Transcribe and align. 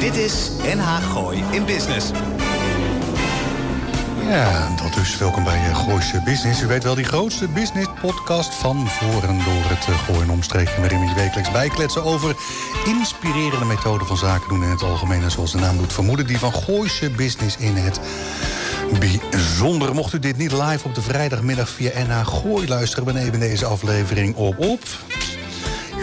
Dit 0.00 0.16
is 0.16 0.50
NH 0.76 1.12
Gooi 1.12 1.44
in 1.50 1.64
Business. 1.64 2.10
Ja, 4.28 4.74
dat 4.82 4.94
dus. 4.94 5.18
Welkom 5.18 5.44
bij 5.44 5.68
uh, 5.68 5.76
Gooise 5.76 6.22
Business. 6.24 6.62
U 6.62 6.66
weet 6.66 6.84
wel, 6.84 6.94
die 6.94 7.04
grootste 7.04 7.48
business 7.48 7.88
podcast 8.00 8.54
van 8.54 8.88
voor 8.88 9.22
en 9.22 9.38
door 9.38 9.64
het 9.64 9.86
uh, 9.88 9.98
Gooi 9.98 10.20
en 10.20 10.30
omstreken... 10.30 10.80
waarin 10.80 11.00
we 11.00 11.06
je 11.06 11.14
wekelijks 11.14 11.50
bijkletsen 11.50 12.04
over 12.04 12.36
inspirerende 12.84 13.64
methoden 13.64 14.06
van 14.06 14.16
zaken 14.16 14.48
doen... 14.48 14.62
in 14.62 14.70
het 14.70 14.82
algemeen 14.82 15.22
en 15.22 15.30
zoals 15.30 15.52
de 15.52 15.58
naam 15.58 15.76
doet 15.76 15.92
vermoeden... 15.92 16.26
die 16.26 16.38
van 16.38 16.52
Gooise 16.52 17.10
Business 17.10 17.56
in 17.56 17.76
het 17.76 18.00
bijzonder. 18.98 19.94
Mocht 19.94 20.12
u 20.12 20.18
dit 20.18 20.36
niet 20.36 20.52
live 20.52 20.84
op 20.84 20.94
de 20.94 21.02
vrijdagmiddag 21.02 21.68
via 21.68 21.90
NH 22.06 22.26
Gooi 22.26 22.68
luisteren... 22.68 23.04
beneden 23.04 23.40
deze 23.40 23.64
aflevering 23.64 24.34
op 24.34 24.58
op... 24.58 24.80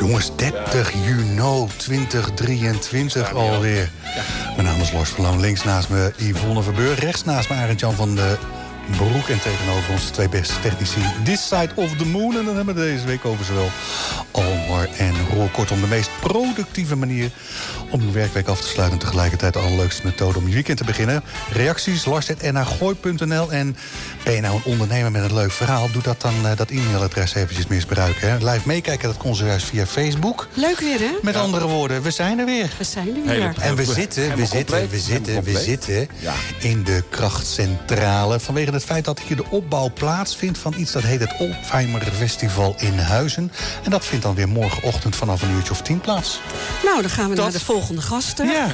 Jongens, 0.01 0.31
30 0.35 0.93
juni 1.05 1.67
2023 1.77 3.33
alweer. 3.33 3.89
Mijn 4.55 4.67
naam 4.67 4.81
is 4.81 4.91
Lars 4.91 5.09
Verloon. 5.09 5.39
Links 5.39 5.63
naast 5.63 5.89
me 5.89 6.13
Yvonne 6.17 6.63
Verburg. 6.63 6.99
Rechts 6.99 7.23
naast 7.23 7.49
me 7.49 7.55
Arend 7.55 7.79
Jan 7.79 7.93
van 7.93 8.15
de 8.15 8.37
Broek. 8.97 9.27
En 9.27 9.39
tegenover 9.39 9.91
ons 9.91 10.03
twee 10.03 10.29
beste 10.29 10.59
technici. 10.59 10.99
This 11.23 11.47
side 11.47 11.69
of 11.75 11.95
the 11.95 12.05
moon. 12.05 12.37
En 12.37 12.45
dan 12.45 12.55
hebben 12.55 12.75
we 12.75 12.81
deze 12.81 13.05
week 13.05 13.25
over 13.25 13.45
zowel 13.45 13.69
Almar 14.31 14.87
en 14.97 15.13
Roor. 15.33 15.49
Kortom, 15.49 15.81
de 15.81 15.87
meest 15.87 16.09
productieve 16.19 16.95
manier 16.95 17.31
om 17.89 18.01
uw 18.01 18.11
werkweek 18.11 18.47
af 18.47 18.61
te 18.61 18.67
sluiten... 18.67 18.99
en 18.99 19.05
tegelijkertijd 19.05 19.53
de 19.53 19.59
allerleukste 19.59 20.01
methode 20.05 20.37
om 20.37 20.47
je 20.47 20.53
weekend 20.53 20.77
te 20.77 20.83
beginnen. 20.83 21.23
Reacties, 21.51 22.05
lars.nhgooi.nl. 22.05 23.51
En 23.51 23.75
ben 24.23 24.33
je 24.33 24.41
nou 24.41 24.55
een 24.55 24.71
ondernemer 24.71 25.11
met 25.11 25.23
een 25.23 25.33
leuk 25.33 25.51
verhaal... 25.51 25.91
doe 25.91 26.01
dat 26.01 26.21
dan 26.21 26.33
uh, 26.43 26.51
dat 26.55 26.69
e-mailadres 26.69 27.35
eventjes 27.35 27.67
misbruiken. 27.67 28.29
Hè. 28.29 28.51
Live 28.51 28.67
meekijken, 28.67 29.07
dat 29.07 29.17
kon 29.17 29.35
zojuist 29.35 29.65
via 29.65 29.85
Facebook. 29.85 30.47
Leuk 30.53 30.79
weer, 30.79 30.99
hè? 30.99 31.11
Met 31.21 31.33
ja. 31.33 31.39
andere 31.39 31.67
woorden, 31.67 32.01
we 32.01 32.11
zijn 32.11 32.39
er 32.39 32.45
weer. 32.45 32.69
We 32.77 32.83
zijn 32.83 33.07
er 33.07 33.25
weer. 33.25 33.53
En 33.59 33.75
we 33.75 33.85
zitten, 33.85 34.35
we 34.35 34.45
zitten, 34.45 34.89
we 34.89 34.99
zitten, 34.99 35.43
we 35.43 35.59
zitten 35.59 36.07
ja. 36.19 36.33
in 36.59 36.83
de 36.83 37.03
krachtcentrale... 37.09 38.39
vanwege 38.39 38.71
het 38.81 38.89
feit 38.89 39.05
dat 39.05 39.19
hier 39.19 39.37
de 39.37 39.45
opbouw 39.49 39.91
plaatsvindt... 39.93 40.57
van 40.57 40.73
iets 40.77 40.91
dat 40.91 41.03
heet 41.03 41.19
het 41.19 41.35
Oldtimer 41.39 42.01
Festival 42.01 42.75
in 42.77 42.97
Huizen. 42.97 43.51
En 43.83 43.91
dat 43.91 44.05
vindt 44.05 44.23
dan 44.23 44.35
weer 44.35 44.49
morgenochtend 44.49 45.15
vanaf 45.15 45.41
een 45.41 45.51
uurtje 45.51 45.71
of 45.71 45.81
tien 45.81 45.99
plaats. 45.99 46.39
Nou, 46.83 47.01
dan 47.01 47.09
gaan 47.09 47.29
we 47.29 47.35
dat... 47.35 47.43
naar 47.43 47.53
de 47.53 47.59
volgende 47.59 48.01
gasten. 48.01 48.47
Ja. 48.47 48.69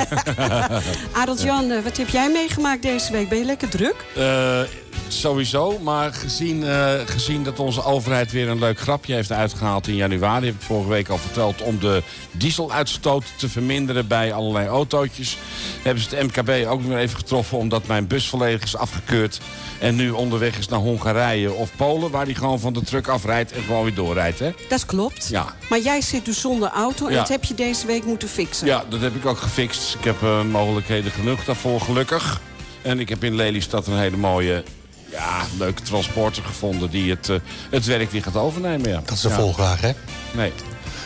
Adelt 1.22 1.42
Jan, 1.42 1.84
wat 1.84 1.98
heb 1.98 2.10
jij 2.10 2.30
meegemaakt 2.30 2.82
deze 2.82 3.12
week? 3.12 3.30
Ben 3.30 3.38
je 3.38 3.46
lekker 3.46 3.70
druk? 3.70 4.06
Uh, 4.18 4.60
sowieso, 5.08 5.80
maar 5.80 6.14
gezien, 6.14 6.62
uh, 6.62 6.94
gezien 7.06 7.44
dat 7.44 7.60
onze 7.60 7.84
overheid 7.84 8.32
weer 8.32 8.50
een 8.50 8.60
leuk 8.60 8.80
grapje 8.80 9.14
heeft 9.14 9.32
uitgehaald 9.32 9.88
in 9.88 9.96
januari... 9.96 10.46
heb 10.46 10.56
ik 10.56 10.62
vorige 10.62 10.90
week 10.90 11.10
al 11.10 11.18
verteld 11.18 11.62
om 11.62 11.80
de 11.80 12.04
dieseluitstoot 12.32 13.24
te 13.38 13.50
verminderen 13.50 14.08
bij 14.08 14.34
allerlei 14.34 14.68
autootjes... 14.68 15.38
hebben 15.82 16.04
ze 16.04 16.16
het 16.16 16.36
MKB 16.36 16.68
ook 16.68 16.82
weer 16.82 16.98
even 16.98 17.18
getroffen 17.18 17.58
omdat 17.58 17.88
mijn 17.88 18.08
bus 18.08 18.30
volledig 18.30 18.64
is 18.64 18.76
afgekeurd... 18.76 19.40
en 19.80 19.96
nu 19.96 20.10
onderweg 20.10 20.58
is 20.58 20.68
naar 20.68 20.80
Hongarije 20.80 21.54
of 21.54 21.76
Polen... 21.76 22.12
waar 22.12 22.26
die 22.26 22.36
gewoon 22.36 22.60
van 22.60 22.74
de 22.74 22.82
truck 22.82 23.08
afrijdt 23.08 23.52
en 23.52 23.64
gewoon 23.64 23.84
weer 23.84 23.94
doorrijdt. 23.94 24.40
Hè? 24.40 24.52
Dat 24.70 24.86
klopt. 24.86 25.28
Ja. 25.32 25.56
Maar 25.70 25.80
jij 25.80 26.02
zit 26.02 26.26
dus 26.26 26.42
zonder 26.42 26.70
auto 26.70 27.06
en 27.06 27.12
ja. 27.12 27.18
dat 27.20 27.30
heb 27.30 27.44
je 27.44 27.54
deze 27.54 27.86
week 27.86 28.06
moeten 28.06 28.28
fixen. 28.28 28.68
Ja, 28.68 28.84
dat 28.90 29.02
heb 29.02 29.16
ik 29.16 29.26
ook 29.26 29.38
gefixt. 29.38 29.96
Ik 29.96 30.04
heb 30.04 30.22
uh, 30.22 30.44
mogelijkheden 30.44 31.12
genoeg 31.12 31.44
daarvoor, 31.44 31.82
gelukkig. 31.82 32.42
En 32.82 33.00
ik 33.00 33.10
heb 33.10 33.24
in 33.24 33.36
Lelystad 33.36 33.88
een 33.88 33.98
hele 33.98 34.18
mooie 34.18 34.64
ja, 35.12 35.46
leuke 35.58 35.82
transporter 35.82 36.44
gevonden 36.44 36.90
die 36.90 37.10
het, 37.10 37.30
uh, 37.30 37.38
het 37.70 37.86
werk 37.86 38.12
weer 38.12 38.24
gaat 38.24 38.36
overnemen. 38.36 38.90
Ja. 38.90 39.02
Dat 39.06 39.18
is 39.18 39.24
een 39.24 39.30
ja. 39.30 39.36
Volkswagen, 39.36 39.88
hè? 39.88 39.94
Nee. 40.38 40.52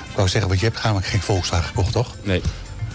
Ik 0.10 0.18
wou 0.18 0.30
zeggen, 0.30 0.50
want 0.50 0.62
je 0.62 0.66
hebt 0.66 0.84
namelijk 0.84 1.08
geen 1.08 1.22
Volkswagen 1.22 1.68
gekocht, 1.68 1.92
toch? 1.92 2.16
Nee. 2.24 2.42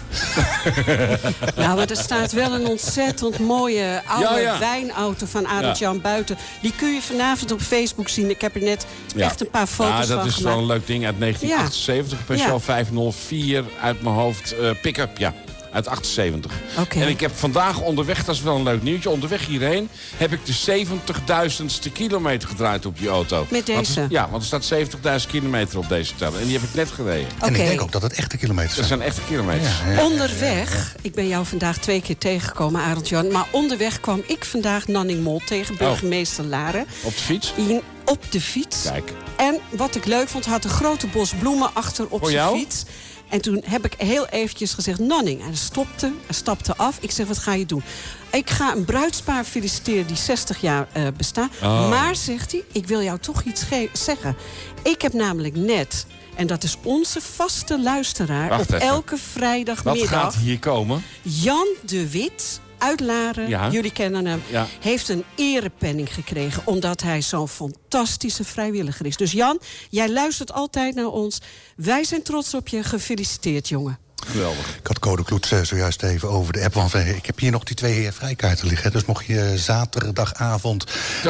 nou, 1.55 1.75
maar 1.75 1.89
er 1.89 1.97
staat 1.97 2.31
wel 2.31 2.51
een 2.51 2.65
ontzettend 2.65 3.39
mooie 3.39 4.01
oude 4.05 4.23
ja, 4.23 4.37
ja. 4.37 4.59
wijnauto 4.59 5.25
van 5.25 5.47
Adelt 5.47 5.77
Jan 5.77 6.01
buiten. 6.01 6.37
Die 6.61 6.73
kun 6.75 6.93
je 6.93 7.01
vanavond 7.01 7.51
op 7.51 7.61
Facebook 7.61 8.09
zien. 8.09 8.29
Ik 8.29 8.41
heb 8.41 8.55
er 8.55 8.61
net 8.61 8.85
echt 9.15 9.41
een 9.41 9.49
paar 9.49 9.67
foto's 9.67 9.93
van 9.93 10.03
gemaakt. 10.03 10.09
Ja, 10.09 10.15
dat 10.15 10.37
is 10.37 10.39
wel 10.39 10.57
een 10.57 10.65
leuk 10.65 10.87
ding 10.87 11.05
uit 11.05 11.19
1978. 11.19 12.25
Peugeot 12.25 12.63
504 12.63 13.63
uit 13.81 14.01
mijn 14.01 14.15
hoofd. 14.15 14.53
Uh, 14.53 14.69
pick-up, 14.81 15.17
ja 15.17 15.33
uit 15.71 15.87
78. 15.87 16.51
Okay. 16.79 17.01
En 17.01 17.07
ik 17.07 17.19
heb 17.19 17.31
vandaag 17.35 17.81
onderweg, 17.81 18.25
dat 18.25 18.35
is 18.35 18.41
wel 18.41 18.55
een 18.55 18.63
leuk 18.63 18.83
nieuwtje... 18.83 19.09
onderweg 19.09 19.45
hierheen 19.45 19.89
heb 20.17 20.33
ik 20.33 20.39
de 20.45 20.85
70.000ste 20.85 21.91
kilometer 21.93 22.49
gedraaid 22.49 22.85
op 22.85 22.97
die 22.99 23.07
auto. 23.07 23.45
Met 23.49 23.65
deze? 23.65 23.99
Want, 23.99 24.11
ja, 24.11 24.29
want 24.29 24.51
er 24.51 24.61
staat 24.61 25.21
70.000 25.25 25.29
kilometer 25.29 25.77
op 25.77 25.89
deze 25.89 26.15
teller. 26.15 26.39
En 26.39 26.45
die 26.45 26.57
heb 26.59 26.69
ik 26.69 26.75
net 26.75 26.91
gereden. 26.91 27.27
Okay. 27.35 27.49
En 27.49 27.55
ik 27.55 27.67
denk 27.67 27.81
ook 27.81 27.91
dat 27.91 28.01
het 28.01 28.13
echte 28.13 28.37
kilometers 28.37 28.73
zijn. 28.73 28.87
Dat 28.89 28.97
zijn 28.97 29.09
echte 29.09 29.21
kilometers. 29.27 29.79
Ja, 29.85 29.91
ja, 29.91 30.05
onderweg, 30.05 30.95
ik 31.01 31.13
ben 31.13 31.27
jou 31.27 31.45
vandaag 31.45 31.77
twee 31.77 32.01
keer 32.01 32.17
tegengekomen, 32.17 32.81
Arend 32.81 33.09
Jan... 33.09 33.31
maar 33.31 33.47
onderweg 33.51 33.99
kwam 33.99 34.23
ik 34.27 34.45
vandaag 34.45 34.87
Nanning 34.87 35.23
Mol 35.23 35.41
tegen 35.45 35.77
burgemeester 35.77 36.43
oh. 36.43 36.49
Laren. 36.49 36.85
Op 37.03 37.15
de 37.15 37.21
fiets? 37.21 37.53
In, 37.55 37.81
op 38.05 38.31
de 38.31 38.41
fiets. 38.41 38.83
Kijk. 38.83 39.13
En 39.37 39.59
wat 39.69 39.95
ik 39.95 40.05
leuk 40.05 40.27
vond, 40.27 40.45
had 40.45 40.63
een 40.63 40.69
grote 40.69 41.07
bos 41.07 41.33
bloemen 41.39 41.69
achter 41.73 42.07
op 42.09 42.25
zijn 42.25 42.57
fiets... 42.57 42.85
En 43.29 43.41
toen 43.41 43.63
heb 43.65 43.85
ik 43.85 43.93
heel 43.97 44.27
eventjes 44.27 44.73
gezegd, 44.73 44.99
Nanning. 44.99 45.39
En 45.39 45.45
hij 45.45 45.55
stopte, 45.55 46.13
hij 46.25 46.35
stapte 46.35 46.75
af. 46.75 46.97
Ik 47.01 47.11
zeg, 47.11 47.27
wat 47.27 47.37
ga 47.37 47.53
je 47.53 47.65
doen? 47.65 47.83
Ik 48.31 48.49
ga 48.49 48.75
een 48.75 48.85
bruidspaar 48.85 49.43
feliciteren 49.43 50.07
die 50.07 50.15
60 50.15 50.61
jaar 50.61 50.87
uh, 50.97 51.07
bestaat. 51.17 51.49
Oh. 51.63 51.89
Maar, 51.89 52.15
zegt 52.15 52.51
hij, 52.51 52.63
ik 52.71 52.87
wil 52.87 53.01
jou 53.01 53.19
toch 53.19 53.43
iets 53.43 53.65
zeggen. 53.93 54.35
Ik 54.83 55.01
heb 55.01 55.13
namelijk 55.13 55.55
net, 55.55 56.05
en 56.35 56.47
dat 56.47 56.63
is 56.63 56.77
onze 56.83 57.21
vaste 57.21 57.81
luisteraar... 57.81 58.49
Wacht 58.49 58.61
op 58.61 58.67
even. 58.67 58.87
elke 58.87 59.17
vrijdagmiddag... 59.17 60.09
Wat 60.09 60.19
gaat 60.19 60.35
hier 60.35 60.59
komen? 60.59 61.03
Jan 61.21 61.67
de 61.85 62.09
Wit 62.09 62.59
uit 62.77 62.99
Laren, 62.99 63.49
ja. 63.49 63.69
jullie 63.69 63.91
kennen 63.91 64.25
hem... 64.25 64.41
Ja. 64.49 64.67
heeft 64.79 65.09
een 65.09 65.23
erepenning 65.35 66.13
gekregen... 66.13 66.61
omdat 66.65 67.01
hij 67.01 67.21
zo'n 67.21 67.47
fantastische 67.47 68.43
vrijwilliger 68.43 69.05
is. 69.05 69.17
Dus 69.17 69.31
Jan, 69.31 69.59
jij 69.89 70.09
luistert 70.09 70.53
altijd 70.53 70.95
naar 70.95 71.11
ons. 71.11 71.41
Wij 71.75 72.03
zijn 72.03 72.21
trots 72.21 72.53
op 72.53 72.67
je. 72.67 72.83
Gefeliciteerd, 72.83 73.69
jongen. 73.69 73.99
Geweldig. 74.25 74.77
Ik 74.77 74.87
had 74.87 74.99
Code 74.99 75.23
Kloets 75.23 75.51
uh, 75.51 75.61
zojuist 75.61 76.03
even 76.03 76.29
over 76.29 76.53
de 76.53 76.63
app. 76.63 76.73
Want 76.73 76.95
uh, 76.95 77.15
ik 77.15 77.25
heb 77.25 77.39
hier 77.39 77.51
nog 77.51 77.63
die 77.63 77.75
twee 77.75 78.11
vrijkaarten 78.11 78.67
liggen. 78.67 78.91
Dus 78.91 79.05
mocht 79.05 79.25
je 79.25 79.53
zaterdagavond 79.55 80.85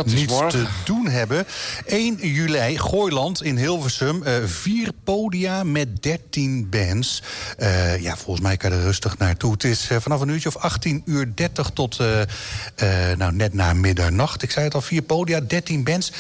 niets 0.06 0.34
morgen. 0.34 0.50
te 0.50 0.68
doen 0.86 1.08
hebben. 1.08 1.46
1 1.86 2.16
juli, 2.22 2.78
Gooiland 2.80 3.44
in 3.44 3.58
Hilversum. 3.58 4.24
Uh, 4.26 4.34
vier 4.46 4.92
podia 5.04 5.64
met 5.64 6.04
13 6.04 6.70
bands. 6.70 7.22
Uh, 7.60 8.02
ja, 8.02 8.18
volgens 8.18 8.46
mij 8.46 8.58
kan 8.58 8.72
je 8.72 8.76
er 8.76 8.84
rustig 8.84 9.18
naartoe. 9.18 9.52
Het 9.52 9.64
is 9.64 9.90
uh, 9.92 9.98
vanaf 10.00 10.22
een 10.22 10.30
uurtje 10.30 10.50
of 10.50 10.58
18 10.58 11.02
uur 11.06 11.32
30 11.36 11.70
tot 11.70 12.00
nou, 13.18 13.34
net 13.34 13.54
na 13.54 13.74
middernacht. 13.74 14.44
Ik 14.44 14.52
zei 14.52 14.66
het 14.66 14.74
al, 14.74 14.82
vier 14.82 15.02
podia, 15.02 15.40
13 15.40 15.84
bands. 15.84 16.12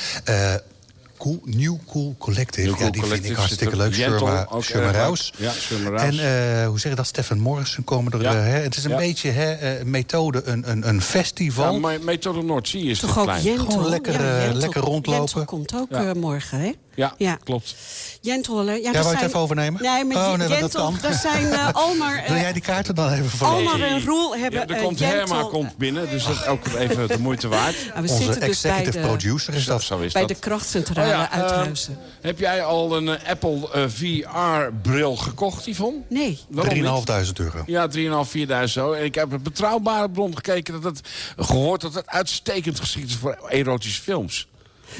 Cool, 1.17 1.39
New 1.43 1.75
Cool 1.91 2.15
Collective. 2.17 2.61
New 2.67 2.73
cool 2.75 2.85
ja, 2.85 2.91
die 2.91 3.01
Collective 3.01 3.21
vind 3.21 3.25
ik 3.25 3.35
hartstikke 3.37 3.75
leuk. 3.75 3.93
Sherma, 3.93 4.47
ook 4.49 4.63
Sherma 4.63 4.87
erg 4.87 4.95
Rouse. 4.97 5.33
Ja, 5.37 5.51
Sherma 5.51 5.97
En 6.03 6.13
uh, 6.13 6.67
hoe 6.67 6.79
zeg 6.79 6.91
je 6.91 6.97
dat? 6.97 7.07
Stefan 7.07 7.39
Morrison 7.39 7.83
komen 7.83 8.11
er. 8.11 8.21
Ja. 8.21 8.33
Uh, 8.33 8.39
hè? 8.41 8.47
Het 8.59 8.77
is 8.77 8.83
een 8.83 8.89
Ja. 8.91 8.97
beetje 8.97 9.29
hè, 9.29 9.77
uh, 9.79 9.83
methode, 9.85 10.41
een, 10.45 10.69
een, 10.71 10.87
een 10.87 11.01
festival. 11.01 11.73
Ja, 11.73 11.79
maar 11.79 12.01
Methode 12.01 12.41
Noordzee 12.43 12.81
is 12.83 12.99
Toch 12.99 13.13
te 13.13 13.19
ook 13.19 13.25
klein. 13.25 13.43
Jentel? 13.43 13.65
Gewoon 13.71 13.89
lekker, 13.89 14.13
lekker 14.53 14.81
rondlopen. 14.81 15.19
Jentel 15.23 15.45
komt 15.45 15.73
ook 15.75 15.87
Ja. 15.89 16.05
eh, 16.09 16.13
morgen, 16.13 16.59
hè? 16.59 16.71
Ja, 16.97 17.13
Ja. 17.17 17.37
klopt. 17.43 17.75
Jentel, 18.21 18.63
ja, 18.63 18.73
dat 18.73 18.83
wou 18.83 19.03
zijn... 19.03 19.15
het 19.15 19.25
even 19.25 19.39
overnemen? 19.39 19.81
Nee, 19.81 20.05
maar 20.05 20.17
oh, 20.17 20.37
nee, 20.37 20.47
maar 20.47 20.59
dat 20.59 20.73
kan. 20.73 20.97
daar 21.01 21.13
zijn 21.13 21.51
eh, 21.51 21.73
Almar... 21.83 22.15
eh, 22.15 22.29
Wil 22.29 22.37
jij 22.37 22.53
die 22.53 22.61
kaarten 22.61 22.95
dan 22.95 23.11
even 23.11 23.29
voor 23.29 23.47
Almar 23.47 23.81
en 23.81 24.05
Roel 24.05 24.37
hebben... 24.37 24.59
Ja, 24.59 24.67
er 24.67 24.75
eh, 24.75 24.83
komt 24.83 24.99
Herma 24.99 25.43
komt 25.43 25.77
binnen, 25.77 26.09
dus 26.09 26.25
dat 26.25 26.35
is 26.35 26.45
ook 26.45 26.67
even 26.77 27.07
de 27.07 27.19
moeite 27.19 27.47
waard. 27.47 27.75
Ah, 27.93 27.95
we 27.95 28.01
Onze 28.01 28.23
zitten 28.23 28.47
dus 28.47 28.61
bij 28.61 28.71
executive 28.71 28.99
de, 29.01 29.07
producer 29.07 29.53
is 29.53 29.65
dat. 29.65 29.83
Zo 29.83 29.99
is 29.99 30.13
bij 30.13 30.21
dat. 30.21 30.29
de 30.29 30.39
krachtcentrale 30.39 31.07
Oh 31.07 31.13
ja, 31.13 31.29
uit 31.29 31.51
eh, 31.51 31.57
Huizen. 31.57 31.97
Heb 32.21 32.39
jij 32.39 32.63
al 32.63 32.97
een 32.97 33.07
eh, 33.09 33.29
Apple 33.29 33.69
eh, 33.73 33.83
VR-bril 33.87 35.15
gekocht, 35.15 35.65
Yvonne? 35.65 35.99
Nee. 36.09 36.39
Waarom 36.49 36.81
niet? 36.81 37.27
3.500 37.27 37.31
euro. 37.33 37.63
Ja, 37.65 37.87
3.500, 38.25 38.29
4.000 38.47 38.63
zo. 38.63 38.91
En 38.91 39.03
ik 39.03 39.15
heb 39.15 39.31
een 39.31 39.43
betrouwbare 39.43 40.09
bron 40.09 40.35
gekeken 40.35 40.73
dat 40.73 40.83
het 40.83 41.01
gehoord 41.37 41.81
dat 41.81 41.93
het 41.93 42.07
uitstekend 42.07 42.79
geschikt 42.79 43.09
is 43.09 43.15
voor 43.15 43.37
erotische 43.49 44.01
films. 44.01 44.47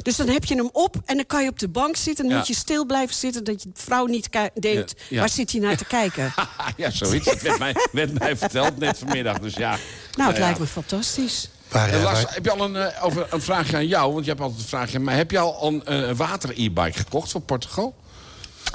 Dus 0.01 0.15
dan 0.15 0.27
heb 0.29 0.45
je 0.45 0.55
hem 0.55 0.69
op 0.71 0.95
en 1.05 1.15
dan 1.15 1.25
kan 1.25 1.43
je 1.43 1.49
op 1.49 1.59
de 1.59 1.67
bank 1.67 1.95
zitten. 1.95 2.23
Dan 2.23 2.33
Ja. 2.33 2.37
moet 2.39 2.47
je 2.47 2.55
stil 2.55 2.85
blijven 2.85 3.15
zitten 3.15 3.43
dat 3.43 3.63
je 3.63 3.69
vrouw 3.73 4.05
niet 4.05 4.29
denkt... 4.31 4.93
Ja, 4.97 5.05
ja. 5.09 5.19
waar 5.19 5.29
zit 5.29 5.51
hij 5.51 5.61
naar 5.61 5.77
te 5.77 5.85
kijken? 5.85 6.33
ja, 6.77 6.89
zoiets. 6.91 7.25
Dat 7.25 7.41
werd 7.41 7.59
mij, 7.59 7.75
werd 7.91 8.19
mij 8.19 8.37
verteld 8.37 8.77
net 8.77 8.97
vanmiddag. 8.97 9.39
Dus 9.39 9.53
ja. 9.53 9.77
Nou, 10.15 10.29
het 10.29 10.37
ja. 10.37 10.43
lijkt 10.43 10.59
me 10.59 10.65
fantastisch. 10.67 11.49
Waar, 11.67 11.89
En 11.89 11.97
eh, 11.97 12.03
Lars, 12.03 12.23
waar- 12.23 12.33
heb 12.33 12.45
je 12.45 12.51
al 12.51 12.61
een, 12.65 12.75
eh, 12.75 13.03
over 13.05 13.27
een 13.29 13.41
vraagje 13.41 13.75
aan 13.75 13.87
jou? 13.87 14.11
Want 14.13 14.23
je 14.25 14.29
hebt 14.31 14.41
altijd 14.43 14.61
een 14.61 14.67
vraagje 14.67 14.97
aan 14.97 15.03
mij. 15.03 15.15
Heb 15.15 15.31
je 15.31 15.39
al 15.39 15.67
een 15.67 15.85
eh, 15.85 16.11
water-e-bike 16.15 16.97
gekocht 16.97 17.31
voor 17.31 17.41
Portugal? 17.41 17.95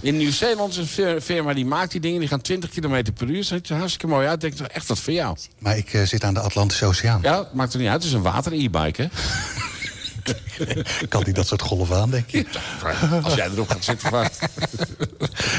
In 0.00 0.16
Nieuw-Zeeland 0.16 0.70
is 0.72 0.76
een 0.78 0.86
fir- 0.86 1.20
firma 1.20 1.54
die 1.54 1.66
maakt 1.66 1.90
die 1.92 2.00
dingen. 2.00 2.18
Die 2.20 2.28
gaan 2.28 2.40
20 2.40 2.70
km 2.70 3.02
per 3.14 3.28
uur. 3.28 3.44
Ziet 3.44 3.68
er 3.68 3.76
hartstikke 3.76 4.06
mooi 4.06 4.26
uit. 4.26 4.40
Denk 4.40 4.54
ik, 4.60 4.66
echt 4.66 4.86
wat 4.88 4.98
voor 4.98 5.12
jou. 5.12 5.36
maar 5.58 5.76
ik 5.76 5.92
eh, 5.92 6.02
zit 6.02 6.24
aan 6.24 6.34
de 6.34 6.40
Atlantische 6.40 6.84
Oceaan. 6.86 7.18
Ja, 7.22 7.38
het 7.38 7.54
maakt 7.54 7.72
er 7.72 7.78
niet 7.78 7.88
uit. 7.88 7.96
Het 7.96 8.04
is 8.06 8.12
een 8.12 8.22
water-e-bike, 8.22 9.02
hè? 9.02 9.08
Kan 11.08 11.22
die 11.24 11.34
dat 11.34 11.46
soort 11.46 11.62
golven 11.62 11.96
aan, 11.96 12.10
denk 12.10 12.28
je? 12.30 12.44
Als 13.22 13.34
jij 13.34 13.46
erop 13.50 13.68
gaat 13.70 13.84
zitten 13.84 14.10
vast. 14.18 14.38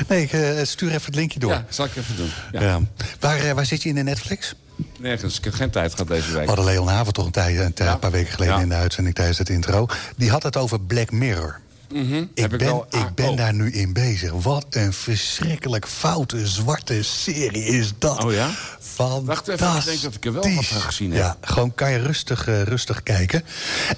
Nee, 0.08 0.22
ik 0.24 0.32
eh, 0.34 0.64
stuur 0.64 0.90
even 0.90 1.06
het 1.06 1.16
linkje 1.16 1.40
door. 1.40 1.52
Ja, 1.52 1.66
zal 1.70 1.86
ik 1.86 1.96
even 1.96 2.16
doen. 2.16 2.30
Ja. 2.52 2.62
Ja. 2.62 2.80
Waar, 3.20 3.40
eh, 3.40 3.52
waar 3.52 3.66
zit 3.66 3.84
je 3.84 3.90
in 3.90 3.96
de 3.96 4.04
Netflix? 4.04 4.54
Nergens. 5.00 5.38
Ik 5.38 5.44
heb 5.44 5.54
geen 5.54 5.70
tijd 5.70 5.92
gehad 5.92 6.08
deze 6.08 6.32
We 6.32 6.38
week. 6.38 6.48
hadden 6.48 6.66
Leon 6.66 6.88
Haven 6.88 7.14
toch 7.14 7.26
een, 7.26 7.32
tijd, 7.32 7.58
een, 7.60 7.72
Ja. 7.76 7.92
een 7.92 8.00
paar 8.00 8.12
weken 8.12 8.34
geleden 8.34 8.60
in 8.60 8.70
de 8.70 8.76
uitzending 8.76 9.16
tijdens 9.16 9.38
het 9.38 9.50
intro. 9.50 9.86
Die 10.16 10.30
had 10.30 10.44
het 10.44 10.58
over 10.58 10.80
Black 10.82 11.12
Mirror. 11.12 11.60
Ik 11.94 12.02
Mhm. 12.04 12.26
Ik 12.34 12.50
ben, 12.50 12.60
wel- 12.60 12.86
ah, 12.90 13.00
ik 13.02 13.16
ben 13.16 13.30
oh. 13.30 13.38
daar 13.38 13.54
nu 13.54 13.72
in 13.72 13.94
bezig. 13.94 14.32
Wat 14.32 14.66
een 14.70 14.94
verschrikkelijk 14.94 15.88
foute, 15.88 16.48
zwarte 16.48 17.04
serie 17.04 17.64
is 17.64 17.94
dat. 17.98 18.24
Oh 18.24 18.34
ja? 18.34 18.50
Fantastisch. 18.80 19.26
Wacht 19.26 19.48
even, 19.48 19.78
ik 19.78 19.84
denk 19.86 20.02
dat 20.02 20.14
ik 20.16 20.26
er 20.26 20.34
wel 20.34 20.56
wat 20.56 20.66
van 20.66 20.82
gezien 20.82 21.12
heb. 21.12 21.22
Ja, 21.22 21.38
gewoon 21.42 21.76
kan 21.76 21.92
je 21.92 21.98
rustig, 21.98 22.48
eh, 22.48 22.62
rustig 22.62 23.04
kijken. 23.04 23.44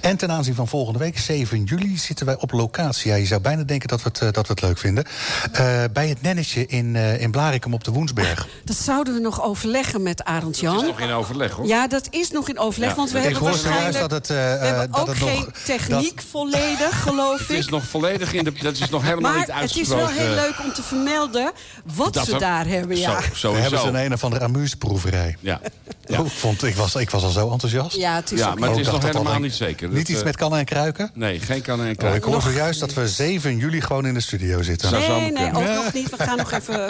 En 0.02 0.18
ten 0.18 0.32
aanzien 0.32 0.56
van 0.56 0.68
volgende 0.68 1.00
week, 1.00 1.18
7 1.20 1.64
juli, 1.64 1.98
zitten 1.98 2.26
wij 2.26 2.38
op 2.40 2.52
locatie. 2.52 3.10
Ja, 3.12 3.16
je 3.18 3.26
zou 3.26 3.42
bijna 3.42 3.64
denken 3.64 3.88
dat 3.88 4.04
we 4.04 4.10
het, 4.10 4.20
eh, 4.22 4.32
dat 4.32 4.48
we 4.48 4.54
het 4.54 4.62
leuk 4.62 4.78
vinden. 4.78 5.04
Eh, 5.52 5.84
bij 5.94 6.08
het 6.08 6.22
Nennetje 6.22 6.66
in, 6.66 6.96
eh 6.96 7.22
in 7.22 7.32
Blarikum 7.32 7.74
op 7.74 7.84
de 7.84 7.92
Woensberg. 7.92 8.48
Dat 8.64 8.76
zouden 8.78 9.14
we 9.14 9.20
nog 9.20 9.44
overleggen 9.44 10.04
met 10.04 10.24
Arend 10.24 10.46
Het 10.46 10.60
Jan. 10.60 10.76
is 10.76 10.82
nog 10.88 11.00
in 11.00 11.12
overleg, 11.12 11.52
hoor. 11.52 11.68
Ja, 11.68 11.88
dat 11.88 12.08
is 12.10 12.32
nog 12.32 12.50
in 12.50 12.60
overleg, 12.60 12.90
Ja. 12.90 12.96
want 12.96 13.12
we 13.12 13.18
Ik 13.18 13.24
hebben 13.24 13.42
hoor 13.42 13.50
waarschijnlijk... 13.50 14.00
dat 14.00 14.12
het, 14.12 14.30
eh, 14.30 14.36
we 14.36 14.42
hebben 14.42 14.92
dat 14.92 15.00
ook 15.00 15.08
het 15.08 15.18
geen 15.18 15.36
nog- 15.40 15.50
techniek 15.66 16.22
volledig, 16.32 17.02
geloof 17.08 17.40
Het 17.40 17.50
ik. 17.50 17.58
is 17.58 17.68
nog 17.70 17.85
volledig 17.86 18.34
in 18.34 18.44
de... 18.44 18.52
Dat 18.62 18.74
is 18.78 18.90
nog 18.90 19.04
helemaal 19.04 19.32
maar 19.32 19.40
niet 19.40 19.48
het 19.48 19.56
is 19.56 19.62
uitgesproken. 19.62 20.06
wel 20.16 20.26
heel 20.26 20.36
leuk 20.36 20.56
om 20.64 20.74
te 20.74 20.84
vermelden 20.84 21.52
wat 21.96 22.14
Dat 22.14 22.26
ze 22.26 22.32
we- 22.32 22.40
daar 22.40 22.68
hebben, 22.68 22.98
ja. 22.98 23.20
Zo, 23.36 23.54
We 23.54 23.60
hebben 23.60 23.80
ze 23.80 23.88
een 23.88 23.96
een 23.96 24.14
of 24.14 24.24
andere 24.24 24.44
amuseproeverij. 24.44 25.38
Ja. 25.40 25.60
Ja. 26.06 26.20
ik, 26.20 26.32
vond, 26.32 26.64
ik, 26.64 26.76
was, 26.76 26.96
ik 26.96 27.10
was 27.10 27.24
al 27.24 27.30
zo 27.30 27.52
enthousiast. 27.52 27.96
Ja, 27.96 28.16
het 28.16 28.32
is 28.32 28.40
Ja, 28.40 28.46
maar 28.46 28.56
het 28.58 28.64
Oh, 28.64 28.80
is 28.80 28.86
ik 28.88 28.92
nog 28.94 29.02
dat 29.02 29.12
helemaal 29.12 29.34
al- 29.34 29.40
niet 29.40 29.54
zeker. 29.54 29.88
Niet 29.88 29.98
Dat, 29.98 30.08
iets 30.10 30.20
eh, 30.20 30.26
met 30.26 30.36
kannen 30.36 30.60
en 30.60 30.66
kruiken? 30.66 31.12
Nee, 31.14 31.40
geen 31.40 31.62
kan 31.62 31.80
en 31.80 31.86
Oh, 31.86 31.92
ik 31.92 31.98
kruik. 31.98 32.24
hoor 32.24 32.42
zojuist 32.42 32.80
dat 32.80 32.94
we 32.94 33.08
7 33.08 33.58
juli 33.58 33.82
gewoon 33.82 34.06
in 34.06 34.14
de 34.14 34.20
studio 34.22 34.62
zitten. 34.62 34.92
Nee, 34.92 35.32
nee, 35.32 35.48
ook 35.56 35.64
nog 35.84 35.94
niet. 35.94 36.10
We 36.18 36.24
gaan 36.24 36.38
nog 36.38 36.52
even, 36.52 36.88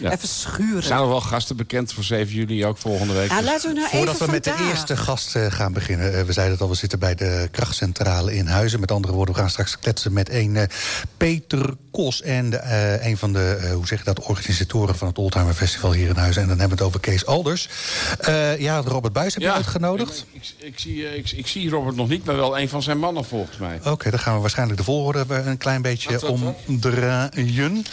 even 0.00 0.28
schuren. 0.28 0.82
Zijn 0.82 1.00
er 1.00 1.08
wel 1.08 1.20
gasten 1.20 1.56
bekend 1.56 1.92
voor 1.92 2.04
7 2.04 2.34
juli 2.34 2.66
ook 2.66 2.78
volgende 2.78 3.12
week? 3.14 3.30
Ja, 3.30 3.36
Dus- 3.36 3.46
laten 3.46 3.68
we 3.68 3.74
nou 3.76 3.88
Voordat 3.90 4.14
even 4.14 4.26
we 4.26 4.32
met 4.32 4.44
de 4.44 4.54
eerste 4.70 4.96
gast 4.96 5.36
eh, 5.36 5.46
gaan 5.48 5.72
beginnen. 5.72 6.18
eh, 6.18 6.22
we 6.24 6.32
zeiden 6.32 6.54
het 6.54 6.62
al, 6.62 6.68
we 6.70 6.74
zitten 6.76 6.98
bij 6.98 7.14
de 7.14 7.48
krachtcentrale 7.50 8.34
in 8.34 8.46
Huizen. 8.46 8.80
Met 8.80 8.90
andere 8.92 9.12
woorden, 9.14 9.34
we 9.34 9.40
gaan 9.40 9.50
straks 9.50 9.78
kletsen 9.78 10.12
met 10.12 10.28
een 10.32 10.56
eh, 10.56 10.66
Peter 11.16 11.74
Kos. 11.90 12.22
En 12.22 12.50
de, 12.50 12.56
eh, 12.56 13.06
een 13.06 13.16
van 13.16 13.32
de, 13.32 13.58
eh, 13.62 13.72
hoe 13.72 13.86
zeg 13.86 13.98
je 13.98 14.04
dat, 14.04 14.20
organisatoren 14.20 14.96
van 14.96 15.08
het 15.08 15.18
Oldtimer 15.18 15.54
Festival 15.54 15.92
hier 15.92 16.08
in 16.08 16.16
Huizen. 16.16 16.42
En 16.42 16.48
dan 16.48 16.58
hebben 16.58 16.78
we 16.78 16.84
het 16.84 16.94
over 16.94 17.10
Kees 17.10 17.26
Alders. 17.26 17.68
Ja, 18.58 18.80
Robert 18.80 19.12
Buis 19.12 19.34
heb 19.34 19.42
je 19.42 19.52
uitgenodigd. 19.52 20.26
Ik, 20.32 20.42
ik, 20.42 20.66
ik 20.66 20.78
zie, 20.78 21.16
ik, 21.16 21.30
ik 21.30 21.46
zie 21.46 21.70
Robert 21.70 21.96
nog 21.96 22.08
niet, 22.08 22.24
maar 22.24 22.36
wel 22.36 22.58
een 22.58 22.68
van 22.68 22.82
zijn 22.82 22.98
mannen 22.98 23.24
volgens 23.24 23.58
mij. 23.58 23.80
Oké, 23.84 24.10
dan 24.10 24.18
gaan 24.18 24.34
we 24.34 24.40
waarschijnlijk 24.40 24.78
de 24.78 24.84
volgorde 24.84 25.24
een 25.28 25.56
klein 25.56 25.82
beetje 25.82 26.28
omdraaien. 26.66 27.84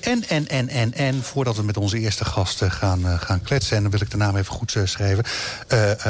En, 0.00 0.24
en, 0.28 0.48
en, 0.48 0.68
en, 0.68 0.94
en, 0.94 1.22
voordat 1.22 1.56
we 1.56 1.62
met 1.62 1.76
onze 1.76 1.98
eerste 1.98 2.24
gasten 2.24 2.70
gaan, 2.70 3.18
gaan 3.18 3.42
kletsen... 3.42 3.76
en 3.76 3.82
dan 3.82 3.90
wil 3.90 4.00
ik 4.00 4.10
de 4.10 4.16
naam 4.16 4.36
even 4.36 4.52
goed 4.52 4.76
schrijven, 4.84 5.24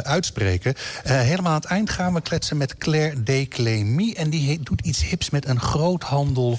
uitspreken. 0.02 0.74
Helemaal 1.02 1.52
aan 1.52 1.60
het 1.60 1.70
eind 1.70 1.90
gaan 1.90 2.14
we 2.14 2.20
kletsen 2.20 2.56
met 2.56 2.78
Claire 2.78 3.22
Declemy. 3.22 4.12
En 4.16 4.30
die 4.30 4.60
doet 4.62 4.80
iets 4.80 5.04
hips 5.04 5.30
met 5.30 5.39
een 5.48 5.60
groothandel 5.60 6.58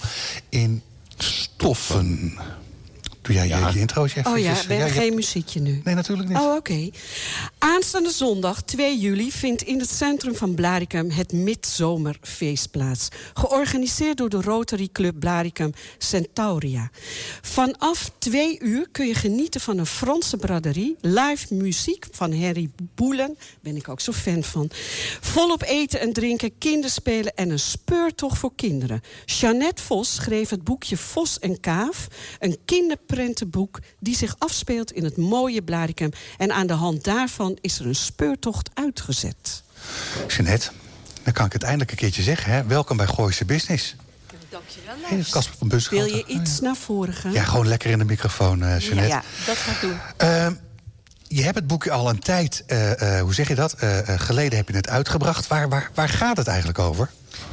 in 0.49 0.81
stoffen. 1.17 2.37
Doe 3.21 3.35
jij 3.35 3.43
je- 3.47 3.49
Ja. 3.49 3.69
je, 3.69 3.79
introotje 3.79 4.19
even? 4.19 4.31
Oh 4.31 4.37
ja, 4.37 4.53
we 4.67 4.73
hebben 4.73 4.93
je- 4.93 4.99
geen 4.99 5.13
muziekje 5.15 5.59
nu. 5.59 5.81
Nee, 5.83 5.95
natuurlijk 5.95 6.29
niet. 6.29 6.37
Oh, 6.37 6.55
oké. 6.55 6.89
Aanstaande 7.57 8.09
zondag 8.11 8.61
2 8.61 8.99
juli 8.99 9.31
vindt 9.31 9.61
in 9.61 9.79
het 9.79 9.89
centrum 9.89 10.35
van 10.35 10.55
Blaricum 10.55 11.09
het 11.09 11.31
Midzomerfeest 11.33 12.71
plaats. 12.71 13.07
Georganiseerd 13.33 14.17
door 14.17 14.29
de 14.29 14.41
Rotary 14.41 14.89
Club 14.91 15.19
Blaricum 15.19 15.73
Centauria. 15.97 16.89
Vanaf 17.41 18.11
2 18.17 18.59
uur 18.59 18.87
kun 18.91 19.07
je 19.07 19.13
genieten 19.13 19.61
van 19.61 19.77
een 19.77 19.85
Franse 19.85 20.37
braderie, 20.37 20.95
live 21.01 21.53
muziek 21.53 22.05
van 22.11 22.41
Harry 22.41 22.69
Boelen, 22.95 23.37
ben 23.61 23.75
ik 23.75 23.89
ook 23.89 23.99
zo 23.99 24.11
fan 24.11 24.43
van. 24.43 24.69
Volop 25.21 25.63
eten 25.63 25.99
en 25.99 26.13
drinken, 26.13 26.57
kinderspelen 26.57 27.33
en 27.35 27.49
een 27.49 27.59
speurtocht 27.59 28.37
voor 28.37 28.51
kinderen. 28.55 29.01
Jeannette 29.25 29.83
Vos 29.83 30.13
schreef 30.13 30.49
het 30.49 30.63
boekje 30.63 30.97
Vos 30.97 31.39
en 31.39 31.59
Kaaf, 31.59 32.07
een 32.39 32.57
kinderprentenboek 33.11 33.79
die 33.99 34.15
zich 34.15 34.35
afspeelt 34.37 34.91
in 34.91 35.03
het 35.03 35.17
mooie 35.17 35.61
Blaricum. 35.61 36.11
En 36.37 36.51
aan 36.51 36.67
de 36.67 36.73
hand 36.73 37.03
daarvan 37.03 37.57
is 37.61 37.79
er 37.79 37.85
een 37.85 37.95
speurtocht 37.95 38.69
uitgezet. 38.73 39.63
Jeanette, 40.27 40.69
dan 41.23 41.33
kan 41.33 41.45
ik 41.45 41.53
het 41.53 41.63
eindelijk 41.63 41.91
een 41.91 41.97
keertje 41.97 42.21
zeggen. 42.21 42.51
Hè? 42.51 42.65
Welkom 42.65 42.97
bij 42.97 43.07
Gooise 43.07 43.45
Business. 43.45 43.95
Dankjewel, 44.49 44.95
Hey, 45.01 45.23
Casper 45.29 45.57
van 45.57 45.67
Bussen. 45.67 45.93
Wil 45.93 46.05
je 46.05 46.25
iets 46.25 46.59
naar 46.59 46.75
voren 46.75 47.13
gaan? 47.13 47.31
Ja, 47.31 47.43
gewoon 47.43 47.67
lekker 47.67 47.91
in 47.91 47.97
de 47.97 48.05
microfoon, 48.05 48.63
eh 48.63 48.79
Jeanette. 48.79 49.07
Ja, 49.07 49.23
dat 49.45 49.57
ga 49.57 49.71
ik 49.71 49.81
doen. 49.81 49.97
Ehm, 50.17 50.53
je 51.27 51.43
hebt 51.43 51.55
het 51.55 51.67
boekje 51.67 51.91
al 51.91 52.09
een 52.09 52.19
tijd, 52.19 52.63
eh, 52.67 53.17
eh, 53.17 53.21
hoe 53.21 53.33
zeg 53.33 53.47
je 53.47 53.55
dat, 53.55 53.75
geleden 54.05 54.57
heb 54.57 54.67
je 54.67 54.75
het 54.75 54.89
uitgebracht. 54.89 55.47
Waar, 55.47 55.69
waar, 55.69 55.91
waar 55.93 56.09
gaat 56.09 56.37
het 56.37 56.47
eigenlijk 56.47 56.79
over? 56.79 57.09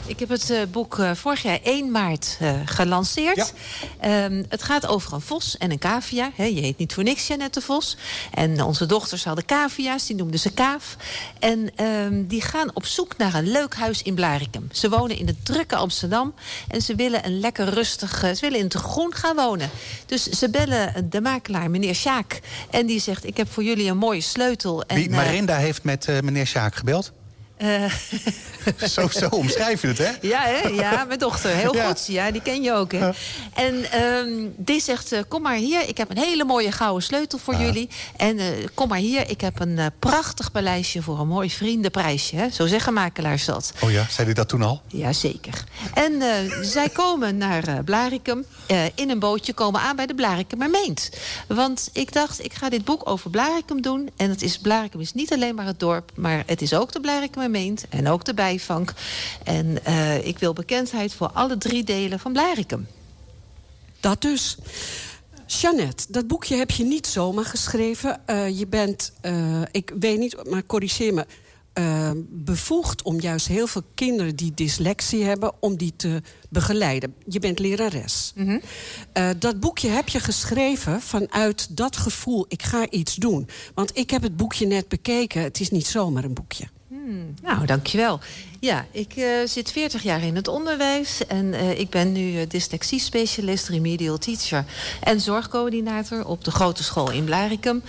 Ik 0.08 0.18
heb 0.18 0.28
het 0.28 0.50
eh, 0.50 0.60
boek 0.70 0.98
eh, 0.98 1.10
vorig 1.14 1.42
jaar 1.42 1.58
1 1.62 1.90
maart 1.90 2.36
eh, 2.40 2.52
gelanceerd. 2.64 3.36
Ja. 3.36 3.46
Ehm, 4.00 4.44
het 4.48 4.62
gaat 4.62 4.86
over 4.86 5.12
een 5.12 5.20
vos 5.20 5.56
en 5.58 5.70
een 5.70 5.78
cavia. 5.78 6.30
Je 6.36 6.42
heet 6.42 6.78
niet 6.78 6.94
voor 6.94 7.02
niks 7.02 7.26
Jeannette 7.26 7.58
de 7.58 7.64
Vos. 7.64 7.96
En 8.34 8.62
onze 8.62 8.86
dochters 8.86 9.24
hadden 9.24 9.44
cavia's, 9.44 10.06
die 10.06 10.16
noemden 10.16 10.40
ze 10.40 10.52
kaaf. 10.52 10.96
En 11.38 11.70
ehm, 11.74 12.26
die 12.26 12.40
gaan 12.40 12.70
op 12.74 12.84
zoek 12.84 13.16
naar 13.16 13.34
een 13.34 13.50
leuk 13.50 13.74
huis 13.74 14.02
in 14.02 14.14
Blaricum. 14.14 14.68
Ze 14.72 14.88
wonen 14.88 15.18
in 15.18 15.26
het 15.26 15.44
drukke 15.44 15.76
Amsterdam. 15.76 16.34
En 16.68 16.82
ze 16.82 16.94
willen 16.94 17.26
een 17.26 17.40
lekker 17.40 17.68
rustig... 17.68 18.18
ze 18.18 18.38
willen 18.40 18.58
in 18.58 18.64
het 18.64 18.74
groen 18.74 19.14
gaan 19.14 19.36
wonen. 19.36 19.70
Dus 20.06 20.22
ze 20.22 20.50
bellen 20.50 21.10
de 21.10 21.20
makelaar, 21.20 21.70
meneer 21.70 21.94
Sjaak. 21.94 22.40
En 22.70 22.86
die 22.86 23.00
zegt, 23.00 23.24
ik 23.24 23.36
heb 23.36 23.52
voor 23.52 23.62
jullie 23.62 23.90
een 23.90 23.96
mooie 23.96 24.20
sleutel. 24.20 24.84
En, 24.84 24.96
Wie, 24.96 25.10
Marinda 25.10 25.56
heeft 25.56 25.82
met 25.82 26.06
meneer 26.22 26.46
Sjaak 26.46 26.74
gebeld. 26.74 27.12
Eh, 27.58 27.92
zo, 28.94 29.08
zo 29.08 29.26
omschrijf 29.30 29.80
je 29.82 29.86
het, 29.88 29.98
hè? 29.98 30.10
Ja, 30.20 30.42
hè? 30.42 30.68
ja, 30.68 31.04
mijn 31.04 31.18
dochter. 31.18 31.50
Heel 31.50 31.74
Ja. 31.74 31.86
goed. 31.86 32.06
Ja, 32.06 32.30
die 32.30 32.42
ken 32.42 32.62
je 32.62 32.72
ook. 32.72 32.92
Hè? 32.92 33.10
En 33.54 33.90
ehm, 33.92 34.30
die 34.56 34.80
zegt, 34.80 35.12
eh, 35.12 35.20
kom 35.28 35.42
maar 35.42 35.54
hier. 35.56 35.88
Ik 35.88 35.96
heb 35.98 36.10
een 36.10 36.18
hele 36.18 36.44
mooie 36.44 36.72
gouden 36.72 37.02
sleutel 37.02 37.38
voor 37.38 37.54
jullie. 37.54 37.88
En 38.16 38.38
eh, 38.38 38.46
kom 38.74 38.88
maar 38.88 38.98
hier. 38.98 39.30
Ik 39.30 39.40
heb 39.40 39.60
een 39.60 39.78
prachtig 39.98 40.52
paleisje 40.52 41.02
voor 41.02 41.18
een 41.20 41.28
mooi 41.28 41.50
vriendenprijsje. 41.50 42.36
Hè? 42.36 42.50
Zo 42.50 42.66
zeggen 42.66 42.92
makelaars 42.92 43.44
dat. 43.44 43.72
Oh 43.80 43.90
ja, 43.90 44.06
zei 44.10 44.26
hij 44.26 44.34
dat 44.34 44.48
toen 44.48 44.62
al? 44.62 44.82
Jazeker. 44.86 45.64
En 45.94 46.22
eh, 46.22 46.28
zij 46.62 46.88
komen 46.88 47.36
naar 47.36 47.84
Blaricum. 47.84 48.44
eh, 48.66 48.84
in 48.94 49.10
een 49.10 49.18
bootje 49.18 49.52
komen 49.52 49.80
aan 49.80 49.96
bij 49.96 50.06
de 50.06 50.14
Blaricum 50.14 50.70
Meent. 50.70 51.10
Want 51.48 51.90
ik 51.92 52.12
dacht, 52.12 52.44
ik 52.44 52.54
ga 52.54 52.68
dit 52.68 52.84
boek 52.84 53.08
over 53.08 53.30
Blaricum 53.30 53.82
doen. 53.82 54.10
En 54.16 54.30
het 54.30 54.42
is, 54.42 54.58
Blaricum 54.58 55.00
is 55.00 55.12
niet 55.12 55.32
alleen 55.32 55.54
maar 55.54 55.66
het 55.66 55.80
dorp... 55.80 56.10
maar 56.14 56.42
het 56.46 56.62
is 56.62 56.74
ook 56.74 56.92
de 56.92 57.00
Meent 57.48 57.88
en 57.88 58.08
ook 58.08 58.24
de 58.24 58.34
bijvank. 58.34 58.92
En 59.44 59.84
eh, 59.84 60.26
ik 60.26 60.38
wil 60.38 60.52
bekendheid 60.52 61.14
voor 61.14 61.30
alle 61.30 61.58
drie 61.58 61.84
delen 61.84 62.18
van 62.18 62.32
Blaricum. 62.32 62.86
Dat 64.00 64.22
dus. 64.22 64.58
Jeannette, 65.48 66.04
dat 66.08 66.26
boekje 66.26 66.56
heb 66.56 66.70
je 66.70 66.84
niet 66.84 67.06
zomaar 67.06 67.44
geschreven. 67.44 68.26
Eh, 68.26 68.58
je 68.58 68.66
bent, 68.66 69.12
eh, 69.20 69.62
ik 69.70 69.92
weet 69.98 70.18
niet, 70.18 70.50
maar 70.50 70.66
corrigeer 70.66 71.14
me... 71.14 71.26
bevoegd 72.28 73.02
om 73.02 73.20
juist 73.20 73.46
heel 73.46 73.66
veel 73.66 73.82
kinderen 73.94 74.36
die 74.36 74.54
dyslexie 74.54 75.24
hebben... 75.24 75.52
om 75.60 75.76
die 75.76 75.92
te 75.96 76.22
begeleiden. 76.48 77.14
Je 77.26 77.38
bent 77.38 77.58
lerares. 77.58 78.32
Eh, 79.12 79.30
dat 79.38 79.60
boekje 79.60 79.88
heb 79.88 80.08
je 80.08 80.20
geschreven 80.20 81.00
vanuit 81.00 81.76
dat 81.76 81.96
gevoel... 81.96 82.44
ik 82.48 82.62
ga 82.62 82.90
iets 82.90 83.14
doen. 83.14 83.48
Want 83.74 83.96
ik 83.96 84.10
heb 84.10 84.22
het 84.22 84.36
boekje 84.36 84.66
net 84.66 84.88
bekeken. 84.88 85.42
Het 85.42 85.60
is 85.60 85.70
niet 85.70 85.86
zomaar 85.86 86.24
een 86.24 86.34
boekje. 86.34 86.68
Nou, 87.42 87.66
dankjewel. 87.66 88.20
Ja, 88.60 88.86
ik 88.90 89.12
eh, 89.16 89.26
zit 89.44 89.72
40 89.72 90.02
jaar 90.02 90.22
in 90.22 90.36
het 90.36 90.48
onderwijs. 90.48 91.26
En 91.26 91.54
eh, 91.54 91.78
ik 91.78 91.90
ben 91.90 92.12
nu 92.12 92.32
uh, 92.32 92.42
dyslexie-specialist, 92.48 93.68
remedial 93.68 94.18
teacher... 94.18 94.64
en 95.00 95.20
zorgcoördinator 95.20 96.26
op 96.26 96.44
de 96.44 96.50
grote 96.50 96.82
school 96.82 97.10
in 97.10 97.24
Blaricum. 97.24 97.82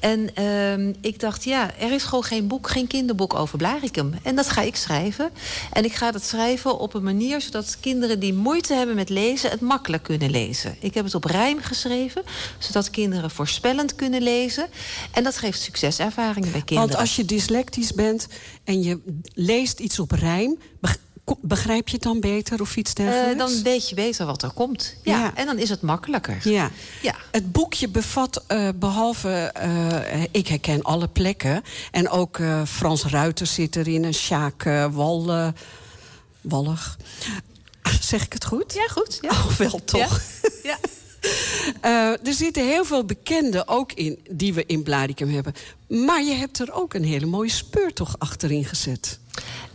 En 0.00 0.34
ehm, 0.34 0.92
ik 1.00 1.20
dacht, 1.20 1.44
ja, 1.44 1.74
er 1.78 1.92
is 1.92 2.02
gewoon 2.02 2.24
geen 2.24 2.46
boek, 2.46 2.68
geen 2.68 2.86
kinderboek 2.86 3.34
over 3.34 3.58
Blaricum. 3.58 4.14
En 4.22 4.36
dat 4.36 4.48
ga 4.48 4.60
ik 4.60 4.76
schrijven. 4.76 5.30
En 5.72 5.84
ik 5.84 5.92
ga 5.92 6.10
dat 6.10 6.24
schrijven 6.24 6.78
op 6.78 6.94
een 6.94 7.02
manier 7.02 7.40
zodat 7.40 7.76
kinderen 7.80 8.20
die 8.20 8.34
moeite 8.34 8.74
hebben 8.74 8.94
met 8.94 9.08
lezen... 9.08 9.50
het 9.50 9.60
makkelijk 9.60 10.02
kunnen 10.02 10.30
lezen. 10.30 10.76
Ik 10.80 10.94
heb 10.94 11.04
het 11.04 11.14
op 11.14 11.24
rijm 11.24 11.60
geschreven, 11.60 12.22
zodat 12.58 12.90
kinderen 12.90 13.30
voorspellend 13.30 13.94
kunnen 13.94 14.22
lezen. 14.22 14.66
En 15.12 15.24
dat 15.24 15.36
geeft 15.36 15.60
succeservaringen 15.60 16.52
bij 16.52 16.62
kinderen. 16.62 16.88
Want 16.88 17.00
als 17.00 17.16
je 17.16 17.24
dyslectisch 17.24 17.92
bent 17.92 18.26
en 18.64 18.82
je 18.82 19.00
leest 19.34 19.80
iets 19.80 19.98
op 19.98 20.10
rijm... 20.10 20.58
Begrijp 21.40 21.88
je 21.88 21.94
het 21.94 22.02
dan 22.02 22.20
beter 22.20 22.60
of 22.60 22.76
iets 22.76 22.94
dergelijks? 22.94 23.32
Uh, 23.32 23.38
dan 23.38 23.62
weet 23.62 23.88
je 23.88 23.94
beter 23.94 24.26
wat 24.26 24.42
er 24.42 24.50
komt. 24.50 24.94
Ja, 25.02 25.34
En 25.34 25.46
dan 25.46 25.58
is 25.58 25.68
het 25.68 25.80
makkelijker. 25.80 26.38
Ja. 26.48 26.70
ja. 27.02 27.14
Het 27.30 27.52
boekje 27.52 27.88
bevat 27.88 28.44
uh, 28.48 28.68
behalve... 28.74 29.54
Uh, 29.62 30.22
ik 30.30 30.48
herken 30.48 30.82
alle 30.82 31.08
plekken. 31.08 31.62
En 31.90 32.08
ook 32.08 32.40
Frans 32.66 33.04
Ruiter 33.04 33.46
zit 33.46 33.76
erin. 33.76 34.04
En 34.04 34.14
Sjaak 34.14 34.62
Wal, 34.90 35.52
Wallig. 36.40 36.96
Zeg 38.00 38.24
ik 38.24 38.32
het 38.32 38.44
goed? 38.44 38.74
Ja, 38.74 38.86
goed. 38.86 39.18
Ja. 39.20 39.30
Oh, 39.30 39.48
wel 39.50 39.84
toch. 39.84 40.20
Ja. 40.62 40.78
er 42.22 42.32
zitten 42.32 42.66
heel 42.66 42.84
veel 42.84 43.04
bekenden 43.04 43.68
ook 43.68 43.92
in 43.92 44.18
die 44.30 44.54
we 44.54 44.64
in 44.66 44.82
Blaricum 44.82 45.30
hebben. 45.30 45.54
Maar 45.86 46.22
je 46.22 46.34
hebt 46.34 46.58
er 46.58 46.72
ook 46.72 46.94
een 46.94 47.04
hele 47.04 47.26
mooie 47.26 47.50
speurtocht 47.50 48.18
achterin 48.18 48.64
gezet. 48.64 49.18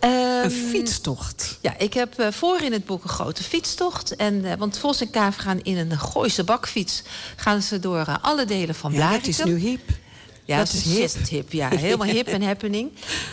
Um, 0.03 0.10
een 0.44 0.51
fietstocht. 0.51 1.58
Ja, 1.62 1.77
ik 1.77 1.94
heb 1.94 2.20
uh, 2.20 2.27
voor 2.32 2.62
in 2.62 2.72
het 2.72 2.86
boek 2.86 3.03
een 3.03 3.10
grote 3.10 3.44
fietstocht. 3.44 4.15
En, 4.15 4.34
uh, 4.46 4.53
want 4.53 4.77
Vos 4.77 5.01
en 5.01 5.10
Kaaf 5.10 5.36
gaan 5.36 5.60
in 5.62 5.77
een 5.77 6.00
Gooise 6.00 6.44
bakfiets... 6.44 7.03
gaan 7.36 7.62
ze 7.62 7.80
door 7.80 8.06
uh, 8.08 8.15
alle 8.22 8.46
delen 8.46 8.75
van 8.75 8.91
Blaricum. 8.91 9.13
Ja, 9.13 9.18
het 9.18 9.27
is 9.27 9.44
nu 9.44 9.58
hip. 9.58 9.82
Ja, 10.45 10.57
dat 10.57 10.74
is 10.74 10.83
hip. 10.83 11.27
hip. 11.29 11.51
Ja, 11.51 11.69
helemaal 11.69 12.07
hip 12.07 12.27
en 12.27 12.41
happening. 12.41 12.91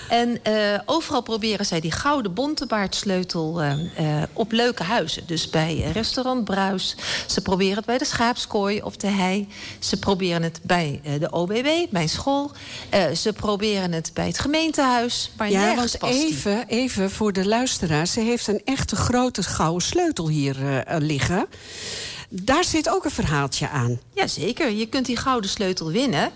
En 0.08 0.40
uh, 0.48 0.78
overal 0.84 1.22
proberen 1.22 1.66
zij 1.66 1.80
die 1.80 1.90
gouden 1.90 2.34
bontebaardsleutel 2.34 3.62
uh, 3.62 3.72
uh, 4.00 4.22
op 4.32 4.52
leuke 4.52 4.82
huizen. 4.82 5.22
Dus 5.26 5.50
bij 5.50 5.90
restaurant 5.92 6.44
Bruis. 6.44 6.96
Ze 7.26 7.40
proberen 7.40 7.76
het 7.76 7.86
bij 7.86 7.98
de 7.98 8.04
schaapskooi 8.04 8.82
op 8.82 9.00
de 9.00 9.06
hei. 9.06 9.48
Ze 9.78 9.98
proberen 9.98 10.42
het 10.42 10.60
bij 10.62 11.00
de 11.18 11.30
OBW, 11.30 11.68
mijn 11.90 12.08
school. 12.08 12.50
ze 13.14 13.32
proberen 13.32 13.92
het 13.92 14.10
bij 14.14 14.26
het 14.26 14.38
gemeentehuis. 14.38 15.30
Maar 15.36 15.50
ja, 15.50 15.74
want 15.74 16.02
even, 16.02 16.66
even 16.66 17.10
voor 17.10 17.32
de 17.32 17.46
luisteraar. 17.46 18.06
Ze 18.06 18.20
heeft 18.20 18.46
een 18.46 18.60
echte 18.64 18.96
grote 18.96 19.42
gouden 19.42 19.88
sleutel 19.88 20.28
hier 20.28 20.84
liggen. 20.98 21.46
Daar 22.30 22.64
zit 22.64 22.88
ook 22.88 23.04
een 23.04 23.10
verhaaltje 23.10 23.68
aan. 23.68 24.00
Jazeker, 24.14 24.70
je 24.70 24.86
kunt 24.86 25.06
die 25.06 25.16
gouden 25.16 25.50
sleutel 25.50 25.90
winnen. 25.90 26.30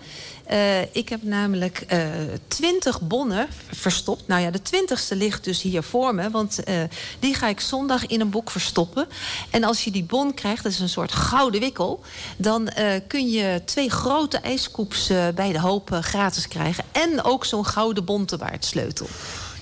Uh, 0.51 0.81
ik 0.81 1.09
heb 1.09 1.23
namelijk 1.23 1.85
uh, 1.93 1.99
twintig 2.47 3.01
bonnen 3.01 3.47
verstopt. 3.71 4.27
Nou 4.27 4.41
ja, 4.41 4.51
de 4.51 4.61
twintigste 4.61 5.15
ligt 5.15 5.43
dus 5.43 5.61
hier 5.61 5.83
voor 5.83 6.15
me. 6.15 6.29
Want 6.29 6.59
uh, 6.69 6.75
die 7.19 7.33
ga 7.33 7.47
ik 7.47 7.59
zondag 7.59 8.05
in 8.05 8.21
een 8.21 8.29
boek 8.29 8.51
verstoppen. 8.51 9.07
En 9.49 9.63
als 9.63 9.83
je 9.83 9.91
die 9.91 10.03
bon 10.03 10.33
krijgt, 10.33 10.63
dat 10.63 10.71
is 10.71 10.79
een 10.79 10.89
soort 10.89 11.11
gouden 11.11 11.59
wikkel... 11.59 12.01
dan 12.37 12.69
kun 13.07 13.29
je 13.29 13.61
twee 13.65 13.89
grote 13.89 14.37
ijskoeps 14.37 15.11
bij 15.35 15.51
de 15.51 15.59
hoop 15.59 15.97
gratis 16.01 16.47
krijgen. 16.47 16.83
En 16.91 17.23
ook 17.23 17.45
zo'n 17.45 17.65
gouden 17.65 18.05
bontebaardsleutel. 18.05 19.07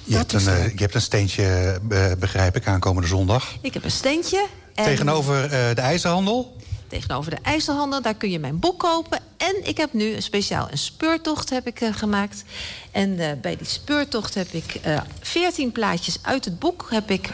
Je 0.04 0.16
hebt, 0.16 0.34
een, 0.34 0.44
je 0.44 0.82
hebt 0.82 0.96
een 0.96 1.02
steentje, 1.02 1.80
begrijp 2.20 2.56
ik, 2.56 2.68
aankomende 2.68 3.08
zondag. 3.08 3.56
Ik 3.62 3.74
heb 3.74 3.84
een 3.84 3.92
steentje. 3.92 4.46
En... 4.74 4.84
Tegenover 4.84 5.50
de 5.50 5.82
ijzerhandel? 5.82 6.56
Tegenover 6.92 7.32
de 7.32 7.38
IJsselhandel. 7.42 8.02
Daar 8.02 8.14
kun 8.14 8.30
je 8.30 8.40
mijn 8.40 8.60
boek 8.60 8.80
kopen. 8.80 9.20
En 9.38 9.56
ik 9.64 9.78
heb 9.78 9.94
nu 9.94 10.14
een 10.14 10.22
speciaal 10.22 10.68
een 10.72 10.78
speurtocht 10.78 11.50
heb 11.50 11.68
ik, 11.68 11.82
uh, 11.82 11.94
gemaakt. 11.94 12.44
En 12.92 13.10
uh, 13.10 13.32
bij 13.42 13.56
die 13.56 13.68
speurtocht 13.68 14.34
heb 14.34 14.48
ik 14.48 14.76
eh, 14.76 15.02
14 15.22 15.72
plaatjes 15.72 16.18
uit 16.22 16.46
het 16.46 16.60
boek... 16.60 16.88
heb 16.90 17.12
ik 17.12 17.34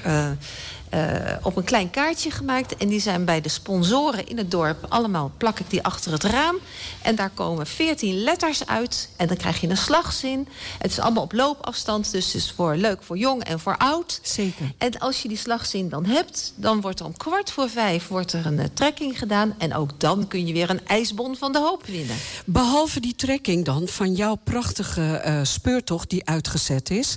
uh, 0.93 1.01
op 1.41 1.55
een 1.55 1.63
klein 1.63 1.89
kaartje 1.89 2.31
gemaakt. 2.31 2.77
En 2.77 2.87
die 2.87 2.99
zijn 2.99 3.25
bij 3.25 3.41
de 3.41 3.49
sponsoren 3.49 4.27
in 4.27 4.37
het 4.37 4.51
dorp. 4.51 4.85
Allemaal 4.89 5.31
plak 5.37 5.59
ik 5.59 5.69
die 5.69 5.83
achter 5.83 6.11
het 6.11 6.23
raam. 6.23 6.55
En 7.01 7.15
daar 7.15 7.29
komen 7.29 7.67
14 7.67 8.23
letters 8.23 8.65
uit. 8.65 9.09
En 9.15 9.27
dan 9.27 9.37
krijg 9.37 9.61
je 9.61 9.67
een 9.67 9.77
slagzin. 9.77 10.47
Het 10.77 10.91
is 10.91 10.99
allemaal 10.99 11.23
op 11.23 11.33
loopafstand. 11.33 12.11
Dus 12.11 12.25
het 12.25 12.35
is 12.35 12.51
voor, 12.51 12.75
leuk 12.75 13.03
voor 13.03 13.17
jong 13.17 13.43
en 13.43 13.59
voor 13.59 13.77
oud. 13.77 14.19
Zeker. 14.21 14.71
En 14.77 14.99
als 14.99 15.21
je 15.21 15.27
die 15.27 15.37
slagzin 15.37 15.89
dan 15.89 16.05
hebt... 16.05 16.53
dan 16.55 16.81
wordt 16.81 16.99
er 16.99 17.05
om 17.05 17.17
kwart 17.17 17.51
voor 17.51 17.69
vijf 17.69 18.07
wordt 18.07 18.33
er 18.33 18.45
een 18.45 18.57
uh, 18.57 18.63
trekking 18.73 19.19
gedaan. 19.19 19.55
En 19.57 19.75
ook 19.75 19.99
dan 19.99 20.27
kun 20.27 20.47
je 20.47 20.53
weer 20.53 20.69
een 20.69 20.87
ijsbon 20.87 21.35
van 21.35 21.51
de 21.51 21.59
hoop 21.59 21.85
winnen. 21.85 22.15
Behalve 22.45 22.99
die 22.99 23.15
trekking 23.15 23.65
dan 23.65 23.87
van 23.87 24.13
jouw 24.13 24.35
prachtige 24.35 25.23
uh, 25.25 25.39
speurtocht 25.43 26.09
die 26.09 26.25
uitgezet 26.25 26.89
is... 26.89 27.15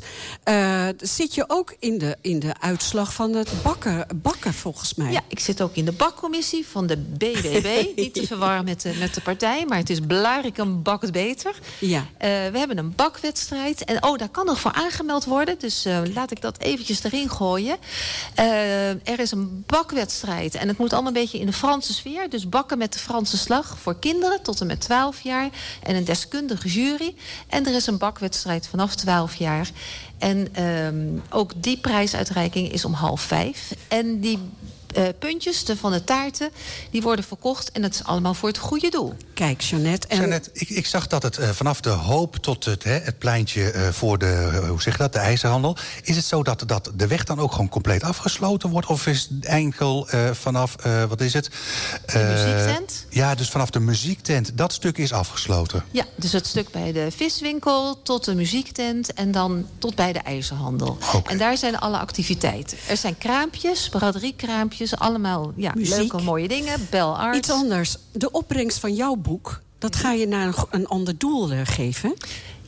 zit 0.98 1.34
je 1.34 1.44
ook 1.46 1.74
in 1.78 1.98
de, 1.98 2.16
in 2.20 2.38
de 2.38 2.52
uitslag 2.60 3.12
van 3.12 3.34
het 3.34 3.59
bakken, 3.62 4.06
bakken 4.22 4.54
volgens 4.54 4.94
mij. 4.94 5.12
Ja, 5.12 5.20
ik 5.28 5.40
zit 5.40 5.62
ook 5.62 5.74
in 5.74 5.84
de 5.84 5.92
bakcommissie 5.92 6.66
van 6.66 6.86
de 6.86 6.96
BBB. 6.96 7.86
Niet 7.96 8.14
te 8.14 8.26
verwarren 8.26 8.64
met 8.64 8.80
de, 8.80 8.94
met 8.98 9.14
de 9.14 9.20
partij, 9.20 9.64
maar 9.68 9.78
het 9.78 9.90
is 9.90 10.00
Blaricum 10.00 10.82
bakt 10.82 11.12
beter. 11.12 11.58
Ja. 11.78 11.98
Uh, 11.98 12.06
we 12.18 12.58
hebben 12.58 12.78
een 12.78 12.92
bakwedstrijd. 12.96 13.84
En 13.84 14.04
oh, 14.04 14.18
daar 14.18 14.28
kan 14.28 14.46
nog 14.46 14.60
voor 14.60 14.72
aangemeld 14.72 15.24
worden. 15.24 15.58
Dus 15.58 15.86
uh, 15.86 15.98
laat 16.14 16.30
ik 16.30 16.40
dat 16.40 16.58
eventjes 16.58 17.04
erin 17.04 17.30
gooien. 17.30 17.76
Uh, 18.38 18.90
er 18.90 19.18
is 19.18 19.30
een 19.30 19.64
bakwedstrijd. 19.66 20.54
En 20.54 20.68
het 20.68 20.78
moet 20.78 20.92
allemaal 20.92 21.12
een 21.12 21.20
beetje 21.20 21.38
in 21.38 21.46
de 21.46 21.52
Franse 21.52 21.92
sfeer. 21.92 22.30
Dus 22.30 22.48
bakken 22.48 22.78
met 22.78 22.92
de 22.92 22.98
Franse 22.98 23.38
slag 23.38 23.78
voor 23.78 23.98
kinderen 23.98 24.42
tot 24.42 24.60
en 24.60 24.66
met 24.66 24.80
12 24.80 25.20
jaar. 25.20 25.48
En 25.82 25.94
een 25.94 26.04
deskundige 26.04 26.68
jury. 26.68 27.14
En 27.48 27.66
er 27.66 27.74
is 27.74 27.86
een 27.86 27.98
bakwedstrijd 27.98 28.68
vanaf 28.68 28.94
12 28.94 29.34
jaar. 29.34 29.70
En 30.20 30.64
um, 30.64 31.22
ook 31.30 31.52
die 31.56 31.78
prijsuitreiking 31.78 32.72
is 32.72 32.84
om 32.84 32.92
half 32.92 33.20
vijf. 33.20 33.74
En 33.88 34.20
die 34.20 34.38
uh, 34.98 35.04
puntjes 35.18 35.64
de, 35.64 35.76
van 35.76 35.92
de 35.92 36.04
taarten, 36.04 36.50
die 36.90 37.02
worden 37.02 37.24
verkocht. 37.24 37.70
En 37.72 37.82
dat 37.82 37.94
is 37.94 38.04
allemaal 38.04 38.34
voor 38.34 38.48
het 38.48 38.58
goede 38.58 38.88
doel. 38.90 39.14
Kijk, 39.34 39.60
Jeannette. 39.60 40.06
En... 40.06 40.16
Jeannette, 40.16 40.50
ik, 40.52 40.68
ik 40.68 40.86
zag 40.86 41.06
dat 41.06 41.22
het 41.22 41.38
uh, 41.38 41.48
vanaf 41.48 41.80
de 41.80 41.88
hoop 41.88 42.36
tot 42.36 42.64
het, 42.64 42.84
hè, 42.84 42.98
het 42.98 43.18
pleintje 43.18 43.72
uh, 43.72 43.88
voor 43.88 44.18
de, 44.18 44.62
hoe 44.68 44.82
zeg 44.82 44.92
je 44.92 44.98
dat, 44.98 45.12
de 45.12 45.18
ijzerhandel. 45.18 45.76
Is 46.02 46.16
het 46.16 46.24
zo 46.24 46.42
dat, 46.42 46.62
dat 46.66 46.90
de 46.94 47.06
weg 47.06 47.24
dan 47.24 47.38
ook 47.38 47.52
gewoon 47.52 47.68
compleet 47.68 48.02
afgesloten 48.02 48.70
wordt? 48.70 48.86
Of 48.86 49.06
is 49.06 49.28
het 49.30 49.44
enkel 49.44 50.08
vanaf, 50.32 50.74
wat 51.08 51.20
is 51.20 51.32
het? 51.32 51.50
De 52.06 52.18
muziektent? 52.18 53.06
Ja, 53.08 53.34
dus 53.34 53.48
vanaf 53.48 53.70
de 53.70 53.80
muziektent. 53.80 54.56
Dat 54.56 54.72
stuk 54.72 54.98
is 54.98 55.12
afgesloten. 55.12 55.84
Ja, 55.90 56.04
dus 56.16 56.32
het 56.32 56.46
stuk 56.46 56.70
bij 56.70 56.92
de 56.92 57.08
viswinkel 57.16 58.02
tot 58.02 58.24
de 58.24 58.34
muziektent 58.34 59.12
en 59.12 59.32
dan 59.32 59.66
tot 59.78 59.94
bij 59.94 60.12
de 60.12 60.18
ijzerhandel. 60.18 60.98
Okay. 61.14 61.32
En 61.32 61.38
daar 61.38 61.56
zijn 61.56 61.78
alle 61.78 61.98
activiteiten. 61.98 62.78
Er 62.88 62.96
zijn 62.96 63.18
kraampjes, 63.18 63.88
braderiekraampjes 63.88 64.78
allemaal 64.96 65.52
ja, 65.56 65.72
leuke, 65.74 66.22
mooie 66.22 66.48
dingen. 66.48 66.86
Bel 66.90 67.18
Arts. 67.18 67.38
Iets 67.38 67.50
anders. 67.50 67.96
De 68.12 68.30
opbrengst 68.30 68.78
van 68.78 68.94
jouw 68.94 69.14
boek, 69.14 69.60
dat 69.78 69.96
ga 69.96 70.12
je 70.12 70.26
naar 70.26 70.46
een, 70.46 70.54
een 70.70 70.86
ander 70.86 71.18
doel 71.18 71.52
uh, 71.52 71.60
geven. 71.64 72.14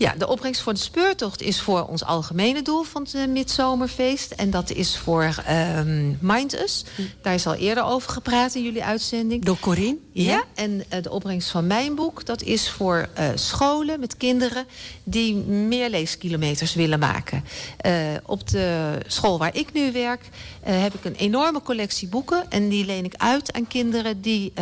Ja, 0.02 0.14
de 0.18 0.28
opbrengst 0.28 0.60
voor 0.60 0.72
de 0.72 0.80
speurtocht 0.80 1.42
is 1.42 1.60
voor 1.60 1.86
ons 1.86 2.04
algemene 2.04 2.62
doel 2.62 2.82
van 2.82 3.06
het 3.10 3.30
midzomerfeest. 3.30 4.30
En 4.30 4.50
dat 4.50 4.70
is 4.70 4.96
voor 4.96 5.34
um, 5.78 6.18
Mind 6.20 6.60
Us. 6.60 6.84
Daar 7.20 7.34
is 7.34 7.46
al 7.46 7.54
eerder 7.54 7.84
over 7.84 8.10
gepraat 8.10 8.54
in 8.54 8.62
jullie 8.62 8.84
uitzending. 8.84 9.44
Door 9.44 9.58
Corine? 9.60 9.96
Ja, 10.12 10.32
ja. 10.32 10.44
en 10.54 10.72
uh, 10.72 11.02
de 11.02 11.10
opbrengst 11.10 11.50
van 11.50 11.66
mijn 11.66 11.94
boek... 11.94 12.26
dat 12.26 12.42
is 12.42 12.70
voor 12.70 13.08
uh, 13.18 13.28
scholen 13.34 14.00
met 14.00 14.16
kinderen 14.16 14.66
die 15.04 15.34
meer 15.44 15.90
leeskilometers 15.90 16.74
willen 16.74 16.98
maken. 16.98 17.44
Uh, 17.86 17.92
op 18.26 18.48
de 18.48 18.98
school 19.06 19.38
waar 19.38 19.56
ik 19.56 19.72
nu 19.72 19.92
werk 19.92 20.28
heb 20.62 20.94
ik 20.94 21.04
een 21.04 21.16
enorme 21.16 21.62
collectie 21.62 22.08
boeken. 22.08 22.50
En 22.50 22.68
die 22.68 22.84
leen 22.84 23.04
ik 23.04 23.14
uit 23.16 23.52
aan 23.52 23.66
kinderen 23.66 24.20
die 24.20 24.52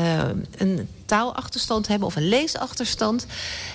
een 0.56 0.88
taalachterstand 1.10 1.88
hebben 1.88 2.08
of 2.08 2.16
een 2.16 2.28
leesachterstand. 2.28 3.26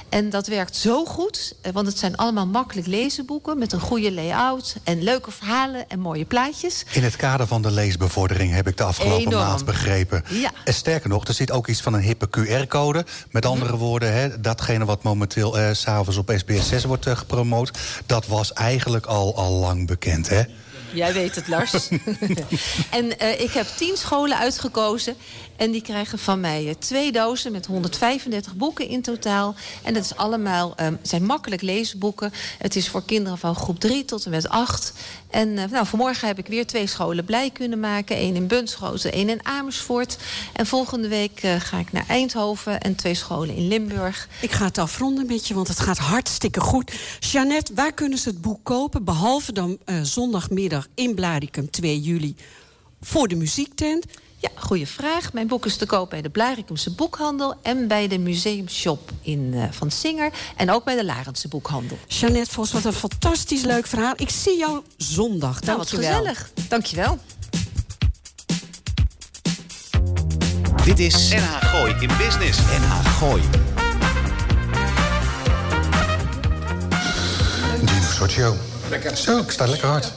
En 0.10 0.30
dat 0.30 0.48
werkt 0.48 0.76
zo 0.76 1.06
goed, 1.06 1.55
eh, 1.62 1.72
want 1.72 1.88
het 1.88 1.98
zijn 1.98 2.16
allemaal 2.16 2.48
makkelijk 2.48 2.88
lezenboeken... 2.88 3.58
met 3.58 3.72
een 3.72 3.80
goede 3.80 4.12
layout 4.12 4.76
en 4.84 5.04
leuke 5.04 5.32
verhalen 5.32 5.90
en 5.90 6.00
mooie 6.00 6.26
plaatjes. 6.26 6.86
In 6.92 7.04
het 7.04 7.16
kader 7.16 7.48
van 7.48 7.62
de 7.62 7.72
leesbevordering 7.72 8.54
heb 8.54 8.68
ik 8.68 8.78
de 8.78 8.84
afgelopen 8.84 9.28
Enorm. 9.28 9.46
maand 9.46 9.66
begrepen. 9.66 10.24
Ja. 10.30 10.52
En 10.64 10.74
sterker 10.74 11.10
nog, 11.10 11.28
er 11.28 11.34
zit 11.34 11.52
ook 11.52 11.68
iets 11.68 11.82
van 11.82 11.94
een 11.94 12.02
hippe 12.02 12.28
QR-code. 12.30 13.06
Met 13.32 13.46
andere 13.46 13.78
woorden, 13.78 14.14
hè, 14.14 14.42
datgene 14.42 14.86
wat 14.86 15.04
momenteel 15.04 15.58
eh, 15.60 15.70
s'avonds 15.72 16.18
op 16.18 16.34
SBS 16.36 16.68
6 16.68 16.84
wordt 16.84 17.08
uh, 17.08 17.18
gepromoot... 17.18 17.72
dat 18.06 18.28
was 18.28 18.54
eigenlijk 18.54 19.06
al, 19.06 19.36
al 19.36 19.52
lang 19.52 19.88
bekend, 19.88 20.30
hè? 20.30 20.44
Jij 20.96 21.14
weet 21.14 21.36
het, 21.36 21.48
Lars. 21.48 21.74
en 22.90 23.06
uh, 23.06 23.42
ik 23.42 23.52
heb 23.52 23.66
tien 23.66 23.98
scholen 23.98 24.38
uitgekozen. 24.38 25.16
En 25.56 25.72
die 25.72 25.82
krijgen 25.82 26.20
van 26.20 26.40
mij 26.40 26.66
uh, 26.66 26.74
twee 26.80 27.12
dozen 27.12 27.52
met 27.52 27.66
135 27.66 28.56
boeken 28.56 28.88
in 28.88 29.02
totaal. 29.02 29.56
En 29.84 29.94
dat 29.94 30.04
is 30.04 30.16
allemaal, 30.16 30.74
um, 30.82 31.00
zijn 31.02 31.26
makkelijk 31.26 31.62
leesboeken. 31.62 32.34
Het 32.58 32.76
is 32.76 32.90
voor 32.90 33.04
kinderen 33.06 33.38
van 33.38 33.56
groep 33.56 33.80
3 33.80 34.06
tot 34.06 34.26
en 34.26 34.32
met 34.32 34.50
8. 34.50 34.94
En 35.36 35.50
uh, 35.50 35.64
nou, 35.72 35.86
vanmorgen 35.86 36.28
heb 36.28 36.38
ik 36.38 36.48
weer 36.48 36.68
twee 36.68 36.88
scholen 36.88 37.26
blij 37.26 37.50
kunnen 37.50 37.80
maken. 37.80 38.22
Eén 38.22 38.36
in 38.36 38.48
Bunschoten, 38.48 39.12
één 39.12 39.30
in 39.30 39.46
Amersfoort. 39.46 40.18
En 40.54 40.66
volgende 40.66 41.08
week 41.08 41.44
uh, 41.44 41.56
ga 41.60 41.78
ik 41.78 41.92
naar 41.92 42.06
Eindhoven 42.08 42.82
en 42.82 42.96
twee 42.96 43.14
scholen 43.14 43.56
in 43.56 43.68
Limburg. 43.68 44.28
Ik 44.42 44.52
ga 44.52 44.66
het 44.66 44.78
afronden 44.78 45.26
met 45.26 45.48
je, 45.48 45.54
want 45.54 45.68
het 45.68 45.80
gaat 45.80 45.98
hartstikke 45.98 46.60
goed. 46.60 46.94
Jeannette, 47.20 47.74
waar 47.74 47.94
kunnen 47.94 48.18
ze 48.18 48.30
het 48.30 48.42
boek 48.42 48.60
kopen? 48.64 49.04
Behalve 49.04 49.52
dan 49.52 49.78
uh, 49.86 50.02
zondagmiddag 50.02 50.88
in 50.94 51.16
Blaricum 51.16 51.70
2 51.70 52.00
juli 52.00 52.36
voor 53.02 53.28
de 53.28 53.36
muziektent. 53.36 54.06
Ja, 54.46 54.62
goede 54.62 54.88
vraag. 54.88 55.34
Mijn 55.34 55.48
boek 55.48 55.66
is 55.66 55.78
te 55.78 55.86
koop 55.86 56.10
bij 56.10 56.22
de 56.22 56.30
Blaricumse 56.30 56.92
boekhandel... 56.92 57.56
en 57.62 57.88
bij 57.88 58.08
de 58.08 58.18
museumshop 58.18 59.12
in, 59.22 59.52
uh, 59.54 59.64
van 59.72 59.92
Singer. 59.92 60.32
En 60.56 60.72
ook 60.72 60.84
bij 60.84 60.96
de 60.96 61.06
Larense 61.06 61.48
boekhandel. 61.48 61.98
Jeannette 62.08 62.52
Vos, 62.52 62.72
wat 62.72 62.86
een 62.86 62.94
fantastisch 62.94 63.64
leuk 63.64 63.88
verhaal. 63.88 64.14
Ik 64.16 64.30
zie 64.30 64.58
jou 64.58 64.82
zondag. 64.98 65.62
Nou, 65.62 65.78
wat 65.78 65.90
gezellig. 65.90 66.52
Dankjewel. 66.68 67.20
Dit 70.84 71.00
is 71.00 71.30
NH 71.30 71.62
Gooi 71.62 71.96
in 72.00 72.10
Business. 72.18 72.60
NH 72.60 73.06
Gooi. 73.18 73.42
Dino 77.80 78.02
Socio. 78.14 78.56
Zo, 79.16 79.38
ik 79.38 79.52
sta 79.52 79.68
lekker 79.68 79.88
hard. 79.88 80.12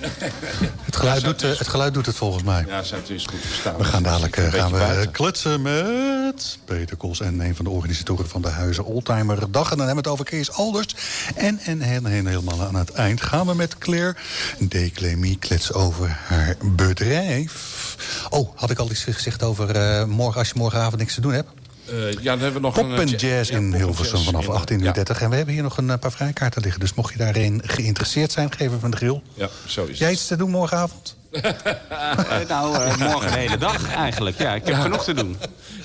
Het 0.96 1.04
geluid, 1.04 1.24
doet, 1.24 1.42
uh, 1.42 1.58
het 1.58 1.68
geluid 1.68 1.94
doet 1.94 2.06
het 2.06 2.16
volgens 2.16 2.42
mij. 2.42 2.64
Ja, 2.68 2.80
is 3.06 3.26
goed 3.26 3.40
verstaan. 3.40 3.76
We 3.76 3.84
gaan 3.84 4.02
dadelijk 4.02 4.36
uh, 4.36 4.52
gaan 4.52 4.72
we 4.72 5.08
kletsen 5.12 5.62
met 5.62 6.58
Peter 6.64 6.96
Kos... 6.96 7.20
en 7.20 7.40
een 7.40 7.56
van 7.56 7.64
de 7.64 7.70
organisatoren 7.70 8.28
van 8.28 8.42
de 8.42 8.48
Huizen 8.48 8.84
Oldtimer 8.84 9.50
Dag. 9.50 9.70
En 9.70 9.76
dan 9.76 9.86
hebben 9.86 10.04
we 10.04 10.10
het 10.10 10.20
over 10.20 10.24
Kees 10.24 10.52
Alders. 10.52 10.94
En, 11.34 11.58
en, 11.58 11.82
en, 11.82 12.06
en 12.06 12.26
helemaal 12.26 12.62
aan 12.62 12.74
het 12.74 12.90
eind 12.90 13.22
gaan 13.22 13.46
we 13.46 13.54
met 13.54 13.78
Claire 13.78 14.16
Declemy 14.58 15.36
kletsen 15.38 15.74
over 15.74 16.18
haar 16.24 16.56
bedrijf. 16.62 17.96
Oh, 18.30 18.50
had 18.54 18.70
ik 18.70 18.78
al 18.78 18.90
iets 18.90 19.04
gezegd 19.04 19.42
over 19.42 19.76
uh, 19.76 20.04
morgen 20.04 20.38
als 20.38 20.48
je 20.48 20.54
morgenavond 20.56 20.96
niks 20.96 21.14
te 21.14 21.20
doen 21.20 21.32
hebt? 21.32 21.50
Uh, 21.90 22.12
ja, 22.12 22.18
dan 22.22 22.38
hebben 22.38 22.52
we 22.52 22.60
nog 22.60 22.74
Pop 22.74 22.84
een... 22.84 22.98
en 22.98 23.08
jazz 23.08 23.50
in 23.50 23.70
ja, 23.70 23.76
Hilversum 23.76 24.18
vanaf 24.18 24.46
18.30 24.46 24.50
uur. 24.72 24.84
Ja. 24.84 24.94
En 24.94 25.30
we 25.30 25.36
hebben 25.36 25.54
hier 25.54 25.62
nog 25.62 25.76
een 25.76 25.98
paar 25.98 26.12
vrijkaarten 26.12 26.62
liggen. 26.62 26.80
Dus 26.80 26.94
mocht 26.94 27.12
je 27.12 27.18
daarin 27.18 27.62
geïnteresseerd 27.64 28.32
zijn, 28.32 28.52
geef 28.52 28.72
even 28.72 28.90
de 28.90 28.96
grill. 28.96 29.22
Ja, 29.34 29.48
zo 29.66 29.84
is 29.84 29.98
Jij 29.98 30.12
iets 30.12 30.26
te 30.26 30.36
doen 30.36 30.50
morgenavond? 30.50 31.16
Uh, 31.44 32.48
nou, 32.48 32.76
uh, 32.76 32.96
morgen 32.96 33.32
de 33.32 33.38
hele 33.38 33.56
dag 33.56 33.94
eigenlijk. 33.94 34.38
Ja, 34.38 34.54
ik 34.54 34.66
heb 34.66 34.74
ja. 34.74 34.80
genoeg 34.80 35.04
te 35.04 35.14
doen. 35.14 35.36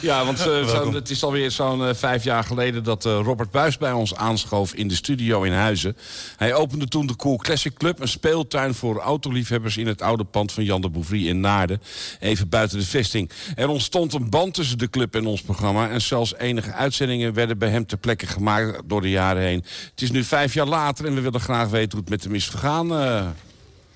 Ja, 0.01 0.25
want 0.25 0.39
zo, 0.39 0.93
het 0.93 1.09
is 1.09 1.23
alweer 1.23 1.51
zo'n 1.51 1.95
vijf 1.95 2.23
jaar 2.23 2.43
geleden... 2.43 2.83
dat 2.83 3.03
Robert 3.03 3.51
Buis 3.51 3.77
bij 3.77 3.91
ons 3.91 4.15
aanschoof 4.15 4.73
in 4.73 4.87
de 4.87 4.95
studio 4.95 5.43
in 5.43 5.53
Huizen. 5.53 5.97
Hij 6.37 6.53
opende 6.53 6.87
toen 6.87 7.07
de 7.07 7.15
Cool 7.15 7.37
Classic 7.37 7.73
Club... 7.77 7.99
een 7.99 8.07
speeltuin 8.07 8.73
voor 8.73 8.99
autoliefhebbers 8.99 9.77
in 9.77 9.87
het 9.87 10.01
oude 10.01 10.23
pand 10.23 10.51
van 10.51 10.63
Jan 10.63 10.81
de 10.81 10.89
Bouvrie 10.89 11.27
in 11.27 11.39
Naarden. 11.39 11.81
Even 12.19 12.49
buiten 12.49 12.77
de 12.77 12.85
vesting. 12.85 13.31
Er 13.55 13.67
ontstond 13.67 14.13
een 14.13 14.29
band 14.29 14.53
tussen 14.53 14.77
de 14.77 14.89
club 14.89 15.15
en 15.15 15.25
ons 15.25 15.41
programma... 15.41 15.89
en 15.89 16.01
zelfs 16.01 16.35
enige 16.35 16.73
uitzendingen 16.73 17.33
werden 17.33 17.57
bij 17.57 17.69
hem 17.69 17.85
ter 17.85 17.97
plekke 17.97 18.27
gemaakt 18.27 18.81
door 18.85 19.01
de 19.01 19.09
jaren 19.09 19.41
heen. 19.41 19.65
Het 19.91 20.01
is 20.01 20.11
nu 20.11 20.23
vijf 20.23 20.53
jaar 20.53 20.67
later 20.67 21.05
en 21.05 21.15
we 21.15 21.21
willen 21.21 21.39
graag 21.39 21.69
weten 21.69 21.91
hoe 21.91 21.99
het 21.99 22.09
met 22.09 22.23
hem 22.23 22.35
is 22.35 22.45
vergaan. 22.45 22.89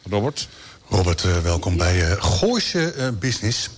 Robert? 0.09 0.47
Robert, 0.89 1.23
uh, 1.23 1.37
welkom 1.37 1.77
bij 1.77 2.09
uh, 2.09 2.11
Gooische 2.19 2.93
uh, 2.97 3.07
Business. 3.19 3.69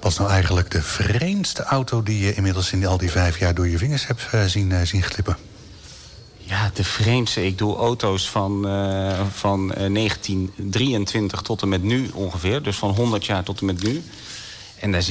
Wat 0.00 0.10
is 0.10 0.18
nou 0.18 0.30
eigenlijk 0.30 0.70
de 0.70 0.82
vreemdste 0.82 1.62
auto 1.62 2.02
die 2.02 2.18
je 2.18 2.34
inmiddels 2.34 2.72
in 2.72 2.86
al 2.86 2.98
die 2.98 3.10
vijf 3.10 3.38
jaar 3.38 3.54
door 3.54 3.68
je 3.68 3.78
vingers 3.78 4.06
hebt 4.06 4.28
zien, 4.46 4.86
zien 4.86 5.02
glippen? 5.02 5.36
Ja, 6.36 6.70
de 6.74 6.84
vreemdste. 6.84 7.46
Ik 7.46 7.58
doe 7.58 7.76
auto's 7.76 8.30
van, 8.30 8.62
van 9.32 9.68
1923 9.68 11.42
tot 11.42 11.62
en 11.62 11.68
met 11.68 11.82
nu 11.82 12.10
ongeveer. 12.14 12.62
Dus 12.62 12.76
van 12.76 12.90
100 12.90 13.26
jaar 13.26 13.42
tot 13.42 13.60
en 13.60 13.66
met 13.66 13.82
nu. 13.82 14.02
En 14.80 14.92
daar 14.92 15.02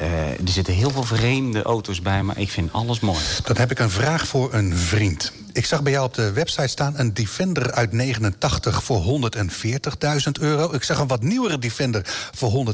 uh, 0.00 0.30
er 0.30 0.48
zitten 0.48 0.74
heel 0.74 0.90
veel 0.90 1.02
vreemde 1.02 1.62
auto's 1.62 2.02
bij, 2.02 2.22
maar 2.22 2.38
ik 2.38 2.50
vind 2.50 2.72
alles 2.72 3.00
mooi. 3.00 3.18
Dan 3.44 3.56
heb 3.56 3.70
ik 3.70 3.78
een 3.78 3.90
vraag 3.90 4.26
voor 4.26 4.54
een 4.54 4.76
vriend. 4.76 5.32
Ik 5.52 5.66
zag 5.66 5.82
bij 5.82 5.92
jou 5.92 6.04
op 6.04 6.14
de 6.14 6.32
website 6.32 6.66
staan 6.66 6.94
een 6.96 7.14
Defender 7.14 7.72
uit 7.72 7.92
89 7.92 8.82
voor 8.82 9.20
140.000 9.36 10.30
euro. 10.40 10.72
Ik 10.72 10.82
zag 10.82 10.98
een 10.98 11.06
wat 11.06 11.22
nieuwere 11.22 11.58
Defender 11.58 12.02
voor 12.34 12.66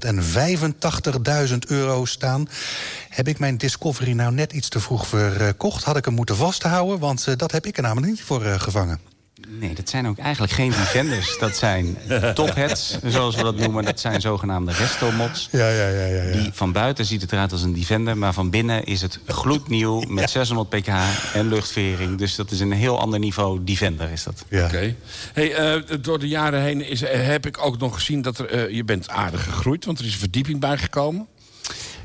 185.000 1.49 1.57
euro 1.67 2.05
staan. 2.05 2.49
Heb 3.09 3.29
ik 3.29 3.39
mijn 3.39 3.57
Discovery 3.57 4.13
nou 4.13 4.33
net 4.33 4.53
iets 4.53 4.69
te 4.69 4.81
vroeg 4.81 5.07
verkocht? 5.07 5.85
Had 5.85 5.97
ik 5.97 6.05
hem 6.05 6.15
moeten 6.15 6.37
vasthouden? 6.37 6.99
Want 6.99 7.27
uh, 7.29 7.37
dat 7.37 7.53
heb 7.53 7.67
ik 7.67 7.77
er 7.77 7.83
namelijk 7.83 8.13
niet 8.13 8.23
voor 8.23 8.45
uh, 8.45 8.61
gevangen. 8.61 9.14
Nee, 9.49 9.75
dat 9.75 9.89
zijn 9.89 10.09
ook 10.09 10.19
eigenlijk 10.19 10.53
geen 10.53 10.71
defenders. 10.71 11.39
Dat 11.39 11.57
zijn 11.57 11.97
topheads, 12.35 12.99
zoals 13.05 13.37
we 13.37 13.43
dat 13.43 13.57
noemen. 13.57 13.85
Dat 13.85 14.01
zijn 14.01 14.21
zogenaamde 14.21 14.73
resto-mods. 14.73 15.49
Ja, 15.53 15.69
ja, 15.69 15.89
ja, 15.89 16.05
ja, 16.05 16.23
ja. 16.23 16.33
Die 16.33 16.51
van 16.53 16.73
buiten 16.73 17.05
ziet 17.05 17.21
het 17.21 17.33
eruit 17.33 17.53
als 17.53 17.63
een 17.63 17.73
defender... 17.73 18.19
maar 18.19 18.33
van 18.33 18.51
binnen 18.51 18.85
is 18.85 19.03
het 19.03 19.19
gloednieuw 19.27 20.01
met 20.01 20.31
600 20.31 20.69
pk 20.69 20.89
en 21.35 21.49
luchtvering. 21.49 22.19
Dus 22.19 22.35
dat 22.35 22.51
is 22.51 22.61
een 22.61 22.73
heel 22.73 23.01
ander 23.01 23.19
niveau 23.19 23.65
defender, 23.65 24.11
is 24.11 24.23
dat. 24.23 24.45
Ja. 24.49 24.65
Oké. 24.65 24.75
Okay. 24.75 24.97
Hey, 25.33 25.77
uh, 25.77 25.99
door 26.01 26.19
de 26.19 26.29
jaren 26.29 26.61
heen 26.61 26.89
is, 26.89 27.01
heb 27.01 27.47
ik 27.47 27.65
ook 27.65 27.79
nog 27.79 27.95
gezien 27.95 28.23
dat 28.23 28.39
er, 28.39 28.69
uh, 28.69 28.77
je 28.77 28.85
bent 28.85 29.09
aardig 29.09 29.45
gegroeid... 29.45 29.85
want 29.85 29.99
er 29.99 30.05
is 30.05 30.13
een 30.13 30.19
verdieping 30.19 30.61
bijgekomen. 30.61 31.27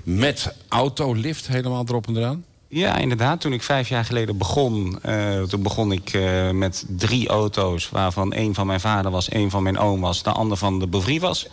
Met 0.04 0.54
autolift 0.68 1.48
helemaal 1.48 1.84
erop 1.88 2.08
en 2.08 2.18
eraan. 2.18 2.46
Ja, 2.70 2.98
inderdaad. 2.98 3.42
Toen 3.42 3.54
ik 3.54 3.64
vijf 3.64 3.90
jaar 3.90 4.06
geleden 4.06 4.38
begon... 4.38 5.00
Uh, 5.06 5.42
toen 5.42 5.62
begon 5.62 5.92
ik 5.92 6.14
uh, 6.14 6.50
met 6.50 6.86
drie 6.88 7.28
auto's... 7.28 7.90
waarvan 7.90 8.34
één 8.34 8.54
van 8.54 8.68
mijn 8.68 8.80
vader 8.80 9.12
was, 9.12 9.30
één 9.30 9.50
van 9.50 9.64
mijn 9.64 9.78
oom 9.78 10.02
was... 10.02 10.24
de 10.24 10.32
ander 10.32 10.58
van 10.58 10.80
de 10.80 10.88
Bovrie 10.88 11.20
was. 11.20 11.48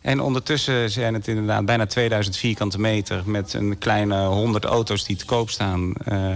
En 0.00 0.20
ondertussen 0.20 0.90
zijn 0.90 1.14
het 1.14 1.28
inderdaad 1.28 1.64
bijna 1.64 1.86
2000 1.86 2.36
vierkante 2.36 2.80
meter... 2.80 3.22
met 3.26 3.52
een 3.52 3.78
kleine 3.78 4.26
100 4.26 4.64
auto's 4.64 5.04
die 5.04 5.16
te 5.16 5.24
koop 5.24 5.50
staan. 5.50 5.92
Uh, 6.08 6.34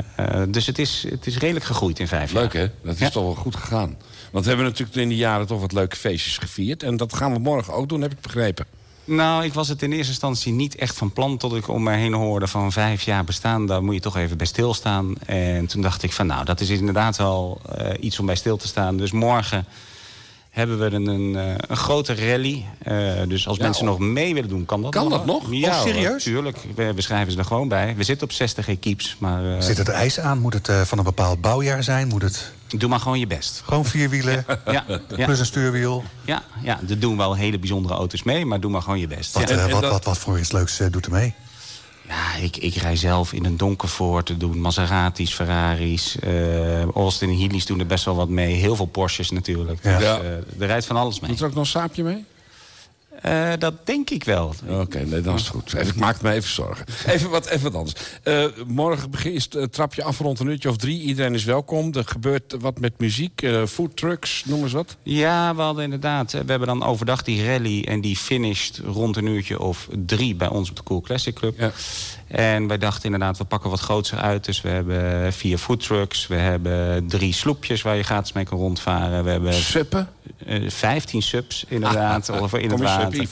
dus 0.48 0.66
het 0.66 0.78
is, 0.78 1.06
het 1.10 1.26
is 1.26 1.38
redelijk 1.38 1.64
gegroeid 1.64 1.98
in 1.98 2.08
vijf 2.08 2.32
Leuk, 2.32 2.52
jaar. 2.52 2.62
Leuk, 2.62 2.70
hè? 2.70 2.86
Dat 2.86 2.94
is 2.94 3.00
ja. 3.00 3.10
toch 3.10 3.24
wel 3.24 3.34
goed 3.34 3.56
gegaan. 3.56 3.96
Want 4.30 4.44
we 4.44 4.50
hebben 4.50 4.70
natuurlijk 4.70 4.98
in 4.98 5.08
die 5.08 5.18
jaren 5.18 5.46
toch 5.46 5.60
wat 5.60 5.72
leuke 5.72 5.96
feestjes 5.96 6.38
gevierd. 6.38 6.82
En 6.82 6.96
dat 6.96 7.14
gaan 7.14 7.32
we 7.32 7.38
morgen 7.38 7.74
ook 7.74 7.88
doen, 7.88 8.00
heb 8.00 8.12
ik 8.12 8.20
begrepen. 8.20 8.66
Nou, 9.06 9.44
ik 9.44 9.54
was 9.54 9.68
het 9.68 9.82
in 9.82 9.92
eerste 9.92 10.10
instantie 10.10 10.52
niet 10.52 10.74
echt 10.74 10.96
van 10.96 11.12
plan... 11.12 11.36
tot 11.36 11.54
ik 11.54 11.68
om 11.68 11.82
me 11.82 11.92
heen 11.92 12.12
hoorde 12.12 12.46
van 12.46 12.72
vijf 12.72 13.02
jaar 13.02 13.24
bestaan... 13.24 13.66
daar 13.66 13.84
moet 13.84 13.94
je 13.94 14.00
toch 14.00 14.16
even 14.16 14.36
bij 14.36 14.46
stilstaan. 14.46 15.14
En 15.26 15.66
toen 15.66 15.82
dacht 15.82 16.02
ik 16.02 16.12
van 16.12 16.26
nou, 16.26 16.44
dat 16.44 16.60
is 16.60 16.68
inderdaad 16.68 17.16
wel 17.16 17.60
uh, 17.78 17.90
iets 18.00 18.18
om 18.18 18.26
bij 18.26 18.36
stil 18.36 18.56
te 18.56 18.66
staan. 18.66 18.96
Dus 18.96 19.12
morgen 19.12 19.66
hebben 20.50 20.78
we 20.78 20.84
een, 20.84 21.06
een, 21.06 21.34
een 21.66 21.76
grote 21.76 22.14
rally. 22.14 22.64
Uh, 22.88 23.12
dus 23.28 23.48
als 23.48 23.56
ja, 23.56 23.62
mensen 23.62 23.84
nog 23.84 23.98
mee 23.98 24.34
willen 24.34 24.48
doen, 24.48 24.64
kan 24.64 24.82
dat 24.82 24.90
kan 24.90 25.08
nog. 25.08 25.12
dat 25.12 25.26
nog? 25.26 25.42
Ja, 25.50 25.68
oh, 25.68 25.82
serieus? 25.82 26.22
Tuurlijk, 26.22 26.58
we, 26.74 26.94
we, 26.94 27.00
schrijven 27.00 27.32
ze 27.32 27.38
er 27.38 27.44
gewoon 27.44 27.68
bij. 27.68 27.94
We 27.96 28.04
zitten 28.04 28.26
op 28.26 28.32
60 28.32 28.68
equipes. 28.68 29.16
Maar, 29.18 29.44
uh, 29.44 29.60
Zit 29.60 29.78
het 29.78 29.88
ijs 29.88 30.20
aan? 30.20 30.38
Moet 30.38 30.54
het 30.54 30.68
uh, 30.68 30.80
van 30.80 30.98
een 30.98 31.04
bepaald 31.04 31.40
bouwjaar 31.40 31.82
zijn? 31.82 32.08
Moet 32.08 32.22
het... 32.22 32.52
Doe 32.78 32.88
maar 32.88 33.00
gewoon 33.00 33.18
je 33.18 33.26
best. 33.26 33.62
Gewoon 33.64 33.84
vier 33.84 34.08
wielen, 34.08 34.44
ja, 34.66 34.84
ja. 35.16 35.24
plus 35.24 35.38
een 35.38 35.46
stuurwiel. 35.46 36.04
Ja, 36.24 36.42
ja, 36.62 36.80
er 36.88 36.98
doen 36.98 37.16
wel 37.16 37.34
hele 37.34 37.58
bijzondere 37.58 37.94
auto's 37.94 38.22
mee, 38.22 38.44
maar 38.44 38.60
doe 38.60 38.70
maar 38.70 38.82
gewoon 38.82 38.98
je 38.98 39.06
best. 39.06 39.32
Wat, 39.32 39.48
ja. 39.48 39.54
en, 39.54 39.62
en 39.62 39.70
wat, 39.70 39.82
dat... 39.82 39.90
wat, 39.90 40.04
wat 40.04 40.18
voor 40.18 40.38
iets 40.38 40.52
leuks 40.52 40.80
doet 40.90 41.06
er 41.06 41.12
mee? 41.12 41.34
Ja, 42.08 42.34
ik, 42.34 42.56
ik 42.56 42.74
rij 42.74 42.96
zelf 42.96 43.32
in 43.32 43.44
een 43.44 43.56
donker 43.56 43.88
Ford. 43.88 44.28
Er 44.28 44.38
doen 44.38 44.60
Maseratis, 44.60 45.34
Ferraris. 45.34 46.16
Uh, 46.24 46.84
Austin 46.84 47.28
en 47.28 47.38
Healey's 47.38 47.66
doen 47.66 47.80
er 47.80 47.86
best 47.86 48.04
wel 48.04 48.16
wat 48.16 48.28
mee. 48.28 48.54
Heel 48.54 48.76
veel 48.76 48.86
Porsches 48.86 49.30
natuurlijk. 49.30 49.78
Ja. 49.82 49.98
Dus, 49.98 50.06
uh, 50.06 50.60
er 50.60 50.66
rijdt 50.66 50.86
van 50.86 50.96
alles 50.96 51.20
mee. 51.20 51.30
Doet 51.30 51.40
er 51.40 51.46
ook 51.46 51.54
nog 51.54 51.64
een 51.64 51.70
saapje 51.70 52.02
mee? 52.02 52.24
Uh, 53.24 53.52
dat 53.58 53.86
denk 53.86 54.10
ik 54.10 54.24
wel. 54.24 54.54
Oké, 54.68 54.80
okay, 54.80 55.02
nee, 55.02 55.20
dan 55.20 55.34
is 55.34 55.40
het 55.40 55.50
goed. 55.50 55.74
Even, 55.74 55.86
ik 55.86 55.96
maak 55.96 56.22
me 56.22 56.32
even 56.32 56.50
zorgen. 56.50 56.86
Even 57.06 57.30
wat, 57.30 57.46
even 57.46 57.62
wat 57.62 57.74
anders. 57.74 57.94
Uh, 58.24 58.46
morgen 58.66 59.10
begin, 59.10 59.40
uh, 59.56 59.62
trap 59.62 59.94
je 59.94 60.02
af 60.02 60.18
rond 60.18 60.40
een 60.40 60.46
uurtje 60.46 60.68
of 60.68 60.76
drie. 60.76 61.00
Iedereen 61.00 61.34
is 61.34 61.44
welkom. 61.44 61.94
Er 61.94 62.04
gebeurt 62.04 62.56
wat 62.60 62.78
met 62.80 62.98
muziek, 62.98 63.42
uh, 63.42 63.66
food 63.66 63.96
trucks, 63.96 64.44
noem 64.44 64.62
eens 64.62 64.72
wat. 64.72 64.96
Ja, 65.02 65.54
we 65.54 65.62
hadden 65.62 65.84
inderdaad. 65.84 66.32
We 66.32 66.44
hebben 66.46 66.68
dan 66.68 66.82
overdag 66.82 67.22
die 67.22 67.46
rally 67.46 67.84
en 67.84 68.00
die 68.00 68.16
finished 68.16 68.80
rond 68.84 69.16
een 69.16 69.26
uurtje 69.26 69.60
of 69.60 69.88
drie 70.06 70.34
bij 70.34 70.48
ons 70.48 70.70
op 70.70 70.76
de 70.76 70.82
Cool 70.82 71.00
Classic 71.00 71.34
Club. 71.34 71.58
Ja. 71.58 71.72
En 72.26 72.66
wij 72.66 72.78
dachten 72.78 73.04
inderdaad, 73.04 73.38
we 73.38 73.44
pakken 73.44 73.70
wat 73.70 73.80
groter 73.80 74.18
uit. 74.18 74.44
Dus 74.44 74.60
we 74.60 74.68
hebben 74.68 75.32
vier 75.32 75.58
foodtrucks. 75.58 76.26
We 76.26 76.34
hebben 76.34 77.06
drie 77.08 77.32
sloepjes 77.32 77.82
waar 77.82 77.96
je 77.96 78.02
gratis 78.02 78.32
mee 78.32 78.44
kan 78.44 78.58
rondvaren. 78.58 79.24
We 79.24 79.30
hebben 79.30 79.54
Suppen? 79.54 80.08
Uh, 80.46 80.70
15 80.70 81.22
subs 81.22 81.64
inderdaad. 81.68 82.28
Ah, 82.36 82.42
of 82.42 82.54
in 82.54 82.70
het 82.70 82.80
water. 82.80 83.28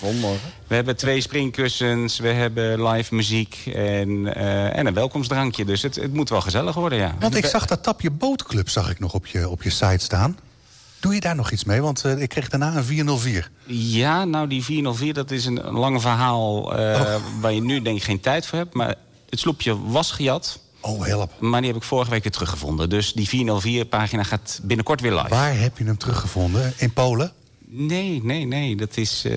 We 0.66 0.74
hebben 0.74 0.96
twee 0.96 1.20
springkussens. 1.20 2.18
We 2.18 2.28
hebben 2.28 2.86
live 2.88 3.14
muziek. 3.14 3.62
En, 3.74 4.08
uh, 4.08 4.76
en 4.76 4.86
een 4.86 4.94
welkomstdrankje. 4.94 5.64
Dus 5.64 5.82
het, 5.82 5.94
het 5.94 6.12
moet 6.12 6.28
wel 6.28 6.40
gezellig 6.40 6.74
worden, 6.74 6.98
ja. 6.98 7.14
Want 7.20 7.36
ik 7.36 7.46
zag 7.46 7.66
dat 7.66 7.82
Tapje 7.82 8.10
Bootclub 8.10 8.68
zag 8.68 8.90
ik 8.90 8.98
nog 8.98 9.14
op 9.14 9.26
je, 9.26 9.48
op 9.48 9.62
je 9.62 9.70
site 9.70 10.04
staan. 10.04 10.38
Doe 11.04 11.14
je 11.14 11.20
daar 11.20 11.34
nog 11.34 11.50
iets 11.50 11.64
mee? 11.64 11.82
Want 11.82 12.04
ik 12.04 12.28
kreeg 12.28 12.48
daarna 12.48 12.76
een 12.76 12.84
404. 12.84 13.50
Ja, 13.66 14.24
nou 14.24 14.48
die 14.48 14.64
404, 14.64 15.14
dat 15.14 15.30
is 15.30 15.46
een, 15.46 15.62
lang 15.62 16.00
verhaal... 16.00 16.60
Oh. 16.60 17.16
waar 17.40 17.52
je 17.52 17.62
nu 17.62 17.82
denk 17.82 17.96
ik 17.96 18.02
geen 18.02 18.20
tijd 18.20 18.46
voor 18.46 18.58
hebt. 18.58 18.74
Maar 18.74 18.94
het 19.30 19.40
sloepje 19.40 19.90
was 19.90 20.10
gejat. 20.10 20.58
Oh, 20.80 21.04
help. 21.04 21.40
Maar 21.40 21.60
die 21.60 21.70
heb 21.70 21.80
ik 21.80 21.86
vorige 21.86 22.10
week 22.10 22.22
weer 22.22 22.32
teruggevonden. 22.32 22.88
Dus 22.88 23.12
die 23.12 23.28
404-pagina 23.28 24.22
gaat 24.22 24.60
binnenkort 24.62 25.00
weer 25.00 25.14
live. 25.14 25.28
Waar 25.28 25.58
heb 25.58 25.78
je 25.78 25.84
hem 25.84 25.98
teruggevonden? 25.98 26.72
In 26.76 26.92
Polen? 26.92 27.32
Nee, 27.68 28.20
nee, 28.22 28.46
nee. 28.46 28.76
Dat 28.76 28.96
is 28.96 29.24
uh, 29.24 29.32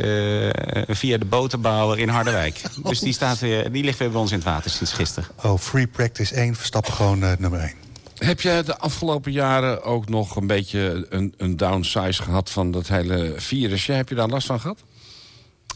via 0.88 1.18
de 1.18 1.26
boterbouwer 1.26 2.00
in 2.00 2.10
Harderwijk. 2.10 2.62
Oh. 2.78 2.90
Dus 2.90 3.00
die, 3.00 3.14
staat 3.14 3.40
weer, 3.40 3.72
die 3.72 3.84
ligt 3.84 4.00
weer 4.00 4.12
bij 4.12 4.20
ons 4.20 4.32
in 4.32 4.38
het 4.38 4.46
water 4.46 4.72
sinds 4.72 4.94
gisteren. 4.94 5.30
Oh, 5.44 5.60
Free 5.60 5.88
Practice 5.88 6.36
1, 6.36 6.56
Verstappen 6.56 6.94
gewoon 6.94 7.24
uh, 7.24 7.32
nummer 7.38 7.60
1. 7.60 7.87
Heb 8.18 8.42
jij 8.42 8.64
de 8.64 8.78
afgelopen 8.78 9.32
jaren 9.32 9.84
ook 9.84 10.10
nog 10.10 10.36
een 10.36 10.48
beetje 10.48 11.06
een, 11.10 11.34
een 11.38 11.58
downsize 11.58 12.24
gehad 12.24 12.50
van 12.50 12.72
dat 12.72 12.88
hele 12.88 13.34
virusje? 13.36 13.92
Heb 13.92 14.10
je 14.10 14.16
daar 14.16 14.28
last 14.28 14.48
van 14.48 14.60
gehad? 14.60 14.84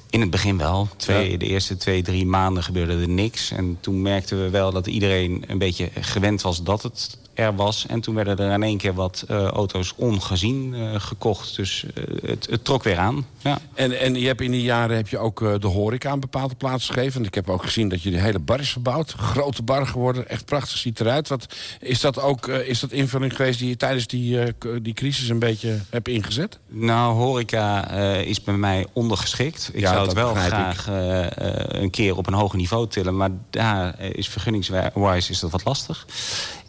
In 0.09 0.21
het 0.21 0.29
begin 0.29 0.57
wel. 0.57 0.87
Twee, 0.97 1.37
De 1.37 1.45
eerste 1.45 1.77
twee, 1.77 2.01
drie 2.01 2.25
maanden 2.25 2.63
gebeurde 2.63 3.01
er 3.01 3.09
niks. 3.09 3.51
En 3.51 3.77
toen 3.79 4.01
merkten 4.01 4.43
we 4.43 4.49
wel 4.49 4.71
dat 4.71 4.87
iedereen 4.87 5.43
een 5.47 5.57
beetje 5.57 5.89
gewend 5.99 6.41
was 6.41 6.63
dat 6.63 6.83
het 6.83 7.17
er 7.41 7.55
was. 7.55 7.85
En 7.87 8.01
toen 8.01 8.15
werden 8.15 8.37
er 8.37 8.53
in 8.53 8.63
één 8.63 8.77
keer 8.77 8.93
wat 8.93 9.25
uh, 9.31 9.43
auto's 9.43 9.93
ongezien 9.95 10.73
uh, 10.73 10.95
gekocht. 10.97 11.55
Dus 11.55 11.83
uh, 11.83 12.03
het, 12.25 12.47
het, 12.49 12.65
trok 12.65 12.83
weer 12.83 12.97
aan. 12.97 13.25
Ja. 13.41 13.59
En, 13.73 13.99
en 13.99 14.15
je 14.15 14.27
hebt 14.27 14.41
in 14.41 14.51
die 14.51 14.61
jaren 14.61 14.95
heb 14.95 15.07
je 15.07 15.17
ook 15.17 15.61
de 15.61 15.67
horeca 15.67 16.09
aan 16.09 16.19
bepaalde 16.19 16.55
plaatsen 16.55 16.93
gegeven. 16.93 17.25
Ik 17.25 17.35
heb 17.35 17.49
ook 17.49 17.63
gezien 17.63 17.89
dat 17.89 18.01
je 18.01 18.11
de 18.11 18.19
hele 18.19 18.39
bar 18.39 18.59
is 18.59 18.71
verbouwd. 18.71 19.11
Grote 19.11 19.63
bar 19.63 19.87
geworden. 19.87 20.29
Echt 20.29 20.45
prachtig 20.45 20.77
ziet 20.77 20.99
eruit. 20.99 21.27
Wat, 21.27 21.55
is 21.79 21.99
dat 21.99 22.21
ook 22.21 22.47
is 22.47 22.79
dat 22.79 22.91
invulling 22.91 23.35
geweest 23.35 23.59
die 23.59 23.69
je 23.69 23.77
tijdens 23.77 24.07
die, 24.07 24.39
die 24.81 24.93
crisis 24.93 25.29
een 25.29 25.39
beetje 25.39 25.79
hebt 25.89 26.07
ingezet? 26.07 26.59
Nou, 26.67 27.13
horeca 27.13 27.89
is 28.19 28.43
bij 28.43 28.53
mij 28.53 28.85
ondergeschikt. 28.93 29.69
Ik 29.73 29.79
ja, 29.79 29.91
zou 29.91 30.05
het 30.05 30.13
wel 30.13 30.33
graag 30.35 30.87
een 31.67 31.89
keer 31.89 32.17
op 32.17 32.27
een 32.27 32.33
hoger 32.33 32.57
niveau 32.57 32.87
tillen. 32.87 33.17
Maar 33.17 33.29
daar 33.49 33.99
is 33.99 34.29
vergunningswijs 34.29 35.29
is 35.29 35.39
dat 35.39 35.51
wat 35.51 35.65
lastig. 35.65 36.05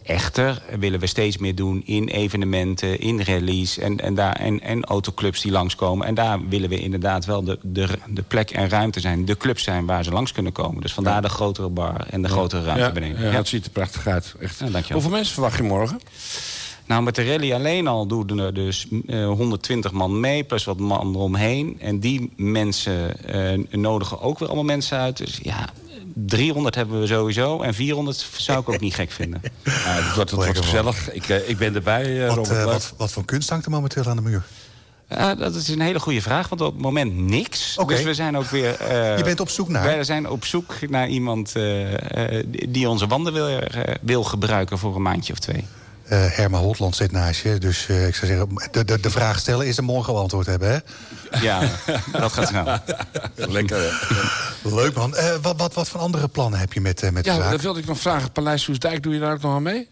Echter 0.03 0.61
willen 0.79 0.99
we 0.99 1.07
steeds 1.07 1.37
meer 1.37 1.55
doen 1.55 1.81
in 1.85 2.07
evenementen, 2.07 2.99
in 2.99 3.21
rallies 3.21 3.77
en, 3.77 3.99
en, 3.99 4.15
daar, 4.15 4.35
en, 4.35 4.61
en 4.61 4.83
autoclubs 4.83 5.41
die 5.41 5.51
langskomen. 5.51 6.07
En 6.07 6.13
daar 6.13 6.47
willen 6.47 6.69
we 6.69 6.79
inderdaad 6.79 7.25
wel 7.25 7.43
de, 7.43 7.59
de, 7.61 7.87
de 8.07 8.21
plek 8.21 8.51
en 8.51 8.69
ruimte 8.69 8.99
zijn. 8.99 9.25
De 9.25 9.37
clubs 9.37 9.63
zijn 9.63 9.85
waar 9.85 10.03
ze 10.03 10.11
langs 10.11 10.31
kunnen 10.31 10.51
komen. 10.51 10.81
Dus 10.81 10.93
vandaar 10.93 11.21
de 11.21 11.29
grotere 11.29 11.69
bar 11.69 12.07
en 12.09 12.21
de 12.21 12.29
grotere 12.29 12.63
ruimte 12.63 12.83
ja, 12.83 12.91
beneden. 12.91 13.21
Ja, 13.21 13.31
het 13.31 13.47
ziet 13.47 13.65
er 13.65 13.71
prachtig 13.71 14.07
uit. 14.07 14.35
Echt. 14.39 14.59
Hoeveel 14.89 15.11
mensen 15.11 15.33
verwacht 15.33 15.57
je 15.57 15.63
morgen? 15.63 15.99
Nou, 16.85 17.03
met 17.03 17.15
de 17.15 17.25
rally 17.25 17.53
alleen 17.53 17.87
al 17.87 18.07
doen 18.07 18.39
er 18.39 18.53
dus 18.53 18.87
uh, 19.07 19.25
120 19.25 19.91
man 19.91 20.19
mee, 20.19 20.43
plus 20.43 20.63
wat 20.63 20.79
man 20.79 21.15
eromheen. 21.15 21.77
En 21.79 21.99
die 21.99 22.31
mensen 22.35 23.15
uh, 23.35 23.65
nodigen 23.71 24.21
ook 24.21 24.39
weer 24.39 24.47
allemaal 24.47 24.65
mensen 24.65 24.97
uit. 24.97 25.17
Dus 25.17 25.39
ja, 25.41 25.69
300 26.13 26.75
hebben 26.75 26.99
we 26.99 27.07
sowieso. 27.07 27.61
En 27.61 27.73
400 27.73 28.27
zou 28.37 28.59
ik 28.59 28.69
ook 28.69 28.79
niet 28.79 28.95
gek 28.95 29.11
vinden. 29.11 29.41
Ja, 29.63 29.71
het 29.73 30.15
wordt, 30.15 30.31
het 30.31 30.45
wordt 30.45 30.57
gezellig. 30.57 31.11
Ik, 31.11 31.29
uh, 31.29 31.49
ik 31.49 31.57
ben 31.57 31.75
erbij, 31.75 32.05
uh, 32.05 32.35
wat, 32.35 32.51
uh, 32.51 32.63
wat, 32.63 32.93
wat, 32.97 33.11
voor 33.11 33.25
kunst 33.25 33.49
hangt 33.49 33.65
er 33.65 33.71
momenteel 33.71 34.05
aan 34.05 34.15
de 34.15 34.21
muur? 34.21 34.43
dat 35.37 35.55
is 35.55 35.67
een 35.67 35.81
hele 35.81 35.99
goede 35.99 36.21
vraag, 36.21 36.49
want 36.49 36.61
op 36.61 36.73
het 36.73 36.81
moment 36.81 37.15
niks. 37.15 37.77
Okay. 37.77 37.95
Dus 37.95 38.05
we 38.05 38.13
zijn 38.13 38.37
ook 38.37 38.45
weer... 38.45 38.77
Je 39.17 39.23
bent 39.23 39.39
op 39.39 39.49
zoek 39.49 39.67
naar? 39.67 39.83
Wij 39.83 40.03
zijn 40.03 40.29
op 40.29 40.45
zoek 40.45 40.75
naar 40.89 41.07
iemand 41.07 41.53
die 42.69 42.89
onze 42.89 43.07
wanden 43.07 43.33
wil, 43.33 43.59
wil 44.01 44.23
gebruiken 44.23 44.77
voor 44.77 44.95
een 44.95 45.01
maandje 45.01 45.33
of 45.33 45.39
twee. 45.39 45.65
Uh, 46.03 46.25
Herma 46.29 46.57
Hotland 46.57 46.95
zit 46.95 47.11
naast 47.11 47.41
je. 47.41 47.57
Dus 47.57 47.87
uh, 47.87 48.07
ik 48.07 48.15
zou 48.15 48.27
zeggen, 48.31 48.69
de, 48.71 48.85
de, 48.85 48.99
de 48.99 49.09
vraag 49.09 49.39
stellen 49.39 49.67
is 49.67 49.77
er 49.77 49.83
morgen 49.83 50.15
antwoord 50.15 50.45
hebben, 50.45 50.71
hè? 50.71 50.77
Ja, 51.41 51.61
dat 52.11 52.33
gaat 52.33 52.47
snel. 52.47 52.79
Lekker. 53.35 54.07
Leuk, 54.63 54.93
man. 54.93 55.13
Uh, 55.13 55.35
wat, 55.41 55.57
wat, 55.57 55.73
wat 55.73 55.89
voor 55.89 55.99
andere 55.99 56.27
plannen 56.27 56.59
heb 56.59 56.73
je 56.73 56.81
met, 56.81 57.11
met 57.11 57.25
ja, 57.25 57.35
de 57.35 57.41
zaak? 57.41 57.51
dat 57.51 57.61
wilde 57.61 57.79
ik 57.79 57.85
nog 57.85 57.99
vragen. 57.99 58.31
Paleis 58.31 58.63
Soesdijk, 58.63 59.03
doe 59.03 59.13
je 59.13 59.19
daar 59.19 59.33
ook 59.33 59.41
nog 59.41 59.55
aan 59.55 59.63
mee? 59.63 59.89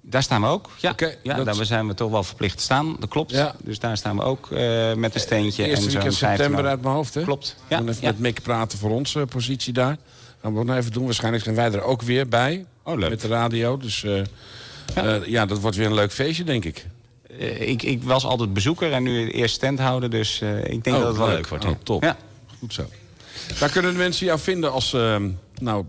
Daar 0.00 0.22
staan 0.22 0.40
we 0.40 0.46
ook, 0.46 0.70
ja. 0.78 0.90
Okay, 0.90 1.18
ja 1.22 1.34
dat... 1.34 1.44
Daar 1.44 1.64
zijn 1.64 1.86
we 1.86 1.94
toch 1.94 2.10
wel 2.10 2.22
verplicht 2.22 2.56
te 2.56 2.62
staan, 2.62 2.96
dat 3.00 3.08
klopt. 3.08 3.30
Ja. 3.30 3.54
Dus 3.62 3.78
daar 3.78 3.96
staan 3.96 4.16
we 4.16 4.22
ook 4.22 4.50
met 4.96 5.14
een 5.14 5.20
steentje. 5.20 5.64
Eerste 5.64 5.86
en 5.86 5.92
weekend 5.92 6.14
september 6.14 6.66
uit 6.66 6.82
mijn 6.82 6.94
hoofd, 6.94 7.14
hè? 7.14 7.22
Klopt. 7.22 7.56
Ja. 7.68 7.76
Dan 7.76 7.88
even 7.88 8.02
ja. 8.02 8.06
met 8.06 8.18
Mick 8.18 8.42
praten 8.42 8.78
voor 8.78 8.90
onze 8.90 9.26
positie 9.28 9.72
daar. 9.72 9.96
Gaan 10.42 10.52
we 10.52 10.58
ook 10.58 10.66
nog 10.66 10.76
even 10.76 10.92
doen. 10.92 11.04
Waarschijnlijk 11.04 11.44
zijn 11.44 11.56
wij 11.56 11.72
er 11.72 11.82
ook 11.82 12.02
weer 12.02 12.28
bij. 12.28 12.66
Oh, 12.82 12.98
leuk. 12.98 13.10
Met 13.10 13.20
de 13.20 13.28
radio, 13.28 13.76
dus... 13.76 14.06
Ja. 14.94 15.18
Uh, 15.18 15.26
ja, 15.26 15.46
dat 15.46 15.60
wordt 15.60 15.76
weer 15.76 15.86
een 15.86 15.94
leuk 15.94 16.12
feestje, 16.12 16.44
denk 16.44 16.64
ik. 16.64 16.86
Uh, 17.40 17.68
ik, 17.68 17.82
ik, 17.82 18.02
was 18.02 18.24
altijd 18.24 18.52
bezoeker 18.52 18.92
en 18.92 19.02
nu 19.02 19.30
eerst 19.30 19.54
standhouder, 19.54 20.10
dus 20.10 20.40
uh, 20.42 20.64
ik 20.64 20.84
denk 20.84 20.96
oh, 20.96 21.02
dat 21.02 21.08
het 21.08 21.16
wel 21.16 21.26
leuk, 21.26 21.36
leuk 21.36 21.48
wordt. 21.48 21.64
Oh, 21.64 21.70
top. 21.82 22.02
Ja. 22.02 22.16
Goed 22.58 22.74
zo. 22.74 22.84
Waar 23.58 23.70
kunnen 23.70 23.92
de 23.92 23.98
mensen 23.98 24.26
jou 24.26 24.38
vinden 24.38 24.72
als 24.72 24.88
ze 24.88 25.30
nou, 25.60 25.84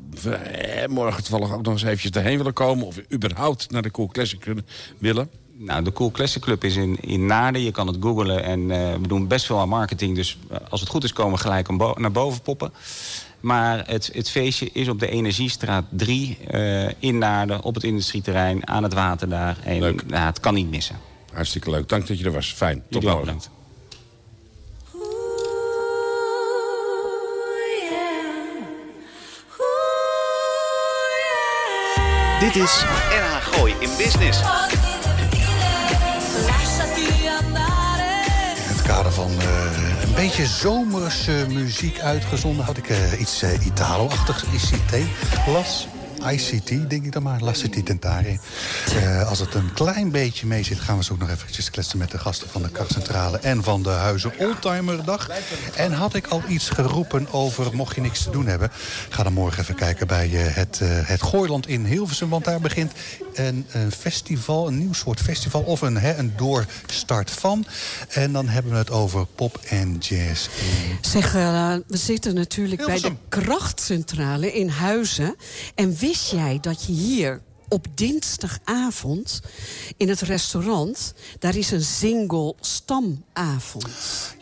morgen 0.89 1.23
toevallig 1.23 1.53
ook 1.53 1.61
nog 1.61 1.73
eens 1.73 1.83
eventjes 1.83 2.11
erheen 2.11 2.37
willen 2.37 2.53
komen... 2.53 2.85
of 2.85 2.95
überhaupt 3.13 3.71
naar 3.71 3.81
de 3.81 3.91
Cool 3.91 4.07
Classic 4.07 4.53
willen? 4.97 5.29
Nou, 5.53 5.83
de 5.83 5.93
Cool 5.93 6.11
Classic 6.11 6.41
Club 6.41 6.63
is 6.63 6.75
in, 6.75 6.97
in 7.01 7.25
Naarden. 7.25 7.61
Je 7.61 7.71
kan 7.71 7.87
het 7.87 7.97
googlen 7.99 8.43
en 8.43 8.67
we 9.01 9.07
doen 9.07 9.27
best 9.27 9.45
veel 9.45 9.59
aan 9.59 9.69
marketing. 9.69 10.15
Dus 10.15 10.37
als 10.69 10.79
het 10.79 10.89
goed 10.89 11.03
is 11.03 11.13
komen 11.13 11.33
we 11.33 11.39
gelijk 11.39 11.97
naar 11.97 12.11
boven 12.11 12.41
poppen. 12.41 12.71
Maar 13.39 13.83
het, 13.87 14.09
het, 14.13 14.29
feestje 14.29 14.69
is 14.73 14.87
op 14.87 14.99
de 14.99 15.09
Energiestraat 15.09 15.85
3 15.89 16.37
uh, 16.51 16.89
in 16.99 17.17
Naarden, 17.17 17.63
op 17.63 17.75
het 17.75 17.83
industrieterrein, 17.83 18.67
aan 18.67 18.83
het 18.83 18.93
water 18.93 19.29
daar. 19.29 19.57
En 19.63 19.79
leuk. 19.79 20.05
Nou, 20.05 20.25
het 20.25 20.39
kan 20.39 20.53
niet 20.53 20.69
missen. 20.69 20.95
Hartstikke 21.33 21.69
leuk. 21.69 21.89
Dank 21.89 22.07
dat 22.07 22.19
je 22.19 22.25
er 22.25 22.31
was. 22.31 22.53
Fijn. 22.53 22.83
Tot 22.89 23.03
morgen. 23.03 23.19
Bedankt. 23.19 23.49
Dit 32.39 32.55
is 32.55 32.83
NH 33.09 33.37
Gooi 33.41 33.73
in 33.79 33.89
Business. 33.97 34.41
Uh, 39.31 40.03
een 40.03 40.13
beetje 40.15 40.45
zomerse 40.45 41.45
muziek 41.47 41.99
uitgezonden... 41.99 42.65
had 42.65 42.77
ik 42.77 42.89
uh, 42.89 43.19
iets 43.19 43.43
uh, 43.43 43.65
Italo-achtigs, 43.65 44.43
ICT, 44.43 45.05
las. 45.47 45.87
ICT, 46.25 46.89
denk 46.89 47.05
ik 47.05 47.11
dan 47.11 47.23
maar, 47.23 47.41
Lassiti 47.41 47.83
Tentare. 47.83 48.37
Uh, 48.95 49.29
als 49.29 49.39
het 49.39 49.53
een 49.53 49.73
klein 49.73 50.11
beetje 50.11 50.45
mee 50.45 50.63
zit, 50.63 50.79
gaan 50.79 50.97
we 50.97 51.03
zo 51.03 51.13
ook 51.13 51.19
nog 51.19 51.29
eventjes 51.29 51.69
kletsen... 51.69 51.97
met 51.97 52.11
de 52.11 52.17
gasten 52.17 52.49
van 52.49 52.61
de 52.61 52.69
Krachtcentrale 52.69 53.37
en 53.37 53.63
van 53.63 53.83
de 53.83 53.89
Huizen 53.89 54.31
Oldtimerdag. 54.37 55.29
En 55.75 55.91
had 55.91 56.13
ik 56.13 56.27
al 56.27 56.41
iets 56.47 56.69
geroepen 56.69 57.31
over, 57.31 57.75
mocht 57.75 57.95
je 57.95 58.01
niks 58.01 58.23
te 58.23 58.29
doen 58.29 58.47
hebben... 58.47 58.71
ga 59.09 59.23
dan 59.23 59.33
morgen 59.33 59.61
even 59.61 59.75
kijken 59.75 60.07
bij 60.07 60.29
uh, 60.29 60.55
het, 60.55 60.79
uh, 60.83 60.89
het 60.91 61.23
Gooiland 61.23 61.67
in 61.67 61.85
Hilversum... 61.85 62.29
want 62.29 62.45
daar 62.45 62.61
begint 62.61 62.91
een, 63.33 63.65
een 63.71 63.91
festival, 63.91 64.67
een 64.67 64.77
nieuw 64.77 64.93
soort 64.93 65.19
festival... 65.19 65.61
of 65.61 65.81
een, 65.81 66.19
een 66.19 66.33
doorstart 66.37 67.31
van. 67.31 67.65
En 68.09 68.31
dan 68.31 68.47
hebben 68.47 68.71
we 68.71 68.77
het 68.77 68.91
over 68.91 69.25
pop 69.25 69.59
en 69.69 69.97
jazz. 69.99 70.47
Zeg, 71.01 71.31
we 71.31 71.83
zitten 71.87 72.33
natuurlijk 72.33 72.81
Hilversum. 72.81 73.17
bij 73.29 73.39
de 73.39 73.43
Krachtcentrale 73.45 74.53
in 74.53 74.69
Huizen... 74.69 75.35
en 75.75 75.95
wist 76.07 76.31
jij 76.31 76.57
dat 76.61 76.85
je 76.85 76.91
hier 76.91 77.41
op 77.67 77.87
dinsdagavond 77.95 79.41
in 79.97 80.09
het 80.09 80.21
restaurant... 80.21 81.13
daar 81.39 81.55
is 81.55 81.71
een 81.71 81.83
single 81.83 82.55
stamavond. 82.59 83.85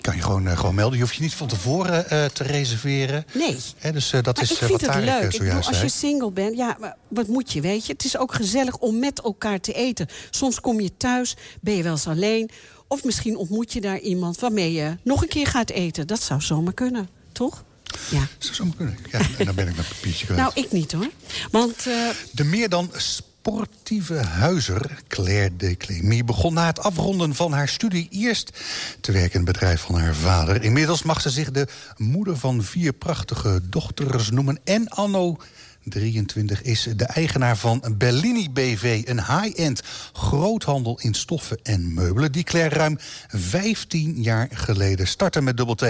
Kan 0.01 0.15
je 0.15 0.21
gewoon, 0.21 0.47
uh, 0.47 0.57
gewoon 0.57 0.75
melden. 0.75 0.97
Je 0.97 1.03
hoeft 1.03 1.15
je 1.15 1.21
niet 1.21 1.33
van 1.33 1.47
tevoren 1.47 2.05
uh, 2.13 2.25
te 2.25 2.43
reserveren. 2.43 3.25
Nee. 3.33 3.57
He, 3.77 3.91
dus 3.91 4.13
uh, 4.13 4.21
dat 4.23 4.35
maar 4.35 4.43
is 4.43 4.51
ik 4.51 4.57
vind 4.57 4.71
wat 4.71 4.81
het 4.81 4.91
Tarek, 4.91 5.05
leuk. 5.05 5.15
zojuist 5.15 5.35
ik 5.35 5.41
bedoel, 5.41 5.67
als 5.67 5.81
je 5.81 5.89
single 5.89 6.31
bent, 6.31 6.57
ja, 6.57 6.77
maar 6.79 6.97
wat 7.07 7.27
moet 7.27 7.51
je, 7.51 7.61
weet 7.61 7.85
je? 7.85 7.93
Het 7.93 8.05
is 8.05 8.17
ook 8.17 8.33
gezellig 8.33 8.77
om 8.77 8.99
met 8.99 9.21
elkaar 9.21 9.59
te 9.59 9.73
eten. 9.73 10.07
Soms 10.29 10.59
kom 10.59 10.79
je 10.79 10.97
thuis, 10.97 11.35
ben 11.61 11.75
je 11.75 11.83
wel 11.83 11.91
eens 11.91 12.07
alleen... 12.07 12.49
of 12.87 13.03
misschien 13.03 13.37
ontmoet 13.37 13.73
je 13.73 13.81
daar 13.81 13.99
iemand 13.99 14.39
waarmee 14.39 14.73
je 14.73 14.97
nog 15.03 15.21
een 15.21 15.27
keer 15.27 15.47
gaat 15.47 15.69
eten. 15.69 16.07
Dat 16.07 16.21
zou 16.21 16.41
zomaar 16.41 16.73
kunnen, 16.73 17.09
toch? 17.31 17.63
Ja. 18.09 18.27
Dat 18.37 18.55
zou 18.55 18.69
kunnen. 18.77 18.97
Ja, 19.11 19.19
en 19.37 19.45
dan 19.45 19.55
ben 19.55 19.67
ik 19.67 19.75
mijn 19.75 19.87
papiertje 19.87 20.25
kwijt. 20.25 20.41
Nou, 20.41 20.51
ik 20.55 20.71
niet 20.71 20.91
hoor. 20.91 21.09
Want, 21.51 21.85
uh... 21.87 22.09
De 22.31 22.43
meer 22.43 22.69
dan 22.69 22.91
sportieve 22.97 24.15
huizer, 24.15 25.01
Claire 25.07 25.55
de 25.55 25.77
Clémy... 25.77 26.23
begon 26.23 26.53
na 26.53 26.65
het 26.65 26.79
afronden 26.79 27.35
van 27.35 27.51
haar 27.51 27.67
studie 27.67 28.07
eerst 28.11 28.59
te 29.01 29.11
werken 29.11 29.39
in 29.39 29.45
het 29.45 29.53
bedrijf 29.53 29.81
van 29.81 29.99
haar 29.99 30.15
vader. 30.15 30.63
Inmiddels 30.63 31.03
mag 31.03 31.21
ze 31.21 31.29
zich 31.29 31.51
de 31.51 31.67
moeder 31.97 32.37
van 32.37 32.63
vier 32.63 32.93
prachtige 32.93 33.61
dochters 33.63 34.29
noemen... 34.29 34.59
en 34.63 34.87
anno 34.89 35.37
23 35.85 36.61
is 36.61 36.87
de 36.95 37.05
eigenaar 37.05 37.57
van 37.57 37.83
Bellini 37.97 38.49
BV, 38.49 39.03
een 39.05 39.25
high-end 39.25 39.81
groothandel 40.13 40.99
in 41.01 41.13
stoffen 41.13 41.59
en 41.63 41.93
meubelen... 41.93 42.31
die 42.31 42.43
Claire 42.43 42.75
ruim 42.75 42.97
15 43.27 44.21
jaar 44.21 44.47
geleden 44.51 45.07
startte 45.07 45.41
met 45.41 45.57
dubbel 45.57 45.75
T. 45.75 45.85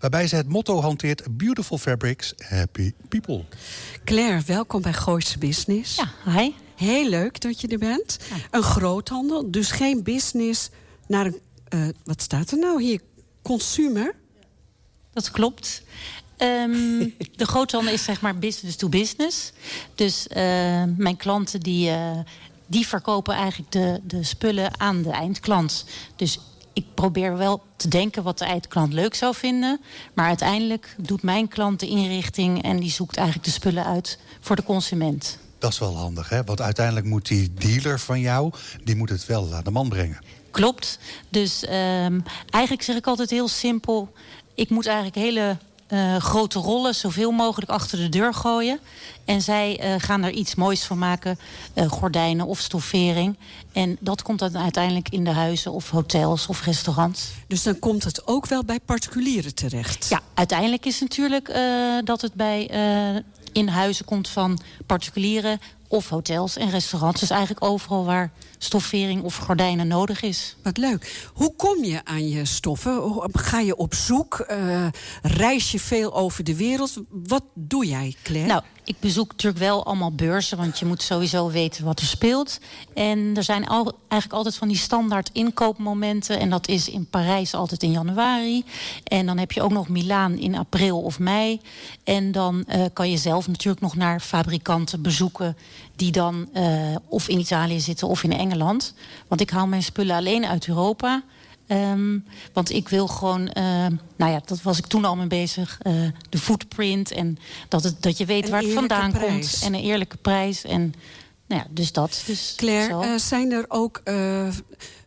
Waarbij 0.00 0.28
ze 0.28 0.36
het 0.36 0.48
motto 0.48 0.80
hanteert 0.80 1.36
Beautiful 1.36 1.78
Fabrics, 1.78 2.34
Happy 2.48 2.92
People. 3.08 3.44
Claire, 4.04 4.42
welkom 4.46 4.82
bij 4.82 4.92
Gooise 4.92 5.38
Business. 5.38 5.96
Ja, 5.96 6.32
hi. 6.32 6.50
Heel 6.76 7.08
leuk 7.08 7.40
dat 7.40 7.60
je 7.60 7.68
er 7.68 7.78
bent. 7.78 8.18
Ja. 8.30 8.36
Een 8.50 8.62
groothandel, 8.62 9.50
dus 9.50 9.70
geen 9.70 10.02
business 10.02 10.70
naar 11.06 11.26
een 11.26 11.40
uh, 11.74 11.88
wat 12.04 12.22
staat 12.22 12.50
er 12.50 12.58
nou 12.58 12.82
hier? 12.82 13.00
Consumer? 13.42 14.14
Dat 15.12 15.30
klopt. 15.30 15.82
Um, 16.42 17.14
de 17.36 17.46
groothandel 17.46 17.92
is 17.92 18.04
zeg 18.04 18.20
maar 18.20 18.38
business 18.38 18.76
to 18.76 18.88
business. 18.88 19.52
Dus 19.94 20.26
uh, 20.30 20.36
mijn 20.96 21.16
klanten 21.16 21.60
die, 21.60 21.90
uh, 21.90 22.18
die 22.66 22.86
verkopen 22.86 23.34
eigenlijk 23.34 23.72
de, 23.72 24.00
de 24.02 24.22
spullen 24.22 24.80
aan 24.80 25.02
de 25.02 25.10
eindklant. 25.10 25.84
Dus 26.16 26.38
ik 26.72 26.84
probeer 26.94 27.36
wel 27.36 27.62
te 27.76 27.88
denken 27.88 28.22
wat 28.22 28.38
de 28.38 28.44
eindklant 28.44 28.92
leuk 28.92 29.14
zou 29.14 29.34
vinden. 29.34 29.80
Maar 30.14 30.26
uiteindelijk 30.26 30.94
doet 30.98 31.22
mijn 31.22 31.48
klant 31.48 31.80
de 31.80 31.88
inrichting 31.88 32.62
en 32.62 32.80
die 32.80 32.90
zoekt 32.90 33.16
eigenlijk 33.16 33.46
de 33.46 33.52
spullen 33.52 33.84
uit 33.84 34.18
voor 34.40 34.56
de 34.56 34.64
consument. 34.64 35.38
Dat 35.58 35.72
is 35.72 35.78
wel 35.78 35.96
handig, 35.96 36.28
hè? 36.28 36.44
Want 36.44 36.60
uiteindelijk 36.60 37.06
moet 37.06 37.28
die 37.28 37.54
dealer 37.54 38.00
van 38.00 38.20
jou... 38.20 38.52
die 38.84 38.96
moet 38.96 39.08
het 39.08 39.26
wel 39.26 39.54
aan 39.54 39.64
de 39.64 39.70
man 39.70 39.88
brengen. 39.88 40.24
Klopt. 40.50 40.98
Dus 41.28 41.62
um, 41.62 42.22
eigenlijk 42.50 42.82
zeg 42.82 42.96
ik 42.96 43.06
altijd 43.06 43.30
heel 43.30 43.48
simpel... 43.48 44.12
ik 44.54 44.70
moet 44.70 44.86
eigenlijk 44.86 45.16
hele 45.16 45.56
uh, 45.92 46.16
grote 46.16 46.58
rollen 46.58 46.94
zoveel 46.94 47.30
mogelijk 47.30 47.70
achter 47.70 47.98
de 47.98 48.08
deur 48.08 48.34
gooien. 48.34 48.80
En 49.24 49.42
zij 49.42 49.94
uh, 49.94 49.94
gaan 49.98 50.22
er 50.22 50.30
iets 50.30 50.54
moois 50.54 50.84
van 50.84 50.98
maken. 50.98 51.38
Uh, 51.74 51.86
gordijnen 51.88 52.46
of 52.46 52.58
stoffering. 52.58 53.36
En 53.72 53.96
dat 54.00 54.22
komt 54.22 54.38
dan 54.38 54.58
uiteindelijk 54.58 55.08
in 55.08 55.24
de 55.24 55.30
huizen 55.30 55.72
of 55.72 55.90
hotels 55.90 56.46
of 56.46 56.64
restaurants. 56.64 57.30
Dus 57.46 57.62
dan 57.62 57.78
komt 57.78 58.04
het 58.04 58.26
ook 58.26 58.46
wel 58.46 58.64
bij 58.64 58.80
particulieren 58.80 59.54
terecht? 59.54 60.08
Ja, 60.08 60.20
uiteindelijk 60.34 60.86
is 60.86 61.00
natuurlijk 61.00 61.52
dat 62.04 62.20
het 62.20 62.34
bij 62.34 62.70
in 63.52 63.68
huizen 63.68 64.04
komt 64.04 64.28
van 64.28 64.60
particulieren 64.86 65.60
of 65.90 66.08
hotels 66.08 66.56
en 66.56 66.70
restaurants. 66.70 67.20
Dus 67.20 67.30
eigenlijk 67.30 67.64
overal 67.64 68.04
waar 68.04 68.32
stoffering 68.58 69.22
of 69.22 69.36
gordijnen 69.36 69.86
nodig 69.86 70.22
is. 70.22 70.56
Wat 70.62 70.76
leuk. 70.76 71.30
Hoe 71.34 71.54
kom 71.56 71.84
je 71.84 72.04
aan 72.04 72.28
je 72.28 72.44
stoffen? 72.44 73.22
Ga 73.32 73.60
je 73.60 73.76
op 73.76 73.94
zoek? 73.94 74.46
Uh, 74.50 74.86
reis 75.22 75.70
je 75.72 75.80
veel 75.80 76.14
over 76.14 76.44
de 76.44 76.56
wereld? 76.56 76.96
Wat 77.08 77.44
doe 77.54 77.86
jij, 77.86 78.14
Claire? 78.22 78.48
Nou, 78.48 78.62
ik 78.90 79.00
bezoek 79.00 79.30
natuurlijk 79.30 79.62
wel 79.62 79.84
allemaal 79.84 80.12
beurzen, 80.12 80.56
want 80.56 80.78
je 80.78 80.86
moet 80.86 81.02
sowieso 81.02 81.50
weten 81.50 81.84
wat 81.84 82.00
er 82.00 82.06
speelt. 82.06 82.60
En 82.94 83.32
er 83.36 83.42
zijn 83.42 83.66
al, 83.66 83.92
eigenlijk 83.98 84.32
altijd 84.32 84.56
van 84.56 84.68
die 84.68 84.76
standaard 84.76 85.30
inkoopmomenten. 85.32 86.38
En 86.38 86.50
dat 86.50 86.68
is 86.68 86.88
in 86.88 87.06
Parijs 87.06 87.54
altijd 87.54 87.82
in 87.82 87.90
januari. 87.90 88.64
En 89.04 89.26
dan 89.26 89.38
heb 89.38 89.52
je 89.52 89.62
ook 89.62 89.70
nog 89.70 89.88
Milaan 89.88 90.38
in 90.38 90.54
april 90.54 91.00
of 91.00 91.18
mei. 91.18 91.60
En 92.04 92.32
dan 92.32 92.64
uh, 92.68 92.84
kan 92.92 93.10
je 93.10 93.16
zelf 93.16 93.48
natuurlijk 93.48 93.82
nog 93.82 93.96
naar 93.96 94.20
fabrikanten 94.20 95.02
bezoeken 95.02 95.56
die 95.96 96.12
dan 96.12 96.48
uh, 96.54 96.96
of 97.08 97.28
in 97.28 97.38
Italië 97.38 97.80
zitten 97.80 98.08
of 98.08 98.22
in 98.22 98.32
Engeland. 98.32 98.94
Want 99.28 99.40
ik 99.40 99.50
haal 99.50 99.66
mijn 99.66 99.82
spullen 99.82 100.16
alleen 100.16 100.46
uit 100.46 100.68
Europa. 100.68 101.22
Um, 101.72 102.24
want 102.52 102.70
ik 102.70 102.88
wil 102.88 103.06
gewoon, 103.06 103.40
uh, 103.40 103.86
nou 104.16 104.32
ja, 104.32 104.40
dat 104.44 104.62
was 104.62 104.78
ik 104.78 104.86
toen 104.86 105.04
al 105.04 105.16
mee 105.16 105.26
bezig. 105.26 105.78
Uh, 105.82 106.08
de 106.28 106.38
footprint 106.38 107.10
en 107.10 107.38
dat, 107.68 107.82
het, 107.82 108.02
dat 108.02 108.18
je 108.18 108.24
weet 108.24 108.48
waar 108.48 108.62
het 108.62 108.72
vandaan 108.72 109.12
prijs. 109.12 109.50
komt. 109.50 109.62
En 109.62 109.74
een 109.74 109.84
eerlijke 109.84 110.16
prijs. 110.16 110.64
En 110.64 110.94
nou 111.46 111.62
ja, 111.62 111.66
dus 111.70 111.92
dat. 111.92 112.22
Dus 112.26 112.52
Claire, 112.56 113.06
uh, 113.06 113.18
zijn 113.18 113.52
er 113.52 113.64
ook 113.68 114.02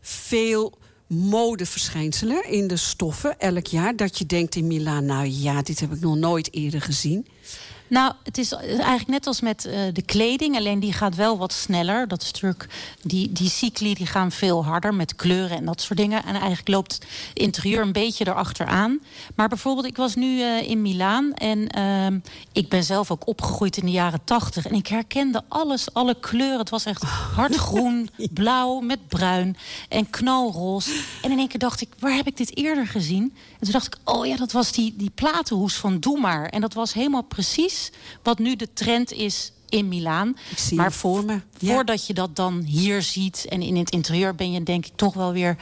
veel 0.02 0.78
modeverschijnselen 1.08 2.50
in 2.50 2.68
de 2.68 2.78
stoffen 2.78 3.40
elk 3.40 3.68
jaar? 3.68 3.96
Dat 3.96 4.18
je 4.18 4.26
denkt 4.26 4.56
in 4.56 4.68
Milaan, 4.68 5.06
nou 5.06 5.28
ja, 5.28 5.62
dit 5.62 5.80
heb 5.80 5.94
ik 5.94 6.00
nog 6.00 6.16
nooit 6.16 6.54
eerder 6.54 6.82
gezien. 6.82 7.28
Nou, 7.94 8.14
het 8.24 8.38
is 8.38 8.52
eigenlijk 8.54 9.08
net 9.08 9.28
als 9.28 9.42
met 9.42 9.66
uh, 9.66 9.74
de 9.94 10.02
kleding. 10.02 10.56
Alleen 10.56 10.80
die 10.80 10.94
gaat 10.94 11.16
wel 11.16 11.38
wat 11.38 11.54
sneller. 11.54 12.08
Dat 12.08 12.22
is 12.22 12.32
natuurlijk, 12.32 12.68
die, 13.02 13.32
die 13.32 13.50
cycli 13.50 13.94
die 13.94 14.06
gaan 14.06 14.32
veel 14.32 14.66
harder 14.66 14.94
met 14.94 15.16
kleuren 15.16 15.58
en 15.58 15.66
dat 15.66 15.82
soort 15.82 16.00
dingen. 16.00 16.26
En 16.26 16.34
eigenlijk 16.36 16.68
loopt 16.68 16.94
het 16.94 17.06
interieur 17.34 17.82
een 17.82 17.92
beetje 17.92 18.28
erachteraan. 18.28 19.00
Maar 19.36 19.48
bijvoorbeeld, 19.48 19.86
ik 19.86 19.96
was 19.96 20.16
nu 20.16 20.38
uh, 20.38 20.70
in 20.70 20.82
Milaan. 20.82 21.34
En 21.34 21.78
uh, 21.78 22.20
ik 22.52 22.70
ben 22.70 22.84
zelf 22.84 23.12
ook 23.12 23.28
opgegroeid 23.28 23.78
in 23.78 23.86
de 23.86 23.92
jaren 23.92 24.24
tachtig. 24.24 24.66
En 24.68 24.76
ik 24.76 24.88
herkende 24.88 25.44
alles, 25.48 25.94
alle 25.94 26.20
kleuren. 26.20 26.60
Het 26.60 26.70
was 26.70 26.86
echt 26.86 27.04
hardgroen, 27.04 28.10
blauw 28.34 28.80
met 28.80 29.08
bruin 29.08 29.58
en 29.90 30.10
knalroze. 30.10 31.02
En 31.22 31.32
in 31.32 31.38
één 31.38 31.48
keer 31.48 31.60
dacht 31.60 31.82
ik, 31.82 31.90
waar 32.00 32.16
heb 32.16 32.28
ik 32.28 32.38
dit 32.38 32.58
eerder 32.58 32.88
gezien? 32.88 33.34
En 33.54 33.60
toen 33.60 33.72
dacht 33.72 33.88
ik, 33.88 33.98
oh 34.04 34.26
ja, 34.26 34.36
dat 34.36 34.52
was 34.52 34.72
die, 34.72 34.94
die 34.98 35.12
platenhoes 35.16 35.76
van 35.76 36.00
Doe 36.00 36.20
maar. 36.20 36.46
En 36.46 36.62
dat 36.62 36.74
was 36.74 36.94
helemaal 36.94 37.22
precies 37.22 37.83
wat 38.24 38.40
nu 38.40 38.56
de 38.56 38.74
trend 38.74 39.12
is 39.12 39.52
in 39.70 39.88
Milaan. 39.88 40.38
maar 40.72 40.92
voor 40.92 41.26
me. 41.26 41.42
Ja. 41.58 41.74
Voordat 41.74 42.08
je 42.08 42.14
dat 42.14 42.36
dan 42.36 42.62
hier 42.62 43.02
ziet 43.02 43.46
en 43.50 43.62
in 43.62 43.76
het 43.76 43.92
interieur 43.92 44.36
ben 44.36 44.52
je 44.52 44.64
denk 44.64 44.86
ik 44.86 44.92
toch 44.96 45.14
wel 45.14 45.32
weer 45.32 45.58